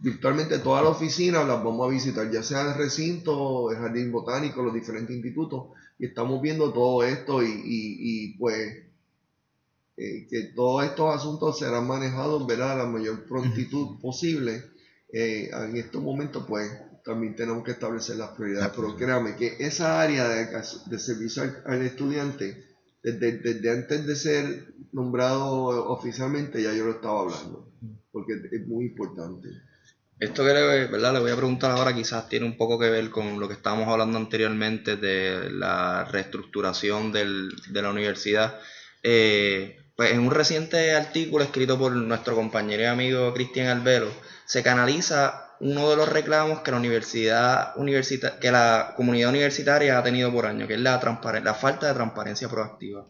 virtualmente 0.00 0.58
todas 0.60 0.82
las 0.82 0.96
oficinas 0.96 1.46
las 1.46 1.62
vamos 1.62 1.86
a 1.86 1.90
visitar, 1.90 2.30
ya 2.30 2.42
sea 2.42 2.62
el 2.62 2.78
recinto, 2.78 3.70
el 3.70 3.76
jardín 3.76 4.10
botánico, 4.10 4.62
los 4.62 4.72
diferentes 4.72 5.14
institutos, 5.14 5.66
y 5.98 6.06
estamos 6.06 6.40
viendo 6.40 6.72
todo 6.72 7.04
esto 7.04 7.42
y, 7.42 8.34
pues 8.38 8.84
eh, 9.98 10.26
que 10.30 10.44
todos 10.56 10.82
estos 10.86 11.14
asuntos 11.14 11.58
serán 11.58 11.86
manejados 11.86 12.46
¿verdad? 12.46 12.72
a 12.72 12.84
la 12.84 12.86
mayor 12.86 13.26
prontitud 13.26 14.00
posible. 14.00 14.64
Eh, 15.12 15.50
en 15.52 15.76
estos 15.76 16.02
momentos, 16.02 16.46
pues 16.48 16.72
también 17.04 17.36
tenemos 17.36 17.62
que 17.62 17.72
establecer 17.72 18.16
las 18.16 18.30
prioridades, 18.30 18.72
pero 18.74 18.96
créame 18.96 19.36
que 19.36 19.56
esa 19.58 20.00
área 20.00 20.26
de, 20.26 20.46
de 20.86 20.98
servicio 20.98 21.42
al 21.66 21.82
estudiante, 21.82 22.73
desde, 23.04 23.70
antes 23.70 24.06
de 24.06 24.16
ser 24.16 24.74
nombrado 24.92 25.88
oficialmente 25.90 26.62
ya 26.62 26.72
yo 26.72 26.86
lo 26.86 26.92
estaba 26.92 27.20
hablando, 27.20 27.70
porque 28.10 28.32
es 28.50 28.66
muy 28.66 28.86
importante. 28.86 29.50
Esto 30.18 30.44
que 30.44 30.54
le, 30.54 30.86
¿verdad? 30.86 31.12
le 31.12 31.20
voy 31.20 31.32
a 31.32 31.36
preguntar 31.36 31.72
ahora 31.72 31.94
quizás 31.94 32.28
tiene 32.28 32.46
un 32.46 32.56
poco 32.56 32.78
que 32.78 32.88
ver 32.88 33.10
con 33.10 33.38
lo 33.38 33.48
que 33.48 33.54
estábamos 33.54 33.88
hablando 33.88 34.16
anteriormente 34.16 34.96
de 34.96 35.50
la 35.50 36.04
reestructuración 36.04 37.12
de 37.12 37.82
la 37.82 37.90
universidad. 37.90 38.58
Eh, 39.02 39.76
pues 39.96 40.12
en 40.12 40.20
un 40.20 40.30
reciente 40.30 40.94
artículo 40.94 41.44
escrito 41.44 41.78
por 41.78 41.92
nuestro 41.92 42.34
compañero 42.34 42.84
y 42.84 42.86
amigo 42.86 43.34
Cristian 43.34 43.66
Albero, 43.66 44.10
se 44.46 44.62
canaliza 44.62 45.43
uno 45.60 45.90
de 45.90 45.96
los 45.96 46.08
reclamos 46.08 46.60
que 46.60 46.70
la 46.70 46.76
universidad 46.78 47.76
universita 47.76 48.38
que 48.38 48.50
la 48.50 48.94
comunidad 48.96 49.30
universitaria 49.30 49.98
ha 49.98 50.02
tenido 50.02 50.32
por 50.32 50.46
año, 50.46 50.66
que 50.66 50.74
es 50.74 50.80
la, 50.80 51.00
la 51.42 51.54
falta 51.54 51.86
de 51.88 51.94
transparencia 51.94 52.48
proactiva. 52.48 53.06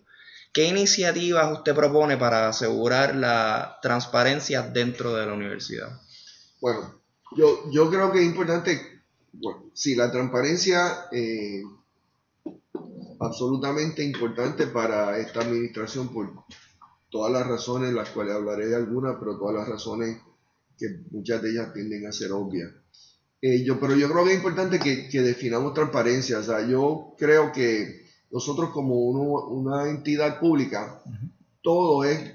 ¿Qué 0.52 0.66
iniciativas 0.68 1.52
usted 1.52 1.74
propone 1.74 2.16
para 2.16 2.48
asegurar 2.48 3.16
la 3.16 3.78
transparencia 3.82 4.62
dentro 4.62 5.14
de 5.14 5.26
la 5.26 5.32
universidad? 5.32 6.00
Bueno, 6.60 7.02
yo, 7.36 7.70
yo 7.72 7.90
creo 7.90 8.12
que 8.12 8.20
es 8.20 8.24
importante, 8.24 9.02
bueno, 9.32 9.70
sí, 9.74 9.96
la 9.96 10.12
transparencia 10.12 11.06
eh, 11.10 11.62
absolutamente 13.18 14.04
importante 14.04 14.68
para 14.68 15.18
esta 15.18 15.40
administración 15.40 16.12
por 16.12 16.44
todas 17.10 17.32
las 17.32 17.46
razones, 17.46 17.92
las 17.92 18.10
cuales 18.10 18.36
hablaré 18.36 18.66
de 18.66 18.76
algunas, 18.76 19.16
pero 19.18 19.36
todas 19.36 19.56
las 19.56 19.68
razones 19.68 20.20
que 20.78 21.00
muchas 21.10 21.42
de 21.42 21.50
ellas 21.50 21.72
tienden 21.72 22.06
a 22.06 22.12
ser 22.12 22.32
obvias. 22.32 22.70
Eh, 23.40 23.62
yo, 23.64 23.78
pero 23.78 23.94
yo 23.94 24.10
creo 24.10 24.24
que 24.24 24.30
es 24.30 24.36
importante 24.36 24.78
que, 24.78 25.08
que, 25.08 25.22
definamos 25.22 25.74
transparencia. 25.74 26.38
O 26.38 26.42
sea, 26.42 26.66
yo 26.66 27.14
creo 27.18 27.52
que 27.52 28.06
nosotros 28.30 28.70
como 28.70 28.96
uno, 28.96 29.48
una 29.48 29.90
entidad 29.90 30.40
pública, 30.40 31.02
todo 31.62 32.04
es 32.04 32.34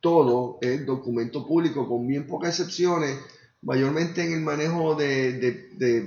todo 0.00 0.58
es 0.60 0.86
documento 0.86 1.46
público, 1.46 1.88
con 1.88 2.06
bien 2.06 2.26
pocas 2.26 2.50
excepciones, 2.50 3.18
mayormente 3.62 4.22
en 4.22 4.32
el 4.32 4.40
manejo 4.40 4.94
de, 4.94 5.32
de, 5.32 5.68
de, 5.76 6.02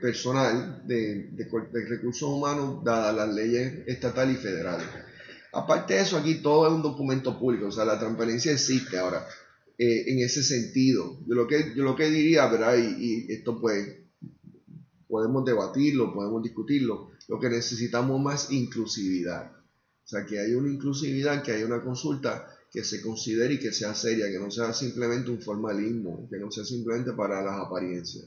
personal, 0.00 0.82
de, 0.86 1.30
recursos 1.88 2.28
humanos, 2.28 2.82
dadas 2.82 3.14
las 3.14 3.34
leyes 3.34 3.86
estatales 3.86 4.38
y 4.38 4.42
federales. 4.42 4.86
Aparte 5.52 5.94
de 5.94 6.00
eso, 6.00 6.16
aquí 6.16 6.36
todo 6.36 6.66
es 6.66 6.72
un 6.72 6.82
documento 6.82 7.38
público, 7.38 7.66
o 7.66 7.72
sea, 7.72 7.84
la 7.84 7.98
transparencia 7.98 8.52
existe. 8.52 8.98
Ahora, 8.98 9.26
eh, 9.78 10.04
en 10.06 10.20
ese 10.20 10.42
sentido. 10.42 11.18
Yo 11.26 11.34
lo 11.34 11.46
que, 11.46 11.74
yo 11.76 11.84
lo 11.84 11.94
que 11.96 12.08
diría, 12.08 12.46
¿verdad? 12.46 12.76
Y, 12.78 13.30
esto 13.32 13.60
pues 13.60 13.98
podemos 15.06 15.44
debatirlo, 15.44 16.14
podemos 16.14 16.42
discutirlo. 16.42 17.10
Lo 17.28 17.38
que 17.38 17.50
necesitamos 17.50 18.20
más 18.20 18.50
inclusividad. 18.50 19.52
O 19.52 20.08
sea, 20.08 20.24
que 20.24 20.38
haya 20.38 20.56
una 20.56 20.72
inclusividad, 20.72 21.42
que 21.42 21.52
haya 21.52 21.66
una 21.66 21.82
consulta 21.82 22.46
que 22.72 22.84
se 22.84 23.02
considere 23.02 23.54
y 23.54 23.58
que 23.58 23.72
sea 23.72 23.94
seria, 23.94 24.30
que 24.30 24.38
no 24.38 24.50
sea 24.50 24.72
simplemente 24.72 25.30
un 25.30 25.40
formalismo, 25.40 26.28
que 26.30 26.38
no 26.38 26.50
sea 26.50 26.64
simplemente 26.64 27.12
para 27.12 27.42
las 27.42 27.60
apariencias. 27.60 28.24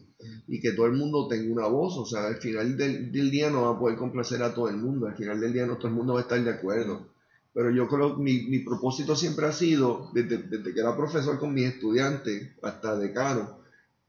Y 0.47 0.59
que 0.59 0.73
todo 0.73 0.85
el 0.85 0.93
mundo 0.93 1.27
tenga 1.27 1.51
una 1.51 1.67
voz, 1.67 1.97
o 1.97 2.05
sea, 2.05 2.27
al 2.27 2.37
final 2.37 2.77
del, 2.77 3.11
del 3.11 3.31
día 3.31 3.49
no 3.49 3.63
va 3.63 3.75
a 3.75 3.79
poder 3.79 3.97
complacer 3.97 4.43
a 4.43 4.53
todo 4.53 4.69
el 4.69 4.77
mundo, 4.77 5.07
al 5.07 5.15
final 5.15 5.39
del 5.39 5.53
día 5.53 5.65
no 5.65 5.77
todo 5.77 5.87
el 5.87 5.93
mundo 5.95 6.13
va 6.13 6.19
a 6.19 6.23
estar 6.23 6.43
de 6.43 6.49
acuerdo 6.51 7.07
pero 7.59 7.71
yo 7.71 7.89
creo 7.89 8.15
que 8.15 8.21
mi, 8.23 8.43
mi 8.43 8.59
propósito 8.59 9.17
siempre 9.17 9.45
ha 9.45 9.51
sido, 9.51 10.11
desde, 10.13 10.37
desde, 10.37 10.73
que 10.73 10.79
era 10.79 10.95
profesor 10.95 11.37
con 11.37 11.53
mis 11.53 11.65
estudiantes 11.65 12.51
hasta 12.63 12.97
decano, 12.97 13.59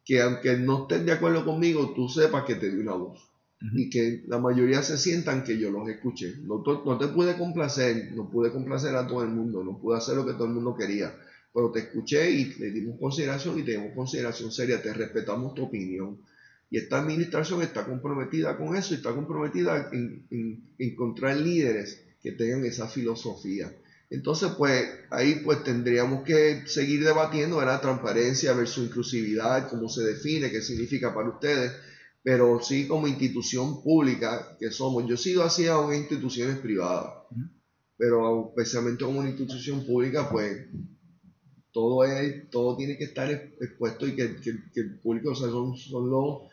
que 0.05 0.23
aunque 0.23 0.57
no 0.57 0.83
estén 0.83 1.05
de 1.05 1.11
acuerdo 1.11 1.45
conmigo, 1.45 1.93
tú 1.93 2.09
sepas 2.09 2.45
que 2.45 2.55
te 2.55 2.71
di 2.71 2.81
una 2.81 2.93
voz. 2.93 3.29
Y 3.75 3.91
que 3.91 4.23
la 4.29 4.39
mayoría 4.39 4.83
se 4.83 4.97
sientan 4.97 5.43
que 5.43 5.59
yo 5.59 5.73
los 5.73 5.89
escuché. 5.89 6.37
No, 6.45 6.63
no 6.65 6.97
te 6.97 7.09
pude 7.09 7.37
complacer, 7.37 8.13
no 8.15 8.31
pude 8.31 8.53
complacer 8.53 8.95
a 8.95 9.09
todo 9.09 9.25
el 9.25 9.31
mundo, 9.31 9.65
no 9.65 9.81
pude 9.81 9.99
hacer 9.99 10.15
lo 10.15 10.25
que 10.25 10.35
todo 10.35 10.45
el 10.45 10.53
mundo 10.53 10.77
quería, 10.77 11.13
pero 11.53 11.73
te 11.73 11.81
escuché 11.81 12.31
y 12.31 12.55
le 12.55 12.71
dimos 12.71 13.01
consideración 13.01 13.59
y 13.59 13.65
te 13.65 13.73
dimos 13.73 13.95
consideración 13.97 14.53
seria, 14.53 14.81
te 14.81 14.95
respetamos 14.95 15.55
tu 15.55 15.65
opinión. 15.65 16.21
Y 16.71 16.79
esta 16.79 17.01
administración 17.01 17.63
está 17.63 17.85
comprometida 17.85 18.57
con 18.57 18.77
eso 18.77 18.95
y 18.95 18.99
está 18.99 19.13
comprometida 19.13 19.91
en, 19.93 20.25
en 20.31 20.71
encontrar 20.79 21.37
líderes 21.37 22.07
que 22.23 22.33
tengan 22.33 22.65
esa 22.65 22.89
filosofía. 22.89 23.73
Entonces, 24.11 24.51
pues 24.59 24.85
ahí 25.11 25.41
pues 25.45 25.63
tendríamos 25.63 26.25
que 26.25 26.67
seguir 26.67 27.05
debatiendo 27.05 27.65
la 27.65 27.81
transparencia 27.81 28.53
versus 28.55 28.87
inclusividad, 28.87 29.71
cómo 29.71 29.89
se 29.89 30.03
define, 30.03 30.51
qué 30.51 30.61
significa 30.61 31.15
para 31.15 31.29
ustedes, 31.29 31.73
pero 32.23 32.61
sí 32.61 32.89
como 32.89 33.07
institución 33.07 33.83
pública 33.83 34.57
que 34.59 34.71
somos. 34.73 35.07
Yo 35.07 35.15
he 35.15 35.19
sido 35.19 35.45
así 35.45 35.69
a 35.69 35.79
unas 35.79 35.99
instituciones 35.99 36.59
privadas, 36.59 37.25
pero 37.97 38.49
especialmente 38.49 39.05
como 39.05 39.21
una 39.21 39.31
institución 39.31 39.87
pública, 39.87 40.29
pues 40.29 40.67
todo 41.73 42.05
es 42.05 42.51
todo 42.51 42.77
tiene 42.77 42.99
que 42.99 43.05
estar 43.05 43.31
expuesto 43.31 44.09
y 44.09 44.17
que, 44.17 44.23
el 44.75 44.99
público, 45.01 45.31
o 45.31 45.35
sea, 45.37 45.49
son, 45.49 45.77
son 45.77 46.11
los, 46.11 46.50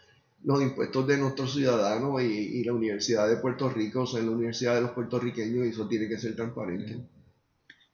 los 0.48 0.62
impuestos 0.62 1.06
de 1.06 1.18
nuestros 1.18 1.52
ciudadanos 1.52 2.22
y, 2.22 2.64
la 2.64 2.72
Universidad 2.72 3.28
de 3.28 3.36
Puerto 3.36 3.68
Rico, 3.70 4.04
o 4.04 4.08
sea, 4.08 4.22
la 4.22 4.32
Universidad 4.32 4.76
de 4.76 4.82
los 4.82 4.92
puertorriqueños 4.92 5.66
y 5.66 5.72
eso 5.72 5.90
tiene 5.90 6.08
que 6.08 6.18
ser 6.18 6.38
transparente. 6.38 7.06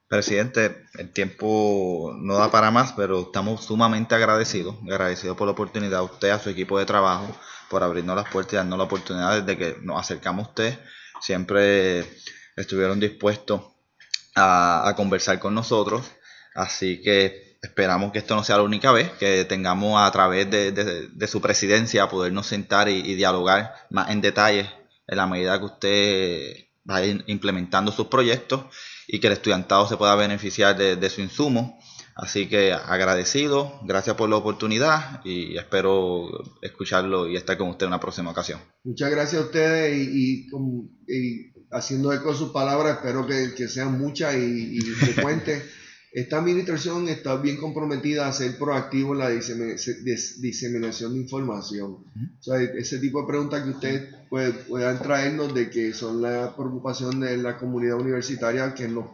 Presidente, 0.08 0.86
el 1.00 1.12
tiempo 1.12 2.14
no 2.16 2.36
da 2.36 2.52
para 2.52 2.70
más, 2.70 2.94
pero 2.94 3.22
estamos 3.22 3.66
sumamente 3.66 4.14
agradecidos, 4.14 4.76
agradecidos 4.84 5.36
por 5.36 5.48
la 5.48 5.54
oportunidad 5.54 6.02
a 6.02 6.04
usted, 6.04 6.30
a 6.30 6.38
su 6.38 6.52
equipo 6.52 6.78
de 6.78 6.86
trabajo, 6.86 7.36
por 7.72 7.82
abrirnos 7.82 8.16
las 8.16 8.30
puertas 8.30 8.54
y 8.54 8.58
darnos 8.58 8.78
la 8.78 8.86
oportunidad 8.86 9.42
desde 9.42 9.58
que 9.58 9.78
nos 9.82 10.00
acercamos 10.00 10.46
a 10.46 10.50
usted. 10.50 10.80
Siempre 11.22 12.06
estuvieron 12.56 13.00
dispuestos 13.00 13.64
a, 14.36 14.94
conversar 14.96 15.40
con 15.40 15.56
nosotros, 15.56 16.06
así 16.54 17.02
que 17.02 17.43
esperamos 17.64 18.12
que 18.12 18.20
esto 18.20 18.36
no 18.36 18.44
sea 18.44 18.58
la 18.58 18.64
única 18.64 18.92
vez, 18.92 19.10
que 19.14 19.46
tengamos 19.46 20.00
a 20.00 20.12
través 20.12 20.52
de, 20.52 21.28
su 21.28 21.42
presidencia 21.42 22.08
podernos 22.10 22.46
sentar 22.46 22.90
y, 22.90 23.00
y 23.00 23.16
dialogar 23.16 23.74
más 23.90 24.12
en 24.12 24.22
detalle 24.22 24.70
en 25.08 25.18
la 25.18 25.26
medida 25.26 25.58
que 25.58 25.66
usted 25.66 26.56
va 26.90 27.06
implementando 27.06 27.92
sus 27.92 28.08
proyectos 28.08 28.66
y 29.08 29.20
que 29.20 29.28
el 29.28 29.34
estudiantado 29.34 29.88
se 29.88 29.98
pueda 29.98 30.16
beneficiar 30.16 30.78
de, 30.78 31.10
su 31.10 31.22
insumo. 31.22 31.80
Así 32.16 32.48
que 32.48 32.74
agradecido, 32.74 33.80
gracias 33.84 34.16
por 34.16 34.30
la 34.30 34.36
oportunidad 34.36 35.22
y 35.26 35.58
espero 35.58 36.30
escucharlo 36.62 37.28
y 37.28 37.36
estar 37.36 37.58
con 37.58 37.70
usted 37.70 37.86
en 37.86 37.88
una 37.88 38.00
próxima 38.00 38.30
ocasión. 38.30 38.60
Muchas 38.84 39.10
gracias 39.10 39.42
a 39.42 39.46
ustedes 39.46 39.98
y, 39.98 40.48
haciendo 41.72 42.14
eco 42.14 42.32
de 42.32 42.38
sus 42.38 42.52
palabras, 42.52 42.98
espero 42.98 43.26
que, 43.26 43.68
sean 43.68 43.98
muchas 43.98 44.36
y, 44.36 44.78
y 44.78 44.82
frecuentes. 44.82 45.64
Esta 46.14 46.38
administración 46.38 47.10
está 47.10 47.38
bien 47.38 47.58
comprometida 47.58 48.28
a 48.28 48.34
ser 48.34 48.56
proactivo 48.60 49.14
en 49.14 49.20
la 49.20 49.30
diseminación 49.30 51.14
de 51.14 51.20
información. 51.20 52.06
O 52.40 52.44
sea, 52.44 52.62
ese 52.62 53.00
tipo 53.00 53.22
de 53.22 53.28
preguntas 53.28 53.64
que 53.64 53.70
ustedes 53.72 54.16
puedan 54.30 55.02
traernos 55.02 55.56
de 55.56 55.72
que 55.72 55.92
son 55.92 56.22
la 56.22 56.56
preocupación 56.56 57.20
de 57.20 57.38
la 57.38 57.58
comunidad 57.58 58.00
universitaria 58.00 58.76
que 58.76 58.88
nos, 58.88 59.08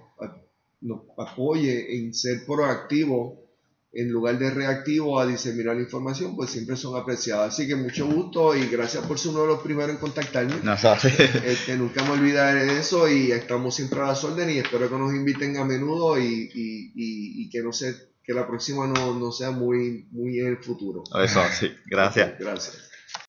nos 0.81 1.03
apoye 1.17 1.97
en 1.97 2.13
ser 2.13 2.45
proactivo 2.45 3.48
en 3.91 4.11
lugar 4.11 4.37
de 4.37 4.51
reactivo 4.51 5.19
a 5.19 5.25
diseminar 5.25 5.75
la 5.75 5.81
información, 5.81 6.35
pues 6.35 6.51
siempre 6.51 6.75
son 6.75 6.95
apreciadas. 6.95 7.53
Así 7.53 7.67
que 7.67 7.75
mucho 7.75 8.05
gusto 8.05 8.55
y 8.55 8.67
gracias 8.67 9.05
por 9.05 9.17
ser 9.17 9.31
uno 9.31 9.41
de 9.41 9.47
los 9.47 9.61
primeros 9.61 9.91
en 9.91 9.97
contactarme. 9.97 10.55
No, 10.63 10.73
este, 10.73 11.75
nunca 11.75 12.03
me 12.03 12.11
olvidaré 12.11 12.65
de 12.65 12.79
eso 12.79 13.09
y 13.09 13.31
estamos 13.31 13.75
siempre 13.75 13.99
a 14.01 14.07
las 14.07 14.23
órdenes 14.23 14.55
y 14.55 14.59
espero 14.59 14.89
que 14.89 14.97
nos 14.97 15.13
inviten 15.13 15.57
a 15.57 15.65
menudo 15.65 16.19
y, 16.19 16.49
y, 16.53 17.49
que 17.49 17.63
no 17.63 17.73
sé 17.73 17.95
que 18.23 18.33
la 18.33 18.45
próxima 18.45 18.85
no, 18.85 19.17
no 19.17 19.31
sea 19.31 19.49
muy, 19.49 20.07
muy 20.11 20.39
en 20.39 20.47
el 20.47 20.57
futuro. 20.57 21.03
Eso, 21.23 21.41
sí. 21.51 21.71
Gracias. 21.87 22.37
Gracias. 22.39 22.88